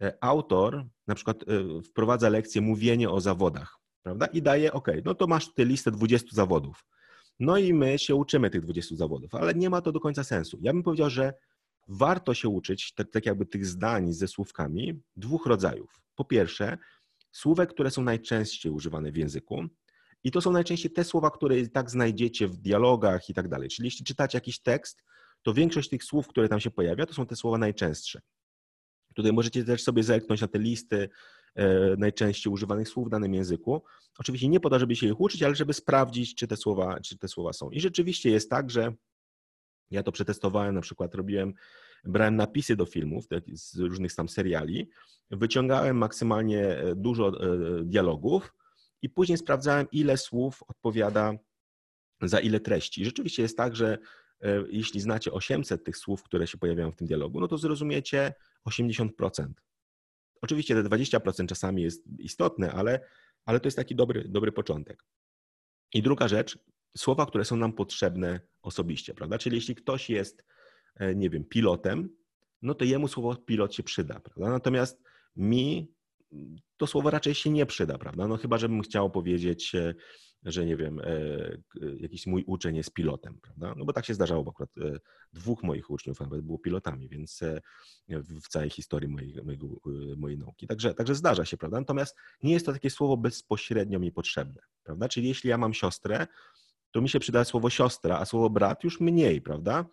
e, 0.00 0.18
autor 0.20 0.84
na 1.06 1.14
przykład 1.14 1.44
wprowadza 1.84 2.28
lekcję 2.28 2.60
mówienie 2.60 3.10
o 3.10 3.20
zawodach, 3.20 3.78
prawda? 4.02 4.26
I 4.26 4.42
daje, 4.42 4.72
ok, 4.72 4.88
no 5.04 5.14
to 5.14 5.26
masz 5.26 5.46
tutaj 5.46 5.66
listę 5.66 5.90
20 5.90 6.28
zawodów. 6.32 6.84
No 7.40 7.58
i 7.58 7.74
my 7.74 7.98
się 7.98 8.14
uczymy 8.14 8.50
tych 8.50 8.62
20 8.62 8.96
zawodów, 8.96 9.34
ale 9.34 9.54
nie 9.54 9.70
ma 9.70 9.80
to 9.80 9.92
do 9.92 10.00
końca 10.00 10.24
sensu. 10.24 10.58
Ja 10.60 10.72
bym 10.72 10.82
powiedział, 10.82 11.10
że 11.10 11.34
warto 11.88 12.34
się 12.34 12.48
uczyć 12.48 12.94
tak, 12.94 13.10
tak 13.10 13.26
jakby 13.26 13.46
tych 13.46 13.66
zdań 13.66 14.12
ze 14.12 14.28
słówkami 14.28 15.00
dwóch 15.16 15.46
rodzajów. 15.46 16.00
Po 16.14 16.24
pierwsze, 16.24 16.78
słówek, 17.32 17.70
które 17.70 17.90
są 17.90 18.02
najczęściej 18.02 18.72
używane 18.72 19.12
w 19.12 19.16
języku. 19.16 19.64
I 20.24 20.30
to 20.30 20.40
są 20.40 20.52
najczęściej 20.52 20.92
te 20.92 21.04
słowa, 21.04 21.30
które 21.30 21.68
tak 21.68 21.90
znajdziecie 21.90 22.48
w 22.48 22.56
dialogach 22.56 23.28
i 23.28 23.34
tak 23.34 23.48
dalej. 23.48 23.68
Czyli 23.68 23.86
jeśli 23.86 24.04
czytacie 24.04 24.36
jakiś 24.36 24.60
tekst, 24.60 25.02
to 25.42 25.54
większość 25.54 25.88
tych 25.88 26.04
słów, 26.04 26.28
które 26.28 26.48
tam 26.48 26.60
się 26.60 26.70
pojawia, 26.70 27.06
to 27.06 27.14
są 27.14 27.26
te 27.26 27.36
słowa 27.36 27.58
najczęstsze. 27.58 28.20
Tutaj 29.14 29.32
możecie 29.32 29.64
też 29.64 29.82
sobie 29.82 30.02
zerknąć 30.02 30.40
na 30.40 30.48
te 30.48 30.58
listy 30.58 31.08
E, 31.54 31.96
najczęściej 31.96 32.52
używanych 32.52 32.88
słów 32.88 33.06
w 33.06 33.10
danym 33.10 33.34
języku. 33.34 33.82
Oczywiście 34.18 34.48
nie 34.48 34.60
po 34.60 34.70
to, 34.70 34.78
żeby 34.78 34.96
się 34.96 35.06
ich 35.06 35.20
uczyć, 35.20 35.42
ale 35.42 35.54
żeby 35.54 35.72
sprawdzić, 35.72 36.34
czy 36.34 36.46
te 36.46 36.56
słowa, 36.56 37.00
czy 37.00 37.18
te 37.18 37.28
słowa 37.28 37.52
są. 37.52 37.70
I 37.70 37.80
rzeczywiście 37.80 38.30
jest 38.30 38.50
tak, 38.50 38.70
że 38.70 38.92
ja 39.90 40.02
to 40.02 40.12
przetestowałem, 40.12 40.74
na 40.74 40.80
przykład 40.80 41.14
robiłem, 41.14 41.54
brałem 42.04 42.36
napisy 42.36 42.76
do 42.76 42.86
filmów 42.86 43.24
z 43.52 43.78
różnych 43.78 44.14
tam 44.14 44.28
seriali, 44.28 44.90
wyciągałem 45.30 45.96
maksymalnie 45.96 46.66
e, 46.68 46.94
dużo 46.94 47.28
e, 47.28 47.84
dialogów 47.84 48.54
i 49.02 49.08
później 49.08 49.38
sprawdzałem, 49.38 49.86
ile 49.92 50.16
słów 50.16 50.62
odpowiada 50.68 51.34
za 52.22 52.40
ile 52.40 52.60
treści. 52.60 53.04
Rzeczywiście 53.04 53.42
jest 53.42 53.56
tak, 53.56 53.76
że 53.76 53.98
e, 54.40 54.64
jeśli 54.70 55.00
znacie 55.00 55.32
800 55.32 55.84
tych 55.84 55.96
słów, 55.96 56.22
które 56.22 56.46
się 56.46 56.58
pojawiają 56.58 56.92
w 56.92 56.96
tym 56.96 57.06
dialogu, 57.06 57.40
no 57.40 57.48
to 57.48 57.58
zrozumiecie 57.58 58.34
80%. 58.68 59.08
Oczywiście 60.42 60.74
te 60.74 60.82
20% 60.82 61.46
czasami 61.46 61.82
jest 61.82 62.04
istotne, 62.18 62.72
ale, 62.72 63.00
ale 63.44 63.60
to 63.60 63.66
jest 63.66 63.76
taki 63.76 63.94
dobry, 63.94 64.28
dobry 64.28 64.52
początek. 64.52 65.04
I 65.94 66.02
druga 66.02 66.28
rzecz, 66.28 66.58
słowa, 66.96 67.26
które 67.26 67.44
są 67.44 67.56
nam 67.56 67.72
potrzebne 67.72 68.40
osobiście, 68.62 69.14
prawda? 69.14 69.38
Czyli 69.38 69.56
jeśli 69.56 69.74
ktoś 69.74 70.10
jest, 70.10 70.44
nie 71.14 71.30
wiem, 71.30 71.44
pilotem, 71.44 72.08
no 72.62 72.74
to 72.74 72.84
jemu 72.84 73.08
słowo 73.08 73.36
pilot 73.36 73.74
się 73.74 73.82
przyda, 73.82 74.20
prawda? 74.20 74.50
Natomiast 74.50 75.02
mi 75.36 75.92
to 76.76 76.86
słowo 76.86 77.10
raczej 77.10 77.34
się 77.34 77.50
nie 77.50 77.66
przyda, 77.66 77.98
prawda? 77.98 78.28
No 78.28 78.36
chyba, 78.36 78.58
żebym 78.58 78.82
chciał 78.82 79.10
powiedzieć, 79.10 79.74
e, 79.74 79.94
że 80.42 80.66
nie 80.66 80.76
wiem, 80.76 81.00
e, 81.00 81.58
jakiś 81.96 82.26
mój 82.26 82.44
uczeń 82.46 82.76
jest 82.76 82.92
pilotem, 82.92 83.38
prawda? 83.42 83.74
No 83.76 83.84
bo 83.84 83.92
tak 83.92 84.06
się 84.06 84.14
zdarzało, 84.14 84.44
bo 84.44 84.50
akurat 84.50 84.70
dwóch 85.32 85.62
moich 85.62 85.90
uczniów 85.90 86.20
nawet 86.20 86.40
było 86.40 86.58
pilotami, 86.58 87.08
więc 87.08 87.40
w 88.42 88.48
całej 88.48 88.70
historii 88.70 89.08
mojej, 89.08 89.34
mojej, 89.44 89.60
mojej 90.16 90.38
nauki. 90.38 90.66
Także, 90.66 90.94
także 90.94 91.14
zdarza 91.14 91.44
się, 91.44 91.56
prawda? 91.56 91.80
Natomiast 91.80 92.16
nie 92.42 92.52
jest 92.52 92.66
to 92.66 92.72
takie 92.72 92.90
słowo 92.90 93.16
bezpośrednio 93.16 93.98
mi 93.98 94.12
potrzebne, 94.12 94.62
prawda? 94.82 95.08
Czyli 95.08 95.28
jeśli 95.28 95.50
ja 95.50 95.58
mam 95.58 95.74
siostrę, 95.74 96.26
to 96.90 97.00
mi 97.00 97.08
się 97.08 97.20
przyda 97.20 97.44
słowo 97.44 97.70
siostra, 97.70 98.18
a 98.18 98.24
słowo 98.24 98.50
brat 98.50 98.84
już 98.84 99.00
mniej, 99.00 99.40
prawda? 99.40 99.84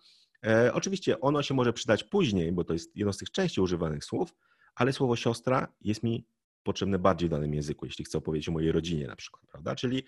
E, 0.46 0.72
oczywiście 0.74 1.20
ono 1.20 1.42
się 1.42 1.54
może 1.54 1.72
przydać 1.72 2.04
później, 2.04 2.52
bo 2.52 2.64
to 2.64 2.72
jest 2.72 2.96
jedno 2.96 3.12
z 3.12 3.18
tych 3.18 3.30
częściej 3.30 3.62
używanych 3.64 4.04
słów, 4.04 4.34
ale 4.74 4.92
słowo 4.92 5.16
siostra 5.16 5.72
jest 5.80 6.02
mi 6.02 6.24
potrzebne 6.62 6.98
bardziej 6.98 7.28
w 7.28 7.32
danym 7.32 7.54
języku, 7.54 7.86
jeśli 7.86 8.04
chcę 8.04 8.18
opowiedzieć 8.18 8.48
o 8.48 8.52
mojej 8.52 8.72
rodzinie 8.72 9.06
na 9.06 9.16
przykład, 9.16 9.46
prawda? 9.46 9.74
Czyli 9.74 10.04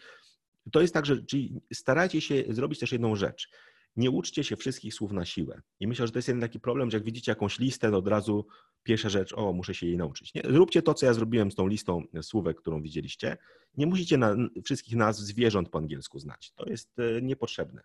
to 0.72 0.80
jest 0.80 0.94
tak, 0.94 1.06
że 1.06 1.22
czyli 1.22 1.60
starajcie 1.72 2.20
się 2.20 2.44
zrobić 2.48 2.78
też 2.78 2.92
jedną 2.92 3.16
rzecz. 3.16 3.48
Nie 3.96 4.10
uczcie 4.10 4.44
się 4.44 4.56
wszystkich 4.56 4.94
słów 4.94 5.12
na 5.12 5.24
siłę. 5.24 5.62
I 5.80 5.86
myślę, 5.86 6.06
że 6.06 6.12
to 6.12 6.18
jest 6.18 6.28
jeden 6.28 6.40
taki 6.40 6.60
problem, 6.60 6.90
że 6.90 6.96
jak 6.96 7.04
widzicie 7.04 7.32
jakąś 7.32 7.58
listę, 7.58 7.90
to 7.90 7.96
od 7.96 8.08
razu 8.08 8.46
pierwsza 8.82 9.08
rzecz, 9.08 9.32
o, 9.32 9.52
muszę 9.52 9.74
się 9.74 9.86
jej 9.86 9.96
nauczyć. 9.96 10.34
Nie? 10.34 10.42
Zróbcie 10.50 10.82
to, 10.82 10.94
co 10.94 11.06
ja 11.06 11.14
zrobiłem 11.14 11.52
z 11.52 11.54
tą 11.54 11.66
listą 11.66 12.02
słówek, 12.22 12.56
którą 12.56 12.82
widzieliście. 12.82 13.36
Nie 13.76 13.86
musicie 13.86 14.18
na, 14.18 14.36
wszystkich 14.64 14.96
nazw 14.96 15.20
zwierząt 15.20 15.68
po 15.68 15.78
angielsku 15.78 16.18
znać. 16.18 16.52
To 16.52 16.66
jest 16.66 16.98
e, 16.98 17.22
niepotrzebne. 17.22 17.82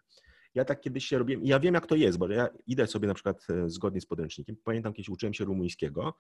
Ja 0.57 0.65
tak 0.65 0.81
kiedyś 0.81 1.05
się 1.05 1.17
robiłem, 1.17 1.45
ja 1.45 1.59
wiem 1.59 1.73
jak 1.73 1.87
to 1.87 1.95
jest, 1.95 2.17
bo 2.17 2.27
ja 2.27 2.49
idę 2.67 2.87
sobie 2.87 3.07
na 3.07 3.13
przykład 3.13 3.47
e, 3.49 3.69
zgodnie 3.69 4.01
z 4.01 4.05
podręcznikiem. 4.05 4.55
Pamiętam, 4.63 4.93
kiedyś 4.93 5.09
uczyłem 5.09 5.33
się 5.33 5.45
rumuńskiego 5.45 6.13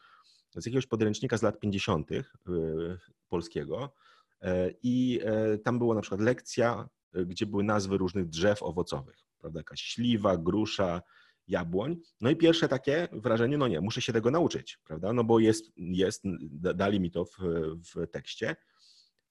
z 0.55 0.65
jakiegoś 0.65 0.85
podręcznika 0.85 1.37
z 1.37 1.41
lat 1.41 1.59
50. 1.59 2.11
E, 2.11 2.23
polskiego 3.29 3.93
i 4.83 5.19
tam 5.63 5.79
była 5.79 5.95
na 5.95 6.01
przykład 6.01 6.21
lekcja, 6.21 6.89
gdzie 7.25 7.45
były 7.45 7.63
nazwy 7.63 7.97
różnych 7.97 8.27
drzew 8.29 8.63
owocowych, 8.63 9.15
prawda, 9.39 9.59
jakaś 9.59 9.81
śliwa, 9.81 10.37
grusza, 10.37 11.01
jabłoń. 11.47 11.97
No 12.21 12.29
i 12.29 12.35
pierwsze 12.35 12.67
takie 12.67 13.07
wrażenie, 13.11 13.57
no 13.57 13.67
nie, 13.67 13.81
muszę 13.81 14.01
się 14.01 14.13
tego 14.13 14.31
nauczyć, 14.31 14.79
prawda? 14.83 15.13
No 15.13 15.23
bo 15.23 15.39
jest, 15.39 15.71
jest 15.77 16.23
dali 16.75 16.99
mi 16.99 17.11
to 17.11 17.25
w, 17.25 17.37
w 17.95 18.07
tekście, 18.11 18.55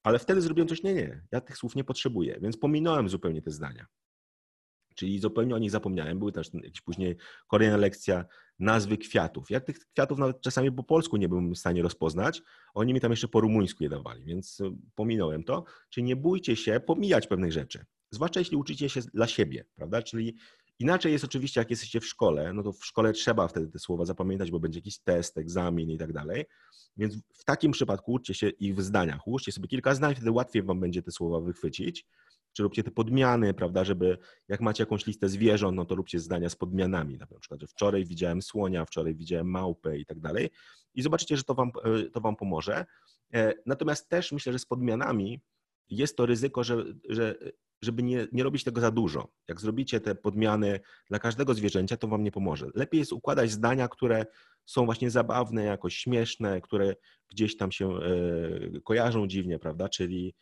ale 0.02 0.18
wtedy 0.18 0.40
zrobiłem 0.40 0.68
coś, 0.68 0.82
nie, 0.82 0.94
nie, 0.94 1.22
ja 1.32 1.40
tych 1.40 1.56
słów 1.56 1.76
nie 1.76 1.84
potrzebuję, 1.84 2.38
więc 2.40 2.56
pominąłem 2.56 3.08
zupełnie 3.08 3.42
te 3.42 3.50
zdania. 3.50 3.86
Czyli 4.96 5.18
zupełnie 5.18 5.54
o 5.54 5.58
nich 5.58 5.70
zapomniałem. 5.70 6.18
Były 6.18 6.32
też 6.32 6.50
jakieś 6.54 6.80
później 6.80 7.16
kolejna 7.46 7.76
lekcja 7.76 8.24
nazwy 8.58 8.98
kwiatów. 8.98 9.50
Ja 9.50 9.60
tych 9.60 9.78
kwiatów 9.78 10.18
nawet 10.18 10.40
czasami 10.40 10.72
po 10.72 10.82
polsku 10.82 11.16
nie 11.16 11.28
byłem 11.28 11.54
w 11.54 11.58
stanie 11.58 11.82
rozpoznać. 11.82 12.42
Oni 12.74 12.94
mi 12.94 13.00
tam 13.00 13.10
jeszcze 13.10 13.28
po 13.28 13.40
rumuńsku 13.40 13.82
je 13.82 13.88
dawali, 13.88 14.24
więc 14.24 14.58
pominąłem 14.94 15.44
to. 15.44 15.64
Czyli 15.90 16.04
nie 16.04 16.16
bójcie 16.16 16.56
się 16.56 16.80
pomijać 16.80 17.26
pewnych 17.26 17.52
rzeczy. 17.52 17.84
Zwłaszcza 18.10 18.40
jeśli 18.40 18.56
uczycie 18.56 18.88
się 18.88 19.00
dla 19.00 19.26
siebie, 19.26 19.64
prawda? 19.76 20.02
Czyli 20.02 20.36
Inaczej 20.78 21.12
jest 21.12 21.24
oczywiście, 21.24 21.60
jak 21.60 21.70
jesteście 21.70 22.00
w 22.00 22.06
szkole, 22.06 22.52
no 22.52 22.62
to 22.62 22.72
w 22.72 22.84
szkole 22.84 23.12
trzeba 23.12 23.48
wtedy 23.48 23.68
te 23.68 23.78
słowa 23.78 24.04
zapamiętać, 24.04 24.50
bo 24.50 24.60
będzie 24.60 24.78
jakiś 24.78 24.98
test, 24.98 25.38
egzamin 25.38 25.90
i 25.90 25.98
tak 25.98 26.12
dalej. 26.12 26.44
Więc 26.96 27.16
w 27.34 27.44
takim 27.44 27.72
przypadku 27.72 28.12
uczcie 28.12 28.34
się 28.34 28.48
ich 28.48 28.74
w 28.74 28.82
zdaniach. 28.82 29.26
Uczcie 29.26 29.52
sobie 29.52 29.68
kilka 29.68 29.94
zdań, 29.94 30.14
wtedy 30.14 30.30
łatwiej 30.30 30.62
wam 30.62 30.80
będzie 30.80 31.02
te 31.02 31.10
słowa 31.10 31.40
wychwycić. 31.40 32.06
Czy 32.56 32.62
róbcie 32.62 32.82
te 32.82 32.90
podmiany, 32.90 33.54
prawda, 33.54 33.84
żeby 33.84 34.18
jak 34.48 34.60
macie 34.60 34.82
jakąś 34.82 35.06
listę 35.06 35.28
zwierząt, 35.28 35.76
no 35.76 35.84
to 35.84 35.94
róbcie 35.94 36.18
zdania 36.18 36.48
z 36.48 36.56
podmianami. 36.56 37.18
Na 37.18 37.26
przykład, 37.26 37.60
że 37.60 37.66
wczoraj 37.66 38.04
widziałem 38.04 38.42
słonia, 38.42 38.84
wczoraj 38.84 39.14
widziałem 39.14 39.50
małpę 39.50 39.98
i 39.98 40.06
tak 40.06 40.20
dalej. 40.20 40.50
I 40.94 41.02
zobaczycie, 41.02 41.36
że 41.36 41.44
to 41.44 41.54
wam, 41.54 41.72
e, 41.84 42.10
to 42.10 42.20
wam 42.20 42.36
pomoże. 42.36 42.86
E, 43.34 43.54
natomiast 43.66 44.08
też 44.08 44.32
myślę, 44.32 44.52
że 44.52 44.58
z 44.58 44.66
podmianami 44.66 45.40
jest 45.88 46.16
to 46.16 46.26
ryzyko, 46.26 46.64
że, 46.64 46.84
że 47.08 47.34
żeby 47.82 48.02
nie, 48.02 48.26
nie 48.32 48.42
robić 48.42 48.64
tego 48.64 48.80
za 48.80 48.90
dużo. 48.90 49.28
Jak 49.48 49.60
zrobicie 49.60 50.00
te 50.00 50.14
podmiany 50.14 50.80
dla 51.08 51.18
każdego 51.18 51.54
zwierzęcia, 51.54 51.96
to 51.96 52.08
wam 52.08 52.22
nie 52.22 52.32
pomoże. 52.32 52.66
Lepiej 52.74 52.98
jest 52.98 53.12
układać 53.12 53.50
zdania, 53.50 53.88
które 53.88 54.26
są 54.66 54.84
właśnie 54.84 55.10
zabawne, 55.10 55.64
jakoś 55.64 55.96
śmieszne, 55.96 56.60
które 56.60 56.94
gdzieś 57.30 57.56
tam 57.56 57.72
się 57.72 57.98
e, 57.98 58.80
kojarzą 58.84 59.26
dziwnie, 59.26 59.58
prawda? 59.58 59.88
Czyli 59.88 60.34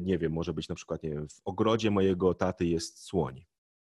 nie 0.00 0.18
wiem, 0.18 0.32
może 0.32 0.52
być 0.52 0.68
na 0.68 0.74
przykład, 0.74 1.02
nie 1.02 1.10
wiem, 1.10 1.28
w 1.28 1.40
ogrodzie 1.44 1.90
mojego 1.90 2.34
taty 2.34 2.66
jest 2.66 3.04
słoń. 3.04 3.44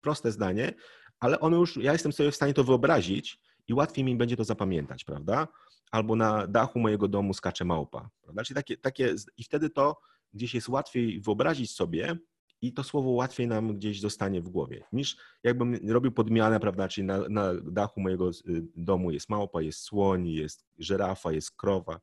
Proste 0.01 0.31
zdanie, 0.31 0.73
ale 1.19 1.39
ono 1.39 1.57
już, 1.57 1.77
ja 1.77 1.93
jestem 1.93 2.11
sobie 2.11 2.31
w 2.31 2.35
stanie 2.35 2.53
to 2.53 2.63
wyobrazić 2.63 3.39
i 3.67 3.73
łatwiej 3.73 4.05
mi 4.05 4.15
będzie 4.15 4.37
to 4.37 4.43
zapamiętać, 4.43 5.03
prawda? 5.03 5.47
Albo 5.91 6.15
na 6.15 6.47
dachu 6.47 6.79
mojego 6.79 7.07
domu 7.07 7.33
skacze 7.33 7.65
małpa, 7.65 8.09
prawda? 8.21 8.43
Czyli 8.43 8.55
takie, 8.55 8.77
takie 8.77 9.15
i 9.37 9.43
wtedy 9.43 9.69
to 9.69 10.01
gdzieś 10.33 10.53
jest 10.53 10.69
łatwiej 10.69 11.21
wyobrazić 11.21 11.71
sobie, 11.71 12.17
i 12.61 12.73
to 12.73 12.83
słowo 12.83 13.09
łatwiej 13.09 13.47
nam 13.47 13.77
gdzieś 13.77 14.01
zostanie 14.01 14.41
w 14.41 14.49
głowie, 14.49 14.83
niż 14.91 15.17
jakbym 15.43 15.89
robił 15.89 16.11
podmianę, 16.11 16.59
prawda, 16.59 16.87
czyli 16.87 17.07
na, 17.07 17.19
na 17.29 17.53
dachu 17.63 18.01
mojego 18.01 18.29
y, 18.29 18.33
domu 18.75 19.11
jest 19.11 19.29
małpa, 19.29 19.61
jest 19.61 19.79
słoń, 19.79 20.27
jest 20.27 20.65
żyrafa, 20.79 21.31
jest 21.31 21.51
krowa, 21.51 21.99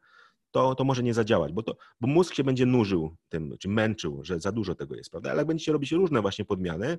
to, 0.51 0.75
to 0.75 0.85
może 0.85 1.03
nie 1.03 1.15
zadziałać, 1.15 1.53
bo, 1.53 1.63
to, 1.63 1.77
bo 2.01 2.09
mózg 2.09 2.35
się 2.35 2.45
będzie 2.45 2.67
nużył 2.67 3.17
tym, 3.29 3.57
czy 3.59 3.69
męczył, 3.69 4.25
że 4.25 4.41
za 4.41 4.53
dużo 4.53 4.75
tego 4.75 4.97
jest, 4.97 5.11
prawda, 5.11 5.31
ale 5.31 5.39
jak 5.39 5.47
będziecie 5.47 5.73
robić 5.73 5.93
różne 5.93 6.21
właśnie 6.21 6.45
podmiany, 6.45 6.99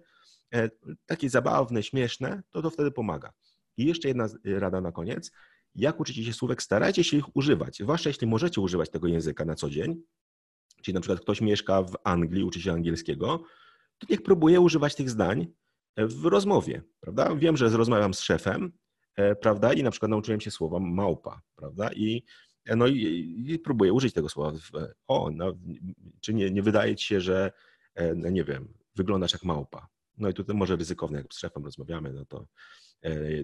e, 0.54 0.70
takie 1.06 1.30
zabawne, 1.30 1.84
śmieszne, 1.84 2.43
to 2.50 2.62
to 2.62 2.70
wtedy 2.70 2.91
pomaga. 2.91 3.34
I 3.78 3.86
jeszcze 3.86 4.08
jedna 4.08 4.28
rada 4.45 4.82
na 4.82 4.91
koniec. 4.91 5.32
Jak 5.76 6.00
uczycie 6.00 6.24
się 6.24 6.34
słówek, 6.34 6.64
starajcie 6.64 7.04
się 7.04 7.18
ich 7.18 7.36
używać, 7.36 7.78
zwłaszcza 7.78 8.10
jeśli 8.10 8.28
możecie 8.28 8.62
używać 8.62 8.89
tego 8.89 9.08
języka 9.08 9.45
na 9.45 9.56
co 9.56 9.70
dzień, 9.70 10.02
czyli 10.82 10.95
na 10.95 11.02
przykład 11.02 11.20
ktoś 11.20 11.41
mieszka 11.41 11.84
w 11.84 11.95
Anglii, 12.04 12.43
uczy 12.43 12.62
się 12.62 12.72
angielskiego, 12.72 13.43
to 13.97 14.08
niech 14.10 14.24
próbuje 14.24 14.60
używać 14.60 14.95
tych 14.95 15.10
zdań 15.10 15.47
w 15.97 16.26
rozmowie, 16.26 16.84
prawda? 17.00 17.36
Wiem, 17.36 17.58
że 17.58 17.70
rozmawiam 17.70 18.14
z 18.14 18.20
szefem, 18.20 18.72
e, 19.16 19.36
prawda, 19.36 19.74
i 19.74 19.84
na 19.84 19.91
przykład 19.91 20.10
nauczyłem 20.10 20.41
się 20.41 20.52
słowa 20.52 20.80
małpa, 20.80 21.41
prawda, 21.56 21.89
i 21.93 22.18
e, 22.18 22.24
no 22.76 22.88
i, 22.88 23.43
i 23.47 23.59
próbuję 23.59 23.93
użyć 23.93 24.13
tego 24.13 24.30
słowa. 24.30 24.57
O, 25.07 25.30
no, 25.34 25.53
czy 26.22 26.34
nie, 26.34 26.51
nie 26.51 26.61
wydaje 26.61 26.95
ci 26.95 27.07
się, 27.07 27.22
że, 27.22 27.51
e, 27.95 28.15
no 28.15 28.30
nie 28.30 28.43
wiem, 28.43 28.74
wyglądasz 28.95 29.34
jak 29.34 29.43
małpa? 29.43 29.88
No 30.17 30.30
i 30.30 30.34
tutaj 30.34 30.55
może 30.55 30.76
ryzykowne, 30.76 31.17
jak 31.17 31.34
z 31.34 31.38
szefem 31.38 31.65
rozmawiamy, 31.65 32.13
no 32.13 32.26
to, 32.26 32.45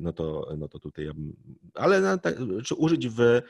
no 0.01 0.13
to, 0.13 0.53
no 0.57 0.67
to 0.67 0.80
tutaj, 0.80 1.09
ale 1.73 2.01
no, 2.01 2.17
tak, 2.17 2.36
czy 2.63 2.76
użyć 2.76 3.07
w 3.09 3.41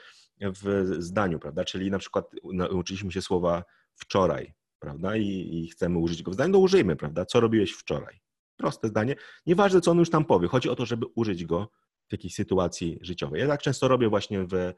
w 0.41 0.85
zdaniu, 0.99 1.39
prawda? 1.39 1.65
Czyli 1.65 1.91
na 1.91 1.99
przykład 1.99 2.31
nauczyliśmy 2.43 3.11
się 3.11 3.21
słowa 3.21 3.63
wczoraj, 3.95 4.53
prawda? 4.79 5.17
I, 5.17 5.49
I, 5.51 5.67
chcemy 5.67 5.97
użyć 5.97 6.23
go 6.23 6.31
w 6.31 6.33
zdaniu, 6.33 6.53
no 6.53 6.59
użyjmy, 6.59 6.95
prawda? 6.95 7.25
Co 7.25 7.39
robiłeś 7.39 7.71
wczoraj? 7.71 8.21
Proste 8.57 8.87
zdanie. 8.87 9.15
Nieważne, 9.45 9.81
co 9.81 9.91
on 9.91 9.99
już 9.99 10.09
tam 10.09 10.25
powie. 10.25 10.47
Chodzi 10.47 10.69
o 10.69 10.75
to, 10.75 10.85
żeby 10.85 11.05
użyć 11.15 11.45
go 11.45 11.71
w 12.07 12.11
jakiejś 12.11 12.35
sytuacji 12.35 12.99
życiowej. 13.01 13.41
Ja 13.41 13.47
tak 13.47 13.61
często 13.61 13.87
robię 13.87 14.09
właśnie 14.09 14.45
w, 14.45 14.53
e, 14.53 14.73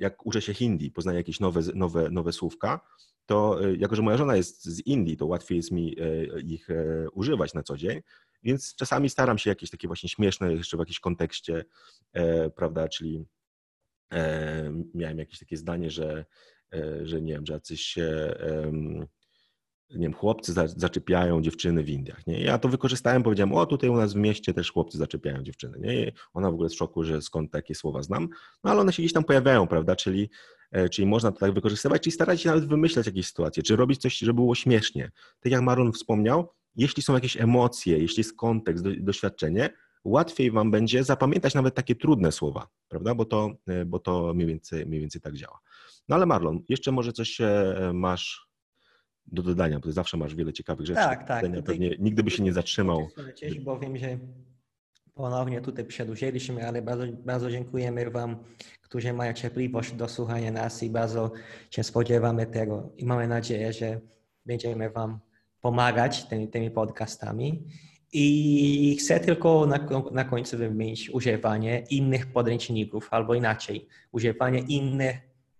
jak 0.00 0.26
uczę 0.26 0.42
się 0.42 0.54
hindi, 0.54 0.90
poznaję 0.90 1.18
jakieś 1.18 1.40
nowe, 1.40 1.60
nowe, 1.74 2.10
nowe 2.10 2.32
słówka, 2.32 2.80
to 3.26 3.64
e, 3.64 3.76
jako, 3.76 3.96
że 3.96 4.02
moja 4.02 4.16
żona 4.16 4.36
jest 4.36 4.64
z 4.64 4.86
Indii, 4.86 5.16
to 5.16 5.26
łatwiej 5.26 5.56
jest 5.56 5.70
mi 5.70 5.96
e, 6.00 6.40
ich 6.40 6.68
używać 7.12 7.54
na 7.54 7.62
co 7.62 7.76
dzień, 7.76 8.00
więc 8.42 8.74
czasami 8.74 9.10
staram 9.10 9.38
się 9.38 9.50
jakieś 9.50 9.70
takie 9.70 9.88
właśnie 9.88 10.08
śmieszne 10.08 10.52
jeszcze 10.52 10.76
w 10.76 10.80
jakimś 10.80 11.00
kontekście, 11.00 11.64
prawda, 12.56 12.88
czyli 12.88 13.26
miałem 14.94 15.18
jakieś 15.18 15.38
takie 15.38 15.56
zdanie, 15.56 15.90
że, 15.90 16.24
e, 16.72 17.06
że 17.06 17.22
nie 17.22 17.32
wiem, 17.32 17.46
że 17.46 17.52
jacyś 17.52 17.98
nie 19.90 20.02
wiem, 20.02 20.14
chłopcy 20.14 20.52
zaczepiają 20.66 21.42
dziewczyny 21.42 21.82
w 21.82 21.88
Indiach. 21.88 22.26
Nie? 22.26 22.40
Ja 22.40 22.58
to 22.58 22.68
wykorzystałem, 22.68 23.22
powiedziałem, 23.22 23.52
o 23.52 23.66
tutaj 23.66 23.90
u 23.90 23.96
nas 23.96 24.12
w 24.12 24.16
mieście 24.16 24.54
też 24.54 24.72
chłopcy 24.72 24.98
zaczepiają 24.98 25.42
dziewczyny. 25.42 25.78
Nie? 25.80 26.12
Ona 26.34 26.50
w 26.50 26.54
ogóle 26.54 26.68
w 26.68 26.74
szoku, 26.74 27.04
że 27.04 27.22
skąd 27.22 27.50
takie 27.50 27.74
słowa 27.74 28.02
znam, 28.02 28.28
no 28.64 28.70
ale 28.70 28.80
one 28.80 28.92
się 28.92 29.02
gdzieś 29.02 29.12
tam 29.12 29.24
pojawiają, 29.24 29.66
prawda, 29.66 29.96
czyli, 29.96 30.30
e, 30.70 30.88
czyli 30.88 31.06
można 31.06 31.32
to 31.32 31.38
tak 31.38 31.54
wykorzystywać, 31.54 32.02
czyli 32.02 32.12
starać 32.12 32.42
się 32.42 32.48
nawet 32.48 32.66
wymyślać 32.66 33.06
jakieś 33.06 33.26
sytuacje, 33.26 33.62
czy 33.62 33.76
robić 33.76 34.00
coś, 34.00 34.18
żeby 34.18 34.34
było 34.34 34.54
śmiesznie. 34.54 35.10
Tak 35.40 35.52
jak 35.52 35.62
Maron 35.62 35.92
wspomniał, 35.92 36.52
jeśli 36.76 37.02
są 37.02 37.14
jakieś 37.14 37.36
emocje, 37.36 37.98
jeśli 37.98 38.20
jest 38.20 38.36
kontekst, 38.36 38.84
doświadczenie, 38.88 39.70
łatwiej 40.04 40.50
wam 40.50 40.70
będzie 40.70 41.04
zapamiętać 41.04 41.54
nawet 41.54 41.74
takie 41.74 41.94
trudne 41.94 42.32
słowa, 42.32 42.68
prawda? 42.88 43.14
Bo 43.14 43.24
to, 43.24 43.50
e, 43.66 43.84
bo 43.84 43.98
to 43.98 44.34
mniej, 44.34 44.46
więcej, 44.46 44.86
mniej 44.86 45.00
więcej 45.00 45.20
tak 45.20 45.34
działa. 45.34 45.58
No 46.08 46.16
ale 46.16 46.26
Marlon, 46.26 46.60
jeszcze 46.68 46.92
może 46.92 47.12
coś 47.12 47.40
e, 47.40 47.90
masz 47.94 48.49
do 49.32 49.42
dodania, 49.42 49.80
bo 49.80 49.92
zawsze 49.92 50.16
masz 50.16 50.34
wiele 50.34 50.52
ciekawych 50.52 50.86
rzeczy. 50.86 51.00
Tak, 51.00 51.28
tak. 51.28 51.44
Tutaj, 51.44 51.62
pewnie 51.62 51.96
nigdy 51.98 52.22
by 52.22 52.30
się 52.30 52.42
nie 52.42 52.52
zatrzymał. 52.52 53.08
Lecieć, 53.16 53.60
bo 53.60 53.78
wiem, 53.78 53.96
że 53.96 54.18
ponownie 55.14 55.60
tutaj 55.60 55.84
przedłużyliśmy, 55.84 56.68
ale 56.68 56.82
bardzo, 56.82 57.04
bardzo 57.24 57.50
dziękujemy 57.50 58.10
Wam, 58.10 58.36
którzy 58.82 59.12
mają 59.12 59.32
cierpliwość 59.32 59.92
do 59.92 60.08
słuchania 60.08 60.52
nas 60.52 60.82
i 60.82 60.90
bardzo 60.90 61.32
się 61.70 61.84
spodziewamy 61.84 62.46
tego 62.46 62.92
i 62.96 63.04
mamy 63.04 63.28
nadzieję, 63.28 63.72
że 63.72 64.00
będziemy 64.46 64.90
Wam 64.90 65.20
pomagać 65.60 66.24
tymi, 66.24 66.48
tymi 66.48 66.70
podcastami. 66.70 67.64
I 68.12 68.96
chcę 69.00 69.20
tylko 69.20 69.66
na, 69.66 69.88
na 70.12 70.24
końcu 70.24 70.58
wymienić 70.58 71.10
używanie 71.10 71.84
innych 71.90 72.26
podręczników, 72.26 73.08
albo 73.10 73.34
inaczej, 73.34 73.88
używanie 74.12 74.58
innych 74.58 75.16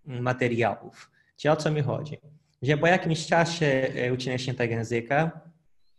materiałów. 0.07 1.11
Czyli 1.37 1.53
o 1.53 1.57
co 1.57 1.71
mi 1.71 1.83
chodzi? 1.83 2.18
Że 2.62 2.76
po 2.76 2.86
jakimś 2.86 3.26
czasie 3.26 3.66
e, 3.66 4.12
uczenia 4.12 4.38
się 4.38 4.54
tego 4.54 4.74
języka, 4.74 5.40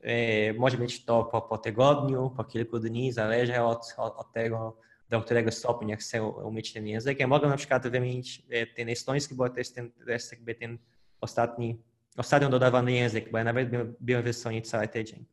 e, 0.01 0.53
może 0.53 0.77
być 0.77 1.05
to 1.05 1.23
po, 1.23 1.41
po 1.41 1.57
tygodniu, 1.57 2.33
po 2.37 2.43
kilku 2.43 2.79
dni, 2.79 3.11
zależy 3.11 3.61
od, 3.61 3.93
od, 3.97 4.17
od 4.17 4.33
tego, 4.33 4.77
do 5.09 5.21
którego 5.21 5.51
stopnia 5.51 5.95
chcę 5.95 6.23
umieć 6.23 6.73
ten 6.73 6.87
język. 6.87 7.19
Ja 7.19 7.27
mogę 7.27 7.47
na 7.47 7.57
przykład 7.57 7.87
wymienić 7.87 8.43
e, 8.49 8.67
ten 8.67 8.89
estoński, 8.89 9.35
bo 9.35 9.49
to 9.49 9.57
jest, 9.57 9.75
ten, 9.75 9.91
to 9.91 10.11
jest 10.11 10.31
jakby 10.31 10.55
ten 10.55 10.77
ostatni, 11.21 11.81
ostatnio 12.17 12.49
dodawany 12.49 12.91
język, 12.91 13.31
bo 13.31 13.37
ja 13.37 13.43
nawet 13.43 13.69
byłem 13.99 14.23
w 14.23 14.27
Estonii 14.27 14.61
cały 14.61 14.87
tydzień 14.87 15.25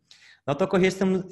no 0.49 0.55
to 0.55 0.69
korzystam 0.69 1.23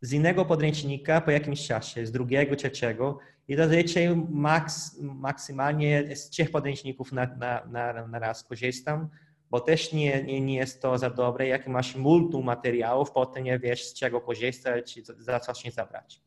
z 0.00 0.12
innego 0.12 0.44
podręcznika 0.44 1.20
po 1.20 1.30
jakimś 1.30 1.66
czasie, 1.66 2.06
z 2.06 2.12
drugiego, 2.12 2.56
trzeciego 2.56 3.18
i 3.50 3.56
zazwyczaj 3.56 4.16
maks, 4.30 5.00
maksymalnie 5.00 6.16
z 6.16 6.30
trzech 6.30 6.50
podręczników 6.50 7.12
na, 7.12 7.26
na, 7.26 7.66
na, 7.66 8.06
na 8.06 8.18
raz 8.18 8.44
korzystam, 8.44 9.08
bo 9.50 9.60
też 9.60 9.92
nie, 9.92 10.22
nie, 10.22 10.40
nie 10.40 10.56
jest 10.56 10.82
to 10.82 10.98
za 10.98 11.10
dobre, 11.10 11.46
jak 11.46 11.66
masz 11.66 11.96
multum 11.96 12.44
materiałów, 12.44 13.10
potem 13.10 13.44
nie 13.44 13.58
wiesz 13.58 13.84
z 13.84 13.94
czego 13.94 14.20
korzystać 14.20 15.00
za 15.18 15.40
co 15.40 15.54
się 15.54 15.70
zabrać. 15.70 16.20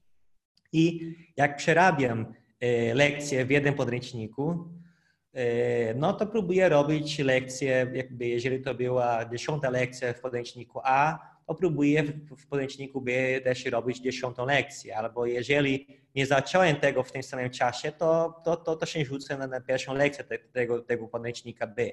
I 0.71 1.15
jak 1.37 1.57
przerabiam 1.57 2.33
e, 2.59 2.93
lekcje 2.93 3.45
w 3.45 3.51
jednym 3.51 3.73
podręczniku, 3.73 4.69
e, 5.33 5.93
no 5.93 6.13
to 6.13 6.27
próbuję 6.27 6.69
robić 6.69 7.19
lekcje, 7.19 7.91
jakby 7.93 8.27
jeżeli 8.27 8.61
to 8.61 8.75
była 8.75 9.25
dziesiąta 9.25 9.69
lekcja 9.69 10.13
w 10.13 10.21
podręczniku 10.21 10.79
A, 10.83 11.19
to 11.47 11.55
próbuję 11.55 12.03
w 12.37 12.47
podręczniku 12.47 13.01
B 13.01 13.11
też 13.43 13.65
robić 13.65 13.99
dziesiątą 13.99 14.45
lekcję, 14.45 14.97
albo 14.97 15.25
jeżeli 15.25 16.02
nie 16.15 16.25
zacząłem 16.25 16.75
tego 16.75 17.03
w 17.03 17.11
tym 17.11 17.23
samym 17.23 17.49
czasie, 17.49 17.91
to, 17.91 18.41
to, 18.45 18.57
to, 18.57 18.75
to 18.75 18.85
się 18.85 19.05
rzucę 19.05 19.37
na, 19.37 19.47
na 19.47 19.61
pierwszą 19.61 19.93
lekcję 19.93 20.23
te, 20.23 20.37
tego, 20.39 20.81
tego 20.81 21.07
podręcznika 21.07 21.67
B. 21.67 21.83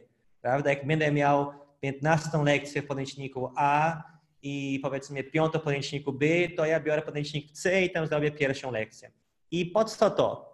Prawda? 0.41 0.71
Jak 0.71 0.87
będę 0.87 1.12
miał 1.12 1.53
15 1.81 2.31
lekcję 2.45 2.83
w 2.83 2.87
podręczniku 2.87 3.53
A 3.57 4.03
i 4.43 4.81
powiedzmy 4.83 5.25
piątą 5.25 5.59
w 5.59 5.62
podręczniku 5.62 6.12
B, 6.12 6.27
to 6.57 6.66
ja 6.66 6.81
biorę 6.81 7.03
podręcznik 7.03 7.53
C 7.53 7.83
i 7.83 7.91
tam 7.91 8.07
zrobię 8.07 8.31
pierwszą 8.31 8.71
lekcję. 8.71 9.11
I 9.51 9.66
po 9.66 9.85
co 9.85 10.11
to? 10.11 10.53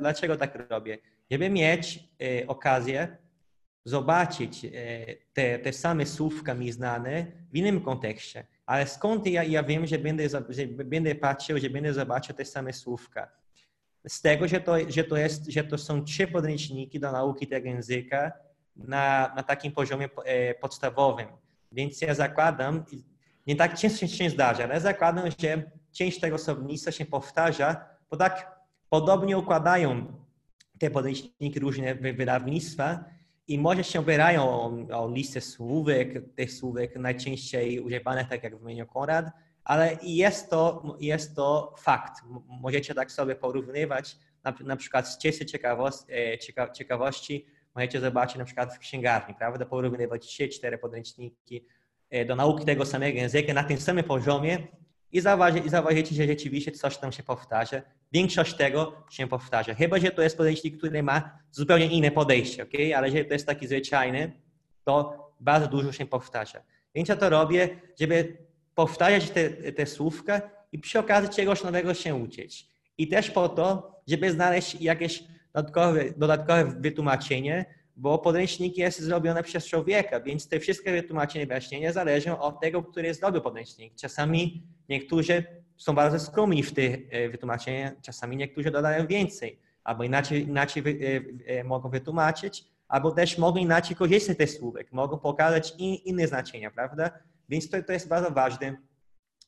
Dlaczego 0.00 0.36
tak 0.36 0.70
robię? 0.70 0.98
Żeby 1.30 1.50
mieć 1.50 1.98
e, 2.22 2.46
okazję 2.46 3.16
zobaczyć 3.84 4.64
e, 4.64 4.70
te, 5.32 5.58
te 5.58 5.72
same 5.72 6.06
słówka 6.06 6.54
mi 6.54 6.72
znane 6.72 7.26
w 7.52 7.56
innym 7.56 7.80
kontekście. 7.80 8.46
Ale 8.66 8.86
skąd 8.86 9.26
ja, 9.26 9.42
ja 9.44 9.62
wiem, 9.62 9.86
że 9.86 9.98
będę, 9.98 10.28
że 10.48 10.66
będę 10.66 11.14
patrzył, 11.14 11.58
że 11.58 11.70
będę 11.70 11.94
zobaczył 11.94 12.36
te 12.36 12.44
same 12.44 12.72
słówka? 12.72 13.28
Z 14.08 14.20
tego, 14.20 14.48
że 14.48 14.60
to, 14.60 14.74
że 14.88 15.04
to, 15.04 15.16
jest, 15.16 15.46
że 15.46 15.64
to 15.64 15.78
są 15.78 16.04
trzy 16.04 16.26
podręczniki 16.26 17.00
do 17.00 17.12
nauki 17.12 17.46
tego 17.46 17.68
języka 17.68 18.32
na, 18.76 19.32
na 19.36 19.42
takim 19.42 19.72
poziomie 19.72 20.08
e, 20.24 20.54
podstawowym. 20.54 21.28
Więc 21.72 22.00
ja 22.00 22.14
zakładam, 22.14 22.84
nie 23.46 23.56
tak 23.56 23.78
często 23.78 24.06
się 24.06 24.30
zdarza, 24.30 24.64
ale 24.64 24.80
zakładam, 24.80 25.30
że 25.38 25.62
część 25.92 26.20
tego 26.20 26.38
słownictwa 26.38 26.92
się 26.92 27.06
powtarza, 27.06 27.84
bo 28.10 28.16
tak 28.16 28.60
podobnie 28.90 29.38
układają 29.38 30.06
te 30.78 30.90
podręczniki 30.90 31.60
różne 31.60 31.94
wydawnictwa, 31.94 33.04
i 33.48 33.58
może 33.58 33.84
się 33.84 34.00
opierają 34.00 34.42
o, 34.42 34.72
o 35.00 35.10
listę 35.10 35.40
słówek, 35.40 36.34
tych 36.34 36.52
słówek 36.52 36.96
najczęściej 36.96 37.80
używanych, 37.80 38.28
tak 38.28 38.42
jak 38.42 38.58
wymienił 38.58 38.86
Konrad, 38.86 39.26
ale 39.64 39.96
jest 40.02 40.50
to, 40.50 40.96
jest 41.00 41.36
to 41.36 41.74
fakt. 41.78 42.22
Możecie 42.48 42.94
tak 42.94 43.12
sobie 43.12 43.34
porównywać, 43.34 44.16
na, 44.44 44.54
na 44.60 44.76
przykład 44.76 45.08
z 45.08 45.18
czystej 45.18 45.46
ciekawości, 45.46 46.04
e, 46.12 46.38
cieka, 46.38 46.70
ciekawości 46.70 47.46
możecie 47.74 48.00
zobaczyć 48.00 48.36
na 48.36 48.44
przykład 48.44 48.74
w 48.74 48.78
księgarni, 48.78 49.34
prawda, 49.34 49.66
porównywać 49.66 50.26
trzy, 50.26 50.48
cztery 50.48 50.78
podręczniki 50.78 51.66
e, 52.10 52.24
do 52.24 52.36
nauki 52.36 52.64
tego 52.64 52.86
samego 52.86 53.18
języka 53.18 53.54
na 53.54 53.64
tym 53.64 53.78
samym 53.80 54.04
poziomie 54.04 54.58
i, 55.12 55.18
i 55.64 55.68
zauważycie, 55.70 56.14
że 56.14 56.26
rzeczywiście 56.26 56.72
coś 56.72 56.98
tam 56.98 57.12
się 57.12 57.22
powtarza. 57.22 57.82
Większość 58.12 58.54
tego 58.54 59.04
się 59.10 59.26
powtarza. 59.26 59.74
Chyba, 59.74 59.98
że 59.98 60.10
to 60.10 60.22
jest 60.22 60.36
podejście, 60.36 60.70
które 60.70 61.02
ma 61.02 61.38
zupełnie 61.50 61.86
inne 61.86 62.10
podejście, 62.10 62.62
ok? 62.62 62.70
ale 62.96 63.06
jeżeli 63.06 63.26
to 63.26 63.32
jest 63.32 63.46
taki 63.46 63.66
zwyczajny, 63.66 64.32
to 64.84 65.26
bardzo 65.40 65.68
dużo 65.68 65.92
się 65.92 66.06
powtarza. 66.06 66.62
Więc 66.94 67.08
ja 67.08 67.16
to 67.16 67.30
robię, 67.30 67.68
żeby 68.00 68.36
powtarzać 68.74 69.30
te, 69.30 69.50
te 69.50 69.86
słówka 69.86 70.50
i 70.72 70.78
przy 70.78 70.98
okazji 70.98 71.30
czegoś 71.30 71.62
nowego 71.62 71.94
się 71.94 72.14
uczyć. 72.14 72.68
I 72.98 73.08
też 73.08 73.30
po 73.30 73.48
to, 73.48 73.96
żeby 74.08 74.30
znaleźć 74.30 74.80
jakieś 74.80 75.24
dodatkowe, 75.54 76.04
dodatkowe 76.16 76.64
wytłumaczenie, 76.80 77.64
bo 77.96 78.18
podręcznik 78.18 78.78
jest 78.78 79.00
zrobiony 79.00 79.42
przez 79.42 79.66
człowieka, 79.66 80.20
więc 80.20 80.48
te 80.48 80.60
wszystkie 80.60 80.92
wytłumaczenia 80.92 81.44
i 81.44 81.48
wyjaśnienia 81.48 81.92
zależą 81.92 82.40
od 82.40 82.60
tego, 82.60 82.82
który 82.82 83.14
zrobił 83.14 83.40
podręcznik. 83.40 83.94
Czasami 83.94 84.62
niektórzy 84.88 85.44
są 85.76 85.94
bardzo 85.94 86.18
skromni 86.18 86.62
w 86.62 86.72
tych 86.72 86.96
e, 87.10 87.28
wytłumaczeniach, 87.28 87.92
czasami 88.02 88.36
niektórzy 88.36 88.70
dodają 88.70 89.06
więcej, 89.06 89.58
albo 89.84 90.04
inaczej, 90.04 90.42
inaczej 90.42 90.82
wy, 90.82 90.98
e, 91.46 91.60
e, 91.60 91.64
mogą 91.64 91.90
wytłumaczyć, 91.90 92.64
albo 92.88 93.10
też 93.10 93.38
mogą 93.38 93.60
inaczej 93.60 93.96
korzystać 93.96 94.36
z 94.36 94.38
tych 94.38 94.50
słówek, 94.50 94.92
mogą 94.92 95.18
pokazać 95.18 95.74
in, 95.78 95.94
inne 95.94 96.26
znaczenia, 96.26 96.70
prawda? 96.70 97.10
Więc 97.48 97.70
to, 97.70 97.82
to 97.82 97.92
jest 97.92 98.08
bardzo 98.08 98.30
ważne. 98.30 98.76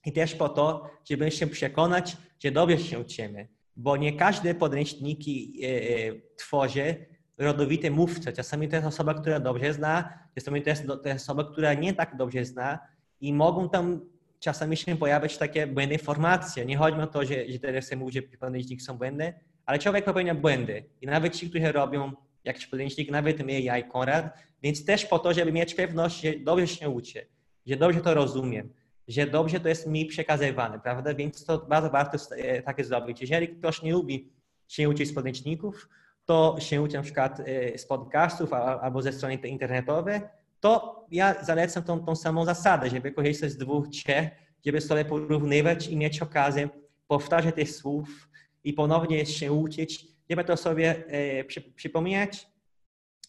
I 0.05 0.13
też 0.13 0.35
po 0.35 0.49
to, 0.49 0.91
żeby 1.11 1.31
się 1.31 1.47
przekonać, 1.47 2.17
że 2.45 2.51
dobrze 2.51 2.79
się 2.79 2.99
uczymy, 2.99 3.49
bo 3.77 3.97
nie 3.97 4.13
każde 4.13 4.55
podręczniki 4.55 5.61
e, 5.65 6.37
tworzy 6.37 7.07
rodowity 7.39 7.91
mówca. 7.91 8.33
Czasami 8.33 8.69
to 8.69 8.77
jest 8.77 8.89
osoba, 8.89 9.15
która 9.15 9.41
dobrze 9.41 9.73
zna, 9.73 10.19
czasami 10.35 10.63
to 10.63 10.71
jest, 10.71 10.87
to 10.87 11.09
jest 11.09 11.25
osoba, 11.25 11.45
która 11.45 11.75
nie 11.75 11.95
tak 11.95 12.17
dobrze 12.17 12.45
zna 12.45 12.79
i 13.21 13.33
mogą 13.33 13.69
tam 13.69 14.01
czasami 14.41 14.77
się 14.77 14.97
pojawiać 14.97 15.39
takie 15.39 15.67
błędne 15.67 15.95
informacje. 15.95 16.67
Nie 16.67 16.77
chodzi 16.77 17.01
o 17.01 17.07
to, 17.07 17.25
że, 17.25 17.49
że 17.49 17.59
teraz 17.59 17.93
mówię, 17.93 18.13
że 18.13 18.23
podręczniki 18.23 18.83
są 18.83 18.99
błędne, 18.99 19.41
ale 19.67 19.79
człowiek 19.79 20.05
popełnia 20.05 20.35
błędy. 20.35 20.85
I 21.01 21.07
nawet 21.07 21.37
ci, 21.37 21.51
którzy 21.51 21.73
robią 21.73 22.13
jakiś 22.45 22.67
podręcznik, 22.67 23.11
nawet 23.11 23.47
my, 23.47 23.61
ja 23.61 23.79
i 23.79 23.85
Konrad, 23.85 24.39
więc 24.63 24.85
też 24.85 25.07
po 25.07 25.19
to, 25.19 25.35
żeby 25.35 25.53
mieć 25.53 25.75
pewność, 25.75 26.21
że 26.21 26.33
dobrze 26.39 26.67
się 26.67 26.89
uczę, 26.89 27.21
że 27.67 27.77
dobrze 27.77 28.01
to 28.01 28.15
rozumiem, 28.15 28.73
że 29.09 29.27
dobrze 29.27 29.61
to 29.61 29.69
jest 29.69 29.87
mi 29.87 30.07
przekazywane, 30.07 30.81
prawda? 30.81 31.15
Więc 31.15 31.45
to 31.45 31.59
bardzo 31.59 31.91
warto 31.91 32.35
e, 32.35 32.63
takie 32.63 32.85
zrobić. 32.85 33.21
Jeżeli 33.21 33.49
ktoś 33.49 33.83
nie 33.83 33.93
lubi 33.93 34.33
się 34.69 34.89
uczyć 34.89 35.09
z 35.09 35.15
podręczników, 35.15 35.89
to 36.25 36.57
się 36.59 36.83
uczy 36.83 36.97
na 36.97 37.03
przykład 37.03 37.41
e, 37.41 37.79
z 37.79 37.87
podcastów 37.87 38.53
albo 38.53 39.03
ze 39.03 39.13
strony 39.13 39.35
internetowej, 39.35 40.21
to 40.61 41.07
ja 41.11 41.45
zalecam 41.45 41.83
tą, 41.83 42.05
tą 42.05 42.17
samą 42.17 42.45
zasadę, 42.45 42.91
żeby 42.91 43.13
korzystać 43.13 43.51
z 43.51 43.57
dwóch, 43.57 43.89
trzech, 43.89 44.29
żeby 44.67 44.81
sobie 44.81 45.05
porównywać 45.05 45.89
i 45.89 45.97
mieć 45.97 46.23
okazję 46.23 46.69
powtarzać 47.07 47.55
tych 47.55 47.71
słów 47.71 48.29
i 48.65 48.73
ponownie 48.73 49.27
się 49.27 49.53
uczyć, 49.53 50.07
żeby 50.31 50.45
to 50.45 50.57
sobie 50.57 51.05
e, 51.07 51.45
przy, 51.45 51.61
przypomnieć 51.61 52.47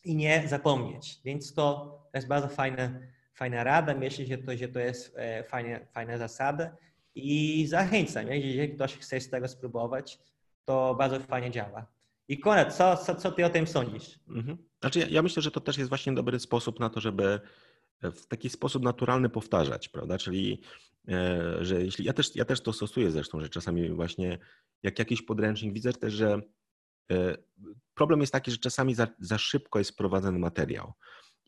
i 0.06 0.16
nie 0.16 0.44
zapomnieć. 0.48 1.20
Więc 1.26 1.54
to 1.54 1.96
jest 2.14 2.28
bardzo 2.28 2.48
fajna, 2.48 3.00
fajna 3.34 3.64
rada. 3.64 3.96
Myślę, 3.96 4.26
że 4.26 4.38
to, 4.38 4.58
że 4.58 4.68
to 4.68 4.80
jest 4.80 5.14
e, 5.18 5.44
fajna, 5.44 5.80
fajna 5.94 6.18
zasada 6.18 6.76
i 7.16 7.68
zachęcam, 7.68 8.28
jeżeli 8.28 8.76
ktoś 8.76 8.98
chce 8.98 9.22
z 9.22 9.30
tego 9.30 9.48
spróbować, 9.48 10.20
to 10.66 10.96
bardzo 10.96 11.20
fajnie 11.20 11.52
działa. 11.52 11.86
I 12.28 12.40
Konrad, 12.40 12.76
co, 12.76 12.98
co, 12.98 13.16
co 13.16 13.32
ty 13.32 13.46
o 13.46 13.50
tym 13.50 13.68
sądzisz? 13.68 14.20
Mhm. 14.28 14.69
Znaczy, 14.82 15.00
ja, 15.00 15.08
ja, 15.08 15.22
myślę, 15.22 15.42
że 15.42 15.52
to 15.52 15.60
też 15.60 15.78
jest 15.78 15.90
właśnie 15.90 16.14
dobry 16.14 16.40
sposób 16.40 16.80
na 16.80 16.90
to, 16.90 17.00
żeby 17.00 17.40
w 18.02 18.26
taki 18.26 18.50
sposób 18.50 18.84
naturalny 18.84 19.30
powtarzać, 19.30 19.90
prawda? 19.90 20.18
Czyli, 20.18 20.62
e, 21.08 21.66
że 21.66 21.84
jeśli 21.84 22.06
ja 22.06 22.14
też, 22.14 22.36
ja 22.36 22.46
też 22.46 22.62
to 22.62 22.74
stosuję 22.74 23.12
zresztą, 23.12 23.42
że 23.42 23.50
czasami 23.50 23.90
właśnie 23.90 24.38
jak 24.84 25.00
jakiś 25.00 25.22
podręcznik 25.22 25.74
widzę 25.74 25.94
też, 25.94 26.14
że 26.14 26.42
e, 27.12 27.38
problem 27.94 28.22
jest 28.22 28.34
taki, 28.34 28.52
że 28.52 28.58
czasami 28.58 28.96
za, 28.96 29.08
za 29.20 29.38
szybko 29.38 29.80
jest 29.80 29.92
wprowadzany 29.92 30.40
materiał. 30.40 30.94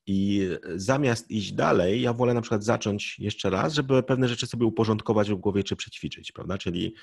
I 0.07 0.49
zamiast 0.75 1.32
iść 1.32 1.51
dalej, 1.51 2.01
ja 2.01 2.13
wolę 2.13 2.34
na 2.34 2.41
przykład 2.41 2.63
zacząć 2.63 3.19
jeszcze 3.19 3.49
raz, 3.49 3.73
żeby 3.73 4.03
pewne 4.03 4.27
rzeczy 4.27 4.47
sobie 4.47 4.65
uporządkować 4.65 5.32
w 5.32 5.36
głowie 5.36 5.63
czy 5.63 5.75
przećwiczyć, 5.75 6.32
prawda? 6.32 6.57
Czyli 6.57 6.95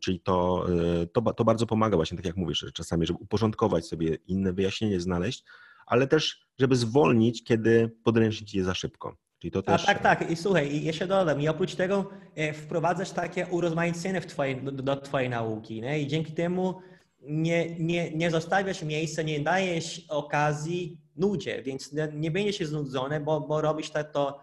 czyli 0.00 0.20
to, 0.20 0.66
y, 1.02 1.06
to, 1.06 1.32
to 1.32 1.44
bardzo 1.44 1.66
pomaga 1.66 1.96
właśnie, 1.96 2.16
tak 2.16 2.26
jak 2.26 2.36
mówisz, 2.36 2.58
że 2.58 2.72
czasami, 2.72 3.06
żeby 3.06 3.18
uporządkować 3.22 3.86
sobie 3.86 4.14
inne 4.26 4.52
wyjaśnienie, 4.52 5.00
znaleźć, 5.00 5.44
ale 5.86 6.06
też, 6.06 6.46
żeby 6.58 6.76
zwolnić, 6.76 7.44
kiedy 7.44 7.90
podręcznik 8.04 8.54
jest 8.54 8.66
za 8.66 8.74
szybko. 8.74 9.16
Czyli 9.38 9.50
to 9.50 9.62
też... 9.62 9.82
A 9.82 9.86
tak, 9.86 10.02
tak. 10.02 10.30
I 10.30 10.36
słuchaj, 10.36 10.72
i 10.72 10.84
jeszcze 10.84 11.06
dodam, 11.06 11.40
i 11.40 11.48
oprócz 11.48 11.74
tego 11.74 12.10
e, 12.34 12.52
wprowadzasz 12.52 13.10
takie 13.10 13.46
urozmaicenie 13.46 14.20
w 14.20 14.26
twojej, 14.26 14.62
do, 14.62 14.72
do 14.72 14.96
Twojej 14.96 15.30
nauki. 15.30 15.80
Nie? 15.80 16.00
I 16.00 16.06
dzięki 16.06 16.32
temu 16.32 16.80
nie, 17.20 17.78
nie, 17.78 18.10
nie 18.10 18.30
zostawiasz 18.30 18.82
miejsca, 18.82 19.22
nie 19.22 19.40
dajesz 19.40 20.04
okazji 20.08 21.00
nudzie, 21.16 21.62
więc 21.62 21.92
nie, 22.14 22.30
będziesz 22.30 22.68
znudzony, 22.68 23.20
bo, 23.20 23.40
bo 23.40 23.60
robisz 23.60 23.90
to, 23.90 24.04
to 24.04 24.40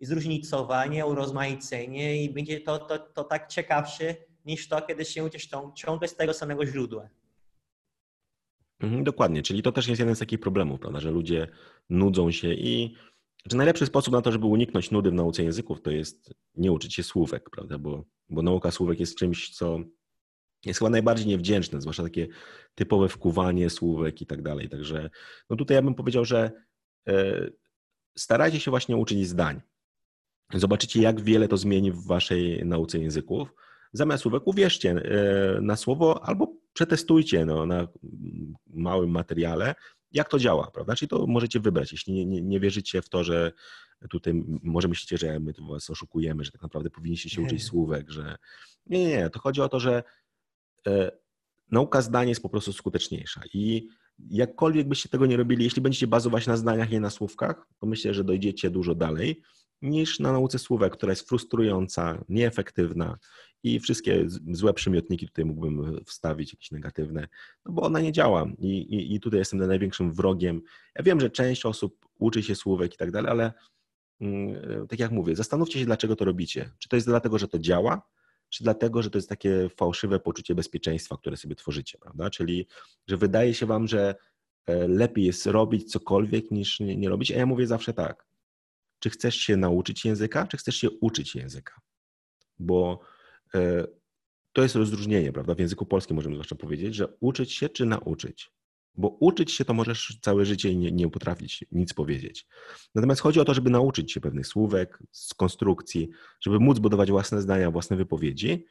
zróżnicowanie, 0.00 1.06
urozmaicenie 1.06 2.24
i 2.24 2.30
będzie 2.30 2.60
to, 2.60 2.78
to, 2.78 2.98
to 2.98 3.24
tak 3.24 3.48
ciekawsze 3.48 4.14
niż 4.46 4.68
to, 4.68 4.82
kiedy 4.82 5.04
się 5.04 5.24
uczysz 5.24 5.48
ciągle 5.74 6.08
z 6.08 6.16
tego 6.16 6.34
samego 6.34 6.66
źródła. 6.66 7.08
Mhm, 8.80 9.04
dokładnie, 9.04 9.42
czyli 9.42 9.62
to 9.62 9.72
też 9.72 9.88
jest 9.88 10.00
jeden 10.00 10.16
z 10.16 10.18
takich 10.18 10.40
problemów, 10.40 10.80
prawda, 10.80 11.00
że 11.00 11.10
ludzie 11.10 11.48
nudzą 11.90 12.30
się 12.30 12.52
i 12.52 12.96
że 13.50 13.56
najlepszy 13.56 13.86
sposób 13.86 14.12
na 14.12 14.22
to, 14.22 14.32
żeby 14.32 14.46
uniknąć 14.46 14.90
nudy 14.90 15.10
w 15.10 15.14
nauce 15.14 15.42
języków, 15.42 15.82
to 15.82 15.90
jest 15.90 16.34
nie 16.54 16.72
uczyć 16.72 16.94
się 16.94 17.02
słówek, 17.02 17.50
prawda, 17.50 17.78
bo, 17.78 18.04
bo 18.28 18.42
nauka 18.42 18.70
słówek 18.70 19.00
jest 19.00 19.18
czymś, 19.18 19.50
co 19.50 19.80
jest 20.64 20.78
chyba 20.78 20.90
najbardziej 20.90 21.26
niewdzięczne, 21.26 21.80
zwłaszcza 21.80 22.02
takie 22.02 22.28
typowe 22.74 23.08
wkuwanie 23.08 23.70
słówek 23.70 24.22
i 24.22 24.26
tak 24.26 24.42
dalej. 24.42 24.68
Także 24.68 25.10
no 25.50 25.56
tutaj 25.56 25.74
ja 25.74 25.82
bym 25.82 25.94
powiedział, 25.94 26.24
że 26.24 26.52
e, 27.08 27.46
starajcie 28.18 28.60
się 28.60 28.70
właśnie 28.70 28.96
uczyć 28.96 29.28
zdań. 29.28 29.60
Zobaczycie, 30.54 31.02
jak 31.02 31.20
wiele 31.20 31.48
to 31.48 31.56
zmieni 31.56 31.92
w 31.92 32.06
waszej 32.06 32.64
nauce 32.64 32.98
języków. 32.98 33.54
Zamiast 33.96 34.22
słówek 34.22 34.46
uwierzcie 34.46 34.90
e, 34.90 35.60
na 35.60 35.76
słowo 35.76 36.24
albo 36.24 36.52
przetestujcie 36.72 37.44
no, 37.44 37.66
na 37.66 37.88
małym 38.66 39.10
materiale, 39.10 39.74
jak 40.12 40.28
to 40.28 40.38
działa, 40.38 40.70
prawda? 40.70 40.94
Czyli 40.94 41.08
to 41.08 41.26
możecie 41.26 41.60
wybrać. 41.60 41.92
Jeśli 41.92 42.12
nie, 42.12 42.26
nie, 42.26 42.42
nie 42.42 42.60
wierzycie 42.60 43.02
w 43.02 43.08
to, 43.08 43.24
że 43.24 43.52
tutaj 44.10 44.44
może 44.62 44.88
myślicie, 44.88 45.18
że 45.18 45.40
my 45.40 45.52
tu 45.52 45.66
was 45.66 45.90
oszukujemy, 45.90 46.44
że 46.44 46.50
tak 46.50 46.62
naprawdę 46.62 46.90
powinniście 46.90 47.30
się 47.30 47.42
uczyć 47.42 47.64
słówek, 47.64 48.10
że 48.10 48.36
nie, 48.86 48.98
nie, 48.98 49.08
nie. 49.08 49.30
To 49.30 49.40
chodzi 49.40 49.60
o 49.60 49.68
to, 49.68 49.80
że 49.80 50.02
e, 50.86 51.10
nauka 51.70 52.02
zdań 52.02 52.28
jest 52.28 52.42
po 52.42 52.48
prostu 52.48 52.72
skuteczniejsza 52.72 53.40
i 53.54 53.88
jakkolwiek 54.30 54.88
byście 54.88 55.08
tego 55.08 55.26
nie 55.26 55.36
robili, 55.36 55.64
jeśli 55.64 55.82
będziecie 55.82 56.06
bazować 56.06 56.46
na 56.46 56.56
zdaniach, 56.56 56.90
nie 56.90 57.00
na 57.00 57.10
słówkach, 57.10 57.66
to 57.78 57.86
myślę, 57.86 58.14
że 58.14 58.24
dojdziecie 58.24 58.70
dużo 58.70 58.94
dalej 58.94 59.42
niż 59.82 60.20
na 60.20 60.32
nauce 60.32 60.58
słówek, 60.58 60.92
która 60.92 61.12
jest 61.12 61.28
frustrująca, 61.28 62.24
nieefektywna 62.28 63.18
i 63.62 63.80
wszystkie 63.80 64.24
złe 64.50 64.74
przymiotniki 64.74 65.26
tutaj 65.26 65.44
mógłbym 65.44 66.04
wstawić, 66.04 66.52
jakieś 66.52 66.70
negatywne, 66.70 67.28
no 67.64 67.72
bo 67.72 67.82
ona 67.82 68.00
nie 68.00 68.12
działa 68.12 68.46
I, 68.58 68.68
i, 68.68 69.14
i 69.14 69.20
tutaj 69.20 69.38
jestem 69.38 69.58
największym 69.58 70.12
wrogiem. 70.12 70.62
Ja 70.94 71.02
wiem, 71.02 71.20
że 71.20 71.30
część 71.30 71.66
osób 71.66 72.06
uczy 72.18 72.42
się 72.42 72.54
słówek 72.54 72.94
i 72.94 72.96
tak 72.96 73.10
dalej, 73.10 73.30
ale 73.30 73.52
mm, 74.20 74.86
tak 74.88 74.98
jak 74.98 75.10
mówię, 75.10 75.36
zastanówcie 75.36 75.78
się, 75.78 75.84
dlaczego 75.84 76.16
to 76.16 76.24
robicie. 76.24 76.70
Czy 76.78 76.88
to 76.88 76.96
jest 76.96 77.06
dlatego, 77.06 77.38
że 77.38 77.48
to 77.48 77.58
działa, 77.58 78.02
czy 78.48 78.64
dlatego, 78.64 79.02
że 79.02 79.10
to 79.10 79.18
jest 79.18 79.28
takie 79.28 79.68
fałszywe 79.76 80.20
poczucie 80.20 80.54
bezpieczeństwa, 80.54 81.16
które 81.16 81.36
sobie 81.36 81.54
tworzycie, 81.54 81.98
prawda? 81.98 82.30
Czyli, 82.30 82.66
że 83.06 83.16
wydaje 83.16 83.54
się 83.54 83.66
wam, 83.66 83.88
że 83.88 84.14
e, 84.66 84.88
lepiej 84.88 85.24
jest 85.24 85.46
robić 85.46 85.90
cokolwiek 85.92 86.50
niż 86.50 86.80
nie, 86.80 86.96
nie 86.96 87.08
robić, 87.08 87.32
a 87.32 87.36
ja 87.36 87.46
mówię 87.46 87.66
zawsze 87.66 87.92
tak. 87.92 88.26
Czy 88.98 89.10
chcesz 89.10 89.36
się 89.36 89.56
nauczyć 89.56 90.04
języka, 90.04 90.46
czy 90.46 90.56
chcesz 90.56 90.76
się 90.76 90.90
uczyć 90.90 91.34
języka? 91.34 91.80
Bo 92.58 93.00
e, 93.54 93.86
to 94.52 94.62
jest 94.62 94.76
rozróżnienie, 94.76 95.32
prawda? 95.32 95.54
W 95.54 95.58
języku 95.58 95.86
polskim 95.86 96.16
możemy 96.16 96.34
zwłaszcza 96.34 96.56
powiedzieć, 96.56 96.94
że 96.94 97.08
uczyć 97.20 97.52
się 97.52 97.68
czy 97.68 97.86
nauczyć. 97.86 98.50
Bo 98.94 99.08
uczyć 99.08 99.52
się 99.52 99.64
to 99.64 99.74
możesz 99.74 100.18
całe 100.22 100.44
życie 100.44 100.70
i 100.70 100.76
nie, 100.76 100.92
nie 100.92 101.10
potrafić 101.10 101.64
nic 101.72 101.94
powiedzieć. 101.94 102.46
Natomiast 102.94 103.20
chodzi 103.20 103.40
o 103.40 103.44
to, 103.44 103.54
żeby 103.54 103.70
nauczyć 103.70 104.12
się 104.12 104.20
pewnych 104.20 104.46
słówek, 104.46 105.02
z 105.12 105.34
konstrukcji, 105.34 106.08
żeby 106.40 106.60
móc 106.60 106.78
budować 106.78 107.10
własne 107.10 107.42
zdania, 107.42 107.70
własne 107.70 107.96
wypowiedzi 107.96 108.64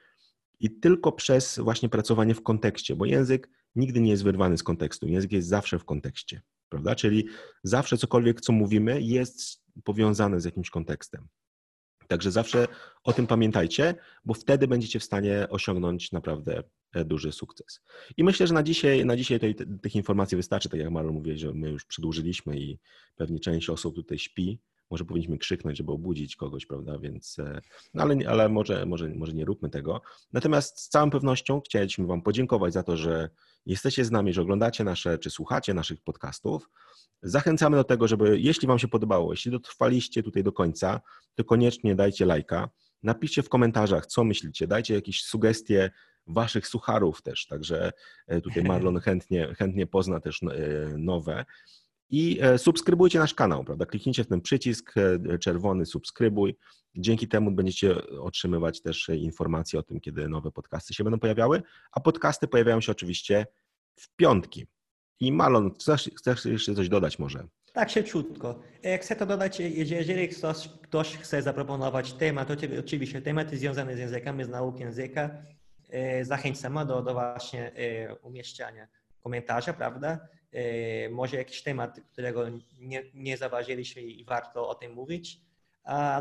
i 0.59 0.79
tylko 0.79 1.11
przez 1.11 1.59
właśnie 1.59 1.89
pracowanie 1.89 2.35
w 2.35 2.43
kontekście, 2.43 2.95
bo 2.95 3.05
język 3.05 3.49
nigdy 3.75 4.01
nie 4.01 4.11
jest 4.11 4.23
wyrwany 4.23 4.57
z 4.57 4.63
kontekstu. 4.63 5.07
Język 5.07 5.31
jest 5.31 5.47
zawsze 5.47 5.79
w 5.79 5.85
kontekście, 5.85 6.41
prawda? 6.69 6.95
Czyli 6.95 7.27
zawsze 7.63 7.97
cokolwiek, 7.97 8.41
co 8.41 8.53
mówimy, 8.53 9.01
jest 9.01 9.63
powiązane 9.83 10.41
z 10.41 10.45
jakimś 10.45 10.69
kontekstem. 10.69 11.27
Także 12.07 12.31
zawsze 12.31 12.67
o 13.03 13.13
tym 13.13 13.27
pamiętajcie, 13.27 13.95
bo 14.25 14.33
wtedy 14.33 14.67
będziecie 14.67 14.99
w 14.99 15.03
stanie 15.03 15.47
osiągnąć 15.49 16.11
naprawdę 16.11 16.63
e, 16.93 17.05
duży 17.05 17.31
sukces. 17.31 17.81
I 18.17 18.23
myślę, 18.23 18.47
że 18.47 18.53
na 18.53 18.63
dzisiaj, 18.63 19.05
na 19.05 19.17
dzisiaj 19.17 19.39
tych 19.81 19.95
informacji 19.95 20.37
wystarczy. 20.37 20.69
Tak 20.69 20.79
jak 20.79 20.91
Marlon 20.91 21.13
mówię, 21.13 21.37
że 21.37 21.53
my 21.53 21.69
już 21.69 21.85
przedłużyliśmy 21.85 22.59
i 22.59 22.79
pewnie 23.15 23.39
część 23.39 23.69
osób 23.69 23.95
tutaj 23.95 24.19
śpi. 24.19 24.59
Może 24.91 25.05
powinniśmy 25.05 25.37
krzyknąć, 25.37 25.77
żeby 25.77 25.91
obudzić 25.91 26.35
kogoś, 26.35 26.65
prawda? 26.65 26.99
Więc, 26.99 27.39
e, 27.39 27.61
no 27.93 28.03
ale, 28.03 28.15
ale 28.27 28.49
może, 28.49 28.85
może, 28.85 29.09
może 29.09 29.33
nie 29.33 29.45
róbmy 29.45 29.69
tego. 29.69 30.01
Natomiast 30.33 30.79
z 30.79 30.89
całą 30.89 31.09
pewnością 31.09 31.61
chcieliśmy 31.61 32.05
Wam 32.05 32.21
podziękować 32.21 32.73
za 32.73 32.83
to, 32.83 32.97
że 32.97 33.29
jesteście 33.65 34.05
z 34.05 34.11
nami, 34.11 34.33
że 34.33 34.41
oglądacie 34.41 34.83
nasze, 34.83 35.17
czy 35.17 35.29
słuchacie 35.29 35.73
naszych 35.73 36.01
podcastów. 36.01 36.69
Zachęcamy 37.21 37.77
do 37.77 37.83
tego, 37.83 38.07
żeby 38.07 38.39
jeśli 38.39 38.67
Wam 38.67 38.79
się 38.79 38.87
podobało, 38.87 39.33
jeśli 39.33 39.51
dotrwaliście 39.51 40.23
tutaj 40.23 40.43
do 40.43 40.51
końca, 40.51 41.01
to 41.35 41.43
koniecznie 41.43 41.95
dajcie 41.95 42.25
lajka. 42.25 42.69
Napiszcie 43.03 43.43
w 43.43 43.49
komentarzach, 43.49 44.05
co 44.05 44.23
myślicie, 44.23 44.67
dajcie 44.67 44.93
jakieś 44.93 45.23
sugestie 45.23 45.91
Waszych 46.27 46.67
sucharów 46.67 47.21
też, 47.21 47.45
także 47.45 47.91
e, 48.27 48.41
tutaj 48.41 48.63
Marlon 48.63 48.99
chętnie, 49.05 49.53
chętnie 49.57 49.87
pozna 49.87 50.19
też 50.19 50.43
e, 50.43 50.47
nowe. 50.97 51.45
I 52.09 52.39
e, 52.41 52.57
subskrybujcie 52.57 53.19
nasz 53.19 53.33
kanał, 53.33 53.63
prawda? 53.63 53.85
Kliknijcie 53.85 54.23
w 54.23 54.27
ten 54.27 54.41
przycisk 54.41 54.93
czerwony, 55.39 55.85
subskrybuj. 55.85 56.57
Dzięki 56.95 57.27
temu 57.27 57.51
będziecie 57.51 57.95
otrzymywać 58.21 58.81
też 58.81 59.09
informacje 59.09 59.79
o 59.79 59.83
tym, 59.83 59.99
kiedy 59.99 60.29
nowe 60.29 60.51
podcasty 60.51 60.93
się 60.93 61.03
będą 61.03 61.19
pojawiały, 61.19 61.63
a 61.91 61.99
podcasty 61.99 62.47
pojawiają 62.47 62.81
się 62.81 62.91
oczywiście 62.91 63.45
w 63.95 64.15
piątki. 64.15 64.67
I 65.19 65.31
Malon, 65.31 65.73
chcesz, 65.73 66.09
chcesz 66.17 66.45
jeszcze 66.45 66.75
coś 66.75 66.89
dodać 66.89 67.19
może? 67.19 67.47
Tak, 67.73 67.89
szybciutko. 67.89 68.59
E, 68.83 68.97
chcę 68.97 69.15
to 69.15 69.25
dodać, 69.25 69.59
jeżeli 69.59 70.29
ktoś, 70.29 70.69
ktoś 70.81 71.17
chce 71.17 71.41
zaproponować 71.41 72.13
temat, 72.13 72.47
oczywiście 72.79 73.21
tematy 73.21 73.57
związane 73.57 73.95
z 73.95 73.99
językami, 73.99 74.43
z 74.43 74.49
nauką 74.49 74.79
języka, 74.79 75.29
e, 75.89 76.25
zachęcam 76.25 76.87
do, 76.87 77.01
do 77.01 77.13
właśnie 77.13 77.71
e, 77.75 78.15
umieszczania 78.15 78.87
komentarza, 79.23 79.73
prawda? 79.73 80.19
Może 81.11 81.37
jakiś 81.37 81.63
temat, 81.63 81.99
którego 82.11 82.45
nie, 82.79 83.03
nie 83.13 83.37
zaważyliśmy 83.37 84.01
i 84.01 84.25
warto 84.25 84.69
o 84.69 84.75
tym 84.75 84.93
mówić. 84.93 85.41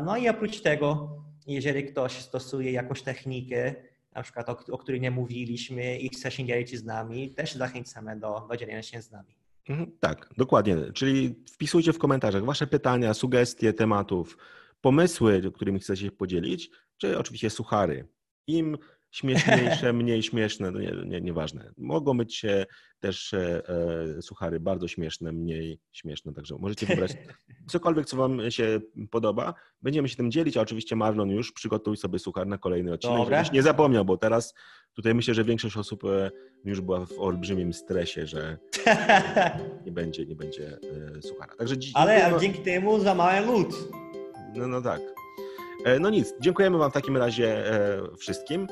No 0.05 0.17
i 0.17 0.29
oprócz 0.29 0.61
tego, 0.61 1.17
jeżeli 1.47 1.85
ktoś 1.85 2.13
stosuje 2.13 2.71
jakąś 2.71 3.01
technikę, 3.01 3.75
na 4.15 4.23
przykład 4.23 4.49
o, 4.49 4.57
o 4.71 4.77
której 4.77 5.01
nie 5.01 5.11
mówiliśmy 5.11 5.97
i 5.97 6.09
chce 6.09 6.31
się 6.31 6.45
dzielić 6.45 6.77
z 6.77 6.83
nami, 6.83 7.29
też 7.29 7.55
zachęcamy 7.55 8.19
do, 8.19 8.47
do 8.49 8.57
dzielenia 8.57 8.81
się 8.81 9.01
z 9.01 9.11
nami. 9.11 9.35
Mhm, 9.69 9.91
tak, 9.99 10.29
dokładnie. 10.37 10.77
Czyli 10.93 11.35
wpisujcie 11.53 11.93
w 11.93 11.99
komentarzach 11.99 12.45
Wasze 12.45 12.67
pytania, 12.67 13.13
sugestie 13.13 13.73
tematów, 13.73 14.37
pomysły, 14.81 15.51
którymi 15.53 15.79
chcecie 15.79 16.01
się 16.01 16.11
podzielić, 16.11 16.69
czy 16.97 17.17
oczywiście 17.17 17.49
suchary. 17.49 18.07
Im 18.47 18.77
śmieszniejsze, 19.15 19.93
mniej 20.03 20.23
śmieszne, 20.23 20.71
no 20.71 20.79
nie, 20.79 20.91
nie, 21.05 21.21
nieważne. 21.21 21.71
Mogą 21.77 22.17
być 22.17 22.45
też 22.99 23.33
e, 23.33 23.61
e, 24.17 24.21
suchary 24.21 24.59
bardzo 24.59 24.87
śmieszne, 24.87 25.31
mniej 25.31 25.79
śmieszne, 25.91 26.33
także 26.33 26.55
możecie 26.59 26.85
wybrać 26.85 27.11
cokolwiek, 27.71 28.05
co 28.05 28.17
Wam 28.17 28.51
się 28.51 28.79
podoba. 29.11 29.53
Będziemy 29.81 30.09
się 30.09 30.15
tym 30.15 30.31
dzielić, 30.31 30.57
a 30.57 30.61
oczywiście 30.61 30.95
Marlon 30.95 31.29
już 31.29 31.51
przygotuj 31.51 31.97
sobie 31.97 32.19
suchar 32.19 32.47
na 32.47 32.57
kolejny 32.57 32.93
odcinek, 32.93 33.17
Dobra. 33.17 33.37
żebyś 33.37 33.53
nie 33.53 33.63
zapomniał, 33.63 34.05
bo 34.05 34.17
teraz 34.17 34.53
tutaj 34.93 35.15
myślę, 35.15 35.33
że 35.33 35.43
większość 35.43 35.77
osób 35.77 36.03
e, 36.05 36.31
już 36.65 36.81
była 36.81 37.05
w 37.05 37.19
olbrzymim 37.19 37.73
stresie, 37.73 38.27
że 38.27 38.57
nie 39.85 39.91
będzie, 39.91 40.25
nie 40.25 40.35
będzie 40.35 40.77
e, 41.17 41.21
suchara. 41.21 41.55
Także 41.55 41.75
Ale 41.93 42.33
dzięki 42.41 42.59
temu 42.59 42.99
za 42.99 43.15
mały 43.15 43.45
lód. 43.45 43.75
No, 44.55 44.67
no 44.67 44.81
tak. 44.81 45.01
No 45.99 46.09
nic, 46.09 46.33
dziękujemy 46.41 46.77
Wam 46.77 46.91
w 46.91 46.93
takim 46.93 47.17
razie 47.17 47.63
wszystkim. 48.17 48.67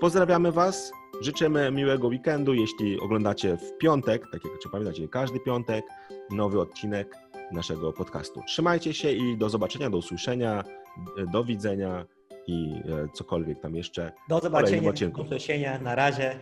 Pozdrawiamy 0.00 0.52
Was, 0.52 0.92
życzymy 1.20 1.70
miłego 1.70 2.08
weekendu. 2.08 2.54
Jeśli 2.54 3.00
oglądacie 3.00 3.56
w 3.56 3.78
piątek, 3.78 4.22
tak 4.32 4.44
jak 4.44 4.58
czy 4.62 4.68
pamiętacie, 4.68 5.08
każdy 5.08 5.40
piątek, 5.40 5.84
nowy 6.30 6.60
odcinek 6.60 7.16
naszego 7.52 7.92
podcastu. 7.92 8.42
Trzymajcie 8.46 8.94
się 8.94 9.12
i 9.12 9.36
do 9.36 9.48
zobaczenia, 9.48 9.90
do 9.90 9.98
usłyszenia, 9.98 10.64
do 11.32 11.44
widzenia 11.44 12.06
i 12.46 12.74
e, 12.74 13.08
cokolwiek 13.14 13.60
tam 13.60 13.76
jeszcze. 13.76 14.12
Do 14.28 14.40
zobaczenia, 14.40 14.92
do 14.92 15.22
usłyszenia, 15.22 15.78
na 15.78 15.94
razie. 15.94 16.38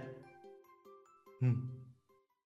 Hmm. 1.40 1.71